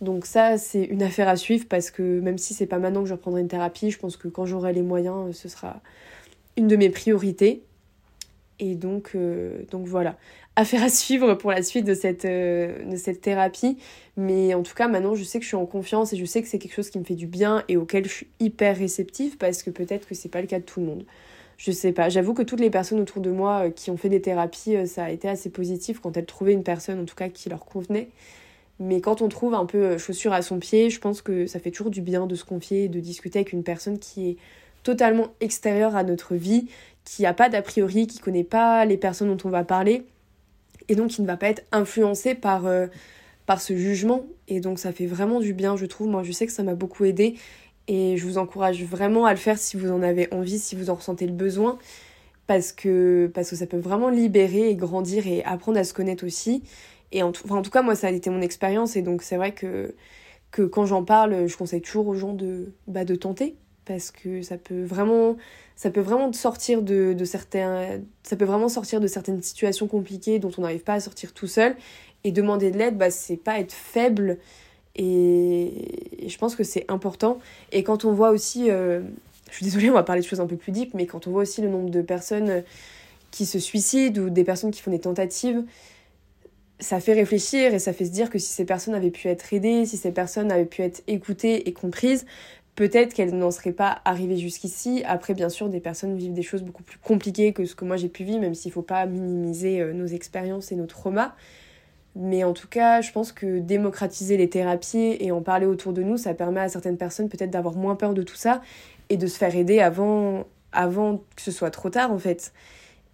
Donc 0.00 0.26
ça, 0.26 0.58
c'est 0.58 0.84
une 0.84 1.02
affaire 1.02 1.28
à 1.28 1.36
suivre 1.36 1.66
parce 1.68 1.90
que 1.90 2.20
même 2.20 2.38
si 2.38 2.54
c'est 2.54 2.66
pas 2.66 2.78
maintenant 2.78 3.02
que 3.02 3.08
je 3.08 3.14
reprendrai 3.14 3.40
une 3.40 3.48
thérapie, 3.48 3.90
je 3.90 3.98
pense 3.98 4.16
que 4.16 4.28
quand 4.28 4.44
j'aurai 4.44 4.72
les 4.72 4.82
moyens, 4.82 5.34
ce 5.36 5.48
sera 5.48 5.80
une 6.56 6.68
de 6.68 6.76
mes 6.76 6.90
priorités. 6.90 7.62
Et 8.60 8.76
donc, 8.76 9.12
euh, 9.14 9.62
donc 9.70 9.86
voilà, 9.86 10.16
affaire 10.54 10.82
à 10.84 10.88
suivre 10.88 11.34
pour 11.34 11.50
la 11.50 11.62
suite 11.62 11.84
de 11.84 11.94
cette, 11.94 12.24
euh, 12.24 12.84
de 12.84 12.96
cette 12.96 13.20
thérapie. 13.20 13.78
Mais 14.16 14.54
en 14.54 14.62
tout 14.62 14.74
cas, 14.74 14.86
maintenant, 14.86 15.14
je 15.14 15.24
sais 15.24 15.38
que 15.38 15.42
je 15.44 15.48
suis 15.48 15.56
en 15.56 15.66
confiance 15.66 16.12
et 16.12 16.16
je 16.16 16.24
sais 16.24 16.42
que 16.42 16.48
c'est 16.48 16.58
quelque 16.58 16.74
chose 16.74 16.90
qui 16.90 16.98
me 16.98 17.04
fait 17.04 17.16
du 17.16 17.26
bien 17.26 17.64
et 17.68 17.76
auquel 17.76 18.04
je 18.04 18.12
suis 18.12 18.28
hyper 18.40 18.76
réceptive 18.76 19.36
parce 19.38 19.62
que 19.62 19.70
peut-être 19.70 20.06
que 20.06 20.14
c'est 20.14 20.28
pas 20.28 20.40
le 20.40 20.46
cas 20.46 20.60
de 20.60 20.64
tout 20.64 20.80
le 20.80 20.86
monde 20.86 21.04
je 21.56 21.70
sais 21.70 21.92
pas. 21.92 22.08
J'avoue 22.08 22.34
que 22.34 22.42
toutes 22.42 22.60
les 22.60 22.70
personnes 22.70 23.00
autour 23.00 23.22
de 23.22 23.30
moi 23.30 23.66
euh, 23.66 23.70
qui 23.70 23.90
ont 23.90 23.96
fait 23.96 24.08
des 24.08 24.20
thérapies, 24.20 24.76
euh, 24.76 24.86
ça 24.86 25.04
a 25.04 25.10
été 25.10 25.28
assez 25.28 25.50
positif 25.50 26.00
quand 26.00 26.16
elles 26.16 26.26
trouvaient 26.26 26.52
une 26.52 26.64
personne, 26.64 27.00
en 27.00 27.04
tout 27.04 27.14
cas, 27.14 27.28
qui 27.28 27.48
leur 27.48 27.64
convenait. 27.64 28.08
Mais 28.80 29.00
quand 29.00 29.22
on 29.22 29.28
trouve 29.28 29.54
un 29.54 29.66
peu 29.66 29.78
euh, 29.78 29.98
chaussure 29.98 30.32
à 30.32 30.42
son 30.42 30.58
pied, 30.58 30.90
je 30.90 31.00
pense 31.00 31.22
que 31.22 31.46
ça 31.46 31.60
fait 31.60 31.70
toujours 31.70 31.90
du 31.90 32.00
bien 32.00 32.26
de 32.26 32.34
se 32.34 32.44
confier 32.44 32.84
et 32.84 32.88
de 32.88 33.00
discuter 33.00 33.40
avec 33.40 33.52
une 33.52 33.62
personne 33.62 33.98
qui 33.98 34.30
est 34.30 34.36
totalement 34.82 35.28
extérieure 35.40 35.96
à 35.96 36.02
notre 36.02 36.34
vie, 36.34 36.66
qui 37.04 37.22
n'a 37.22 37.34
pas 37.34 37.48
d'a 37.48 37.62
priori, 37.62 38.06
qui 38.06 38.18
connaît 38.18 38.44
pas 38.44 38.84
les 38.84 38.96
personnes 38.96 39.34
dont 39.34 39.48
on 39.48 39.50
va 39.50 39.64
parler, 39.64 40.04
et 40.88 40.96
donc 40.96 41.10
qui 41.10 41.22
ne 41.22 41.26
va 41.26 41.36
pas 41.36 41.48
être 41.48 41.62
influencée 41.72 42.34
par, 42.34 42.66
par 43.46 43.62
ce 43.62 43.74
jugement. 43.74 44.26
Et 44.48 44.60
donc 44.60 44.78
ça 44.78 44.92
fait 44.92 45.06
vraiment 45.06 45.40
du 45.40 45.54
bien, 45.54 45.76
je 45.76 45.86
trouve. 45.86 46.08
Moi, 46.08 46.22
je 46.22 46.32
sais 46.32 46.46
que 46.46 46.52
ça 46.52 46.62
m'a 46.62 46.74
beaucoup 46.74 47.06
aidé. 47.06 47.36
Et 47.88 48.16
je 48.16 48.24
vous 48.24 48.38
encourage 48.38 48.82
vraiment 48.84 49.26
à 49.26 49.32
le 49.32 49.38
faire 49.38 49.58
si 49.58 49.76
vous 49.76 49.90
en 49.90 50.02
avez 50.02 50.32
envie, 50.32 50.58
si 50.58 50.74
vous 50.74 50.90
en 50.90 50.94
ressentez 50.94 51.26
le 51.26 51.32
besoin, 51.32 51.78
parce 52.46 52.72
que, 52.72 53.30
parce 53.34 53.50
que 53.50 53.56
ça 53.56 53.66
peut 53.66 53.78
vraiment 53.78 54.08
libérer 54.08 54.68
et 54.70 54.76
grandir 54.76 55.26
et 55.26 55.44
apprendre 55.44 55.78
à 55.78 55.84
se 55.84 55.94
connaître 55.94 56.24
aussi. 56.24 56.62
Et 57.12 57.22
en 57.22 57.32
tout, 57.32 57.50
en 57.52 57.62
tout 57.62 57.70
cas, 57.70 57.82
moi, 57.82 57.94
ça 57.94 58.08
a 58.08 58.10
été 58.10 58.30
mon 58.30 58.40
expérience, 58.40 58.96
et 58.96 59.02
donc 59.02 59.22
c'est 59.22 59.36
vrai 59.36 59.52
que, 59.52 59.94
que 60.50 60.62
quand 60.62 60.86
j'en 60.86 61.04
parle, 61.04 61.46
je 61.46 61.56
conseille 61.56 61.82
toujours 61.82 62.08
aux 62.08 62.14
gens 62.14 62.32
de, 62.32 62.72
bah, 62.86 63.04
de 63.04 63.14
tenter, 63.14 63.56
parce 63.84 64.10
que 64.10 64.42
ça 64.42 64.56
peut 64.56 64.82
vraiment 64.82 65.36
ça 65.76 65.90
peut 65.90 66.00
vraiment 66.00 66.32
sortir 66.32 66.82
de, 66.82 67.12
de 67.14 67.24
ça 67.24 67.38
peut 67.40 68.44
vraiment 68.44 68.68
sortir 68.68 69.00
de 69.00 69.06
certaines 69.06 69.42
situations 69.42 69.88
compliquées 69.88 70.38
dont 70.38 70.52
on 70.56 70.62
n'arrive 70.62 70.84
pas 70.84 70.94
à 70.94 71.00
sortir 71.00 71.32
tout 71.34 71.46
seul 71.48 71.76
et 72.22 72.32
demander 72.32 72.70
de 72.70 72.78
l'aide 72.78 72.96
bah 72.96 73.10
c'est 73.10 73.36
pas 73.36 73.58
être 73.58 73.72
faible 73.72 74.38
et, 74.96 76.26
je 76.26 76.38
pense 76.38 76.56
que 76.56 76.64
c'est 76.64 76.84
important. 76.88 77.38
Et 77.72 77.82
quand 77.82 78.04
on 78.04 78.12
voit 78.12 78.30
aussi, 78.30 78.70
euh, 78.70 79.00
je 79.50 79.56
suis 79.56 79.64
désolée, 79.64 79.90
on 79.90 79.94
va 79.94 80.02
parler 80.02 80.22
de 80.22 80.26
choses 80.26 80.40
un 80.40 80.46
peu 80.46 80.56
plus 80.56 80.72
deep, 80.72 80.94
mais 80.94 81.06
quand 81.06 81.26
on 81.26 81.30
voit 81.30 81.42
aussi 81.42 81.60
le 81.60 81.68
nombre 81.68 81.90
de 81.90 82.02
personnes 82.02 82.62
qui 83.30 83.46
se 83.46 83.58
suicident 83.58 84.22
ou 84.22 84.30
des 84.30 84.44
personnes 84.44 84.70
qui 84.70 84.80
font 84.80 84.90
des 84.90 85.00
tentatives, 85.00 85.64
ça 86.80 87.00
fait 87.00 87.12
réfléchir 87.14 87.74
et 87.74 87.78
ça 87.78 87.92
fait 87.92 88.04
se 88.04 88.10
dire 88.10 88.30
que 88.30 88.38
si 88.38 88.52
ces 88.52 88.64
personnes 88.64 88.94
avaient 88.94 89.10
pu 89.10 89.28
être 89.28 89.52
aidées, 89.52 89.86
si 89.86 89.96
ces 89.96 90.12
personnes 90.12 90.50
avaient 90.50 90.64
pu 90.64 90.82
être 90.82 91.02
écoutées 91.06 91.68
et 91.68 91.72
comprises, 91.72 92.26
peut-être 92.74 93.14
qu'elles 93.14 93.36
n'en 93.36 93.50
seraient 93.50 93.72
pas 93.72 94.00
arrivées 94.04 94.36
jusqu'ici. 94.36 95.02
Après, 95.06 95.34
bien 95.34 95.48
sûr, 95.48 95.68
des 95.68 95.80
personnes 95.80 96.16
vivent 96.16 96.32
des 96.32 96.42
choses 96.42 96.62
beaucoup 96.62 96.82
plus 96.82 96.98
compliquées 96.98 97.52
que 97.52 97.64
ce 97.64 97.74
que 97.74 97.84
moi 97.84 97.96
j'ai 97.96 98.08
pu 98.08 98.24
vivre, 98.24 98.40
même 98.40 98.54
s'il 98.54 98.70
ne 98.70 98.74
faut 98.74 98.82
pas 98.82 99.06
minimiser 99.06 99.80
euh, 99.80 99.92
nos 99.92 100.06
expériences 100.06 100.72
et 100.72 100.76
nos 100.76 100.86
traumas. 100.86 101.34
Mais 102.16 102.44
en 102.44 102.52
tout 102.52 102.68
cas, 102.68 103.00
je 103.00 103.10
pense 103.10 103.32
que 103.32 103.58
démocratiser 103.58 104.36
les 104.36 104.48
thérapies 104.48 105.16
et 105.18 105.32
en 105.32 105.42
parler 105.42 105.66
autour 105.66 105.92
de 105.92 106.02
nous, 106.02 106.16
ça 106.16 106.32
permet 106.34 106.60
à 106.60 106.68
certaines 106.68 106.96
personnes 106.96 107.28
peut-être 107.28 107.50
d'avoir 107.50 107.74
moins 107.74 107.96
peur 107.96 108.14
de 108.14 108.22
tout 108.22 108.36
ça 108.36 108.62
et 109.08 109.16
de 109.16 109.26
se 109.26 109.36
faire 109.36 109.54
aider 109.56 109.80
avant, 109.80 110.46
avant 110.72 111.18
que 111.34 111.42
ce 111.42 111.50
soit 111.50 111.70
trop 111.70 111.90
tard 111.90 112.12
en 112.12 112.18
fait. 112.18 112.52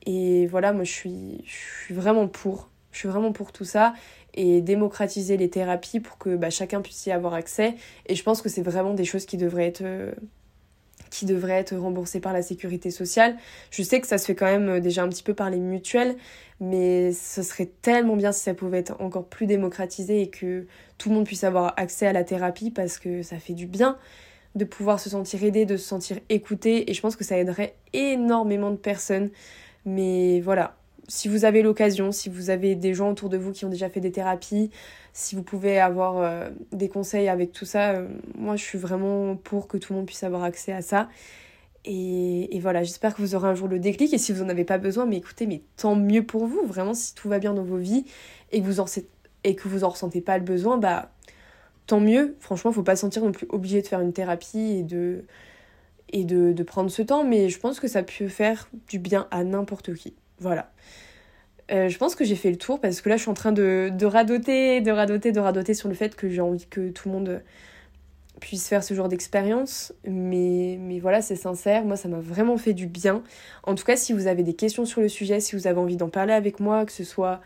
Et 0.06 0.46
voilà, 0.46 0.72
moi 0.72 0.84
je 0.84 0.92
suis, 0.92 1.44
vraiment 1.90 2.28
pour. 2.28 2.68
Je 2.92 2.98
suis 2.98 3.08
vraiment 3.08 3.32
pour 3.32 3.52
tout 3.52 3.64
ça 3.64 3.94
et 4.34 4.60
démocratiser 4.60 5.36
les 5.36 5.48
thérapies 5.48 6.00
pour 6.00 6.18
que 6.18 6.34
bah, 6.36 6.50
chacun 6.50 6.80
puisse 6.80 7.06
y 7.06 7.12
avoir 7.12 7.34
accès. 7.34 7.76
Et 8.06 8.16
je 8.16 8.22
pense 8.24 8.42
que 8.42 8.48
c'est 8.48 8.62
vraiment 8.62 8.94
des 8.94 9.04
choses 9.04 9.26
qui 9.26 9.36
devraient 9.36 9.66
être 9.66 9.82
euh, 9.82 10.12
qui 11.10 11.26
devraient 11.26 11.58
être 11.58 11.76
remboursées 11.76 12.20
par 12.20 12.32
la 12.32 12.42
sécurité 12.42 12.90
sociale. 12.90 13.36
Je 13.70 13.82
sais 13.82 14.00
que 14.00 14.06
ça 14.06 14.18
se 14.18 14.26
fait 14.26 14.34
quand 14.34 14.46
même 14.46 14.68
euh, 14.68 14.80
déjà 14.80 15.02
un 15.02 15.08
petit 15.08 15.22
peu 15.22 15.34
par 15.34 15.50
les 15.50 15.58
mutuelles, 15.58 16.16
mais 16.60 17.12
ce 17.12 17.42
serait 17.42 17.70
tellement 17.82 18.16
bien 18.16 18.32
si 18.32 18.42
ça 18.42 18.54
pouvait 18.54 18.78
être 18.78 19.00
encore 19.00 19.26
plus 19.26 19.46
démocratisé 19.46 20.22
et 20.22 20.30
que 20.30 20.66
tout 20.98 21.08
le 21.08 21.16
monde 21.16 21.26
puisse 21.26 21.44
avoir 21.44 21.74
accès 21.76 22.06
à 22.06 22.12
la 22.12 22.24
thérapie 22.24 22.70
parce 22.70 22.98
que 22.98 23.22
ça 23.22 23.38
fait 23.38 23.54
du 23.54 23.66
bien 23.66 23.98
de 24.54 24.64
pouvoir 24.64 24.98
se 24.98 25.10
sentir 25.10 25.44
aidé, 25.44 25.64
de 25.64 25.76
se 25.76 25.86
sentir 25.86 26.18
écouté 26.28 26.90
et 26.90 26.94
je 26.94 27.00
pense 27.00 27.16
que 27.16 27.24
ça 27.24 27.38
aiderait 27.38 27.76
énormément 27.92 28.70
de 28.70 28.76
personnes. 28.76 29.30
Mais 29.86 30.40
voilà, 30.40 30.76
si 31.10 31.28
vous 31.28 31.44
avez 31.44 31.62
l'occasion, 31.62 32.12
si 32.12 32.28
vous 32.28 32.50
avez 32.50 32.76
des 32.76 32.94
gens 32.94 33.10
autour 33.10 33.28
de 33.28 33.36
vous 33.36 33.50
qui 33.50 33.64
ont 33.64 33.68
déjà 33.68 33.90
fait 33.90 34.00
des 34.00 34.12
thérapies, 34.12 34.70
si 35.12 35.34
vous 35.34 35.42
pouvez 35.42 35.80
avoir 35.80 36.18
euh, 36.18 36.48
des 36.70 36.88
conseils 36.88 37.28
avec 37.28 37.50
tout 37.50 37.64
ça, 37.64 37.90
euh, 37.90 38.08
moi 38.38 38.54
je 38.54 38.62
suis 38.62 38.78
vraiment 38.78 39.34
pour 39.34 39.66
que 39.66 39.76
tout 39.76 39.92
le 39.92 39.98
monde 39.98 40.06
puisse 40.06 40.22
avoir 40.22 40.44
accès 40.44 40.72
à 40.72 40.82
ça. 40.82 41.08
Et, 41.84 42.58
voilà, 42.60 42.82
j'espère 42.84 43.14
que 43.14 43.22
vous 43.22 43.34
aurez 43.34 43.48
un 43.48 43.54
jour 43.54 43.66
le 43.66 43.78
déclic. 43.78 44.12
Et 44.12 44.18
si 44.18 44.32
vous 44.32 44.44
n'en 44.44 44.50
avez 44.50 44.64
pas 44.64 44.78
besoin, 44.78 45.06
mais 45.06 45.16
écoutez, 45.16 45.46
mais 45.46 45.62
tant 45.76 45.96
mieux 45.96 46.24
pour 46.24 46.46
vous. 46.46 46.60
Vraiment, 46.66 46.92
si 46.94 47.14
tout 47.14 47.28
va 47.28 47.38
bien 47.38 47.54
dans 47.54 47.64
vos 47.64 47.78
vies 47.78 48.04
et 48.52 48.60
que 48.60 48.66
vous 48.66 48.80
en, 48.80 48.84
et 49.44 49.54
que 49.56 49.66
vous 49.66 49.82
en 49.82 49.88
ressentez 49.88 50.20
pas 50.20 50.36
le 50.38 50.44
besoin, 50.44 50.76
bah 50.76 51.10
tant 51.86 52.00
mieux. 52.00 52.36
Franchement, 52.40 52.70
faut 52.70 52.82
pas 52.82 52.96
se 52.96 53.00
sentir 53.00 53.24
non 53.24 53.32
plus 53.32 53.46
obligé 53.50 53.82
de 53.82 53.86
faire 53.86 54.00
une 54.00 54.12
thérapie 54.12 54.84
et 56.12 56.24
de 56.24 56.62
prendre 56.64 56.90
ce 56.90 57.02
temps. 57.02 57.24
Mais 57.24 57.48
je 57.48 57.58
pense 57.58 57.80
que 57.80 57.88
ça 57.88 58.02
peut 58.02 58.28
faire 58.28 58.68
du 58.88 58.98
bien 58.98 59.26
à 59.30 59.42
n'importe 59.42 59.94
qui. 59.94 60.14
Voilà. 60.40 60.72
Euh, 61.70 61.88
je 61.88 61.98
pense 61.98 62.16
que 62.16 62.24
j'ai 62.24 62.34
fait 62.34 62.50
le 62.50 62.56
tour 62.56 62.80
parce 62.80 63.00
que 63.00 63.08
là 63.08 63.16
je 63.16 63.22
suis 63.22 63.30
en 63.30 63.34
train 63.34 63.52
de, 63.52 63.90
de 63.92 64.06
radoter, 64.06 64.80
de 64.80 64.90
radoter, 64.90 65.30
de 65.30 65.38
radoter 65.38 65.72
sur 65.74 65.88
le 65.88 65.94
fait 65.94 66.16
que 66.16 66.28
j'ai 66.28 66.40
envie 66.40 66.66
que 66.66 66.90
tout 66.90 67.08
le 67.08 67.14
monde 67.14 67.42
puisse 68.40 68.66
faire 68.68 68.82
ce 68.82 68.94
genre 68.94 69.08
d'expérience. 69.08 69.92
Mais, 70.04 70.78
mais 70.80 70.98
voilà, 70.98 71.22
c'est 71.22 71.36
sincère. 71.36 71.84
Moi, 71.84 71.96
ça 71.96 72.08
m'a 72.08 72.18
vraiment 72.18 72.56
fait 72.56 72.72
du 72.72 72.86
bien. 72.86 73.22
En 73.62 73.74
tout 73.74 73.84
cas, 73.84 73.96
si 73.96 74.12
vous 74.12 74.26
avez 74.26 74.42
des 74.42 74.54
questions 74.54 74.84
sur 74.84 75.00
le 75.00 75.08
sujet, 75.08 75.38
si 75.40 75.54
vous 75.54 75.66
avez 75.66 75.78
envie 75.78 75.96
d'en 75.96 76.08
parler 76.08 76.32
avec 76.32 76.58
moi, 76.58 76.84
que 76.86 76.92
ce 76.92 77.04
soit 77.04 77.40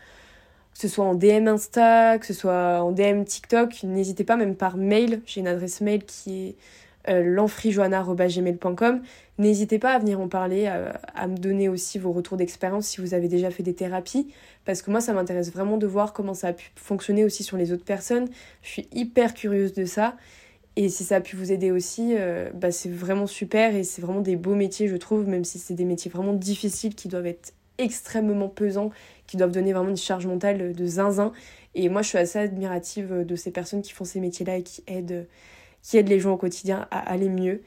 que 0.73 0.81
ce 0.81 0.87
soit 0.89 1.05
en 1.05 1.15
DM 1.15 1.47
Insta, 1.47 2.17
que 2.19 2.25
ce 2.25 2.33
soit 2.33 2.81
en 2.81 2.91
DM 2.91 3.23
TikTok, 3.23 3.83
n'hésitez 3.83 4.25
pas, 4.25 4.35
même 4.35 4.55
par 4.55 4.75
mail. 4.75 5.21
J'ai 5.25 5.39
une 5.39 5.47
adresse 5.47 5.79
mail 5.79 6.03
qui 6.03 6.47
est 6.49 6.55
euh, 7.09 7.47
N'hésitez 9.37 9.79
pas 9.79 9.91
à 9.91 9.99
venir 9.99 10.21
en 10.21 10.27
parler, 10.27 10.67
à, 10.67 11.27
me 11.27 11.37
donner 11.37 11.67
aussi 11.67 11.99
vos 11.99 12.11
retours 12.11 12.37
d'expérience 12.37 12.87
si 12.87 13.01
vous 13.01 13.13
avez 13.13 13.27
déjà 13.27 13.51
fait 13.51 13.63
des 13.63 13.73
thérapies, 13.73 14.33
parce 14.63 14.81
que 14.81 14.91
moi 14.91 15.01
ça 15.01 15.13
m'intéresse 15.13 15.51
vraiment 15.51 15.77
de 15.77 15.87
voir 15.87 16.13
comment 16.13 16.33
ça 16.33 16.47
a 16.49 16.53
pu 16.53 16.71
fonctionner 16.75 17.25
aussi 17.25 17.43
sur 17.43 17.57
les 17.57 17.73
autres 17.73 17.83
personnes. 17.83 18.29
Je 18.61 18.69
suis 18.69 18.87
hyper 18.93 19.33
curieuse 19.33 19.73
de 19.73 19.85
ça. 19.85 20.15
Et 20.77 20.89
si 20.89 21.05
ça 21.05 21.17
a 21.17 21.21
pu 21.21 21.37
vous 21.37 21.51
aider 21.51 21.71
aussi, 21.71 22.15
euh, 22.17 22.49
bah 22.53 22.71
c'est 22.71 22.89
vraiment 22.89 23.27
super 23.27 23.75
et 23.75 23.83
c'est 23.83 24.01
vraiment 24.01 24.19
des 24.19 24.35
beaux 24.35 24.55
métiers, 24.55 24.87
je 24.87 24.97
trouve, 24.97 25.27
même 25.27 25.45
si 25.45 25.57
c'est 25.57 25.73
des 25.73 25.85
métiers 25.85 26.11
vraiment 26.11 26.33
difficiles 26.33 26.95
qui 26.95 27.07
doivent 27.07 27.27
être 27.27 27.53
extrêmement 27.77 28.49
pesants, 28.49 28.89
qui 29.27 29.37
doivent 29.37 29.51
donner 29.51 29.73
vraiment 29.73 29.89
une 29.89 29.97
charge 29.97 30.27
mentale 30.27 30.73
de 30.73 30.85
zinzin. 30.85 31.31
Et 31.75 31.89
moi, 31.89 32.01
je 32.01 32.09
suis 32.09 32.17
assez 32.17 32.39
admirative 32.39 33.25
de 33.25 33.35
ces 33.35 33.51
personnes 33.51 33.81
qui 33.81 33.91
font 33.91 34.05
ces 34.05 34.19
métiers-là 34.19 34.57
et 34.57 34.63
qui 34.63 34.83
aident, 34.87 35.27
qui 35.85 35.97
aident 35.97 36.09
les 36.09 36.19
gens 36.19 36.31
au 36.31 36.37
quotidien 36.37 36.87
à 36.89 36.99
aller 36.99 37.29
mieux. 37.29 37.61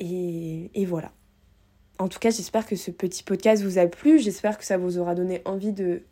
Et, 0.00 0.84
voilà. 0.86 1.12
En 2.00 2.08
tout 2.08 2.18
cas, 2.18 2.30
j'espère 2.30 2.66
que 2.66 2.74
ce 2.74 2.90
petit 2.90 3.22
podcast 3.22 3.62
vous 3.62 3.78
a 3.78 3.86
plu. 3.86 4.18
J'espère 4.18 4.58
que 4.58 4.64
ça 4.64 4.76
vous 4.76 4.98
aura 4.98 5.14
donné 5.14 5.40
envie 5.44 5.72
de 5.72 6.02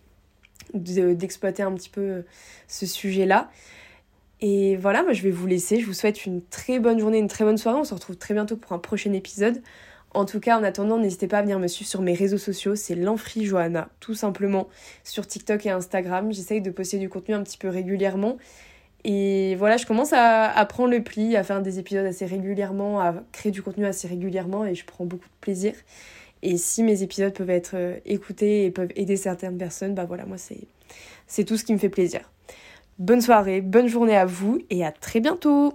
d'exploiter 0.75 1.65
un 1.65 1.73
petit 1.73 1.89
peu 1.89 2.23
ce 2.69 2.87
sujet-là. 2.87 3.51
Et 4.41 4.77
voilà, 4.77 5.03
moi 5.03 5.13
je 5.13 5.23
vais 5.23 5.33
vous 5.33 5.47
laisser. 5.49 5.81
Je 5.81 5.87
vous 5.87 5.93
souhaite 5.93 6.25
une 6.25 6.41
très 6.41 6.79
bonne 6.79 7.01
journée, 7.01 7.19
une 7.19 7.27
très 7.27 7.45
bonne 7.45 7.59
soirée. 7.59 7.79
On 7.79 7.85
se 7.85 7.93
retrouve 7.93 8.17
très 8.17 8.33
bientôt 8.33 8.57
pour 8.57 8.73
un 8.73 8.79
prochain 8.79 9.13
épisode. 9.13 9.61
En 10.15 10.25
tout 10.25 10.39
cas, 10.39 10.57
en 10.57 10.63
attendant, 10.63 10.99
n'hésitez 10.99 11.27
pas 11.27 11.39
à 11.39 11.43
venir 11.43 11.59
me 11.59 11.67
suivre 11.67 11.91
sur 11.91 12.01
mes 12.01 12.15
réseaux 12.15 12.39
sociaux. 12.39 12.77
C'est 12.77 12.95
l'Enfri 12.95 13.45
Johanna, 13.45 13.89
tout 13.99 14.15
simplement, 14.15 14.69
sur 15.03 15.27
TikTok 15.27 15.67
et 15.67 15.71
Instagram. 15.71 16.33
J'essaye 16.33 16.61
de 16.61 16.71
poster 16.71 16.99
du 16.99 17.09
contenu 17.09 17.35
un 17.35 17.43
petit 17.43 17.59
peu 17.59 17.69
régulièrement. 17.69 18.39
Et 19.05 19.57
voilà, 19.57 19.77
je 19.77 19.87
commence 19.87 20.13
à, 20.13 20.45
à, 20.45 20.65
prendre 20.67 20.91
le 20.91 21.03
pli, 21.03 21.37
à 21.37 21.43
faire 21.43 21.61
des 21.61 21.79
épisodes 21.79 22.07
assez 22.07 22.25
régulièrement, 22.25 23.01
à 23.01 23.15
créer 23.33 23.51
du 23.51 23.63
contenu 23.63 23.85
assez 23.85 24.07
régulièrement 24.07 24.65
et 24.65 24.75
je 24.75 24.85
prends 24.85 25.05
beaucoup 25.05 25.27
de 25.27 25.41
plaisir. 25.41 25.75
Et 26.43 26.57
si 26.57 26.83
mes 26.83 27.03
épisodes 27.03 27.33
peuvent 27.33 27.51
être 27.51 27.75
euh, 27.75 27.97
écoutés 28.05 28.65
et 28.65 28.71
peuvent 28.71 28.93
aider 28.97 29.17
certaines 29.17 29.59
personnes, 29.59 29.95
bah 29.95 30.05
voilà, 30.05 30.27
moi 30.27 30.37
c'est 30.39 31.45
tout 31.45 31.57
ce 31.57 31.65
qui 31.65 31.73
me 31.73 31.79
fait 31.79 31.89
plaisir. 31.89 32.21
Bonne 32.99 33.21
soirée, 33.21 33.61
bonne 33.61 33.87
journée 33.87 34.17
à 34.17 34.27
vous 34.27 34.61
et 34.69 34.85
à 34.85 34.93
très 34.93 35.21
bientôt 35.21 35.73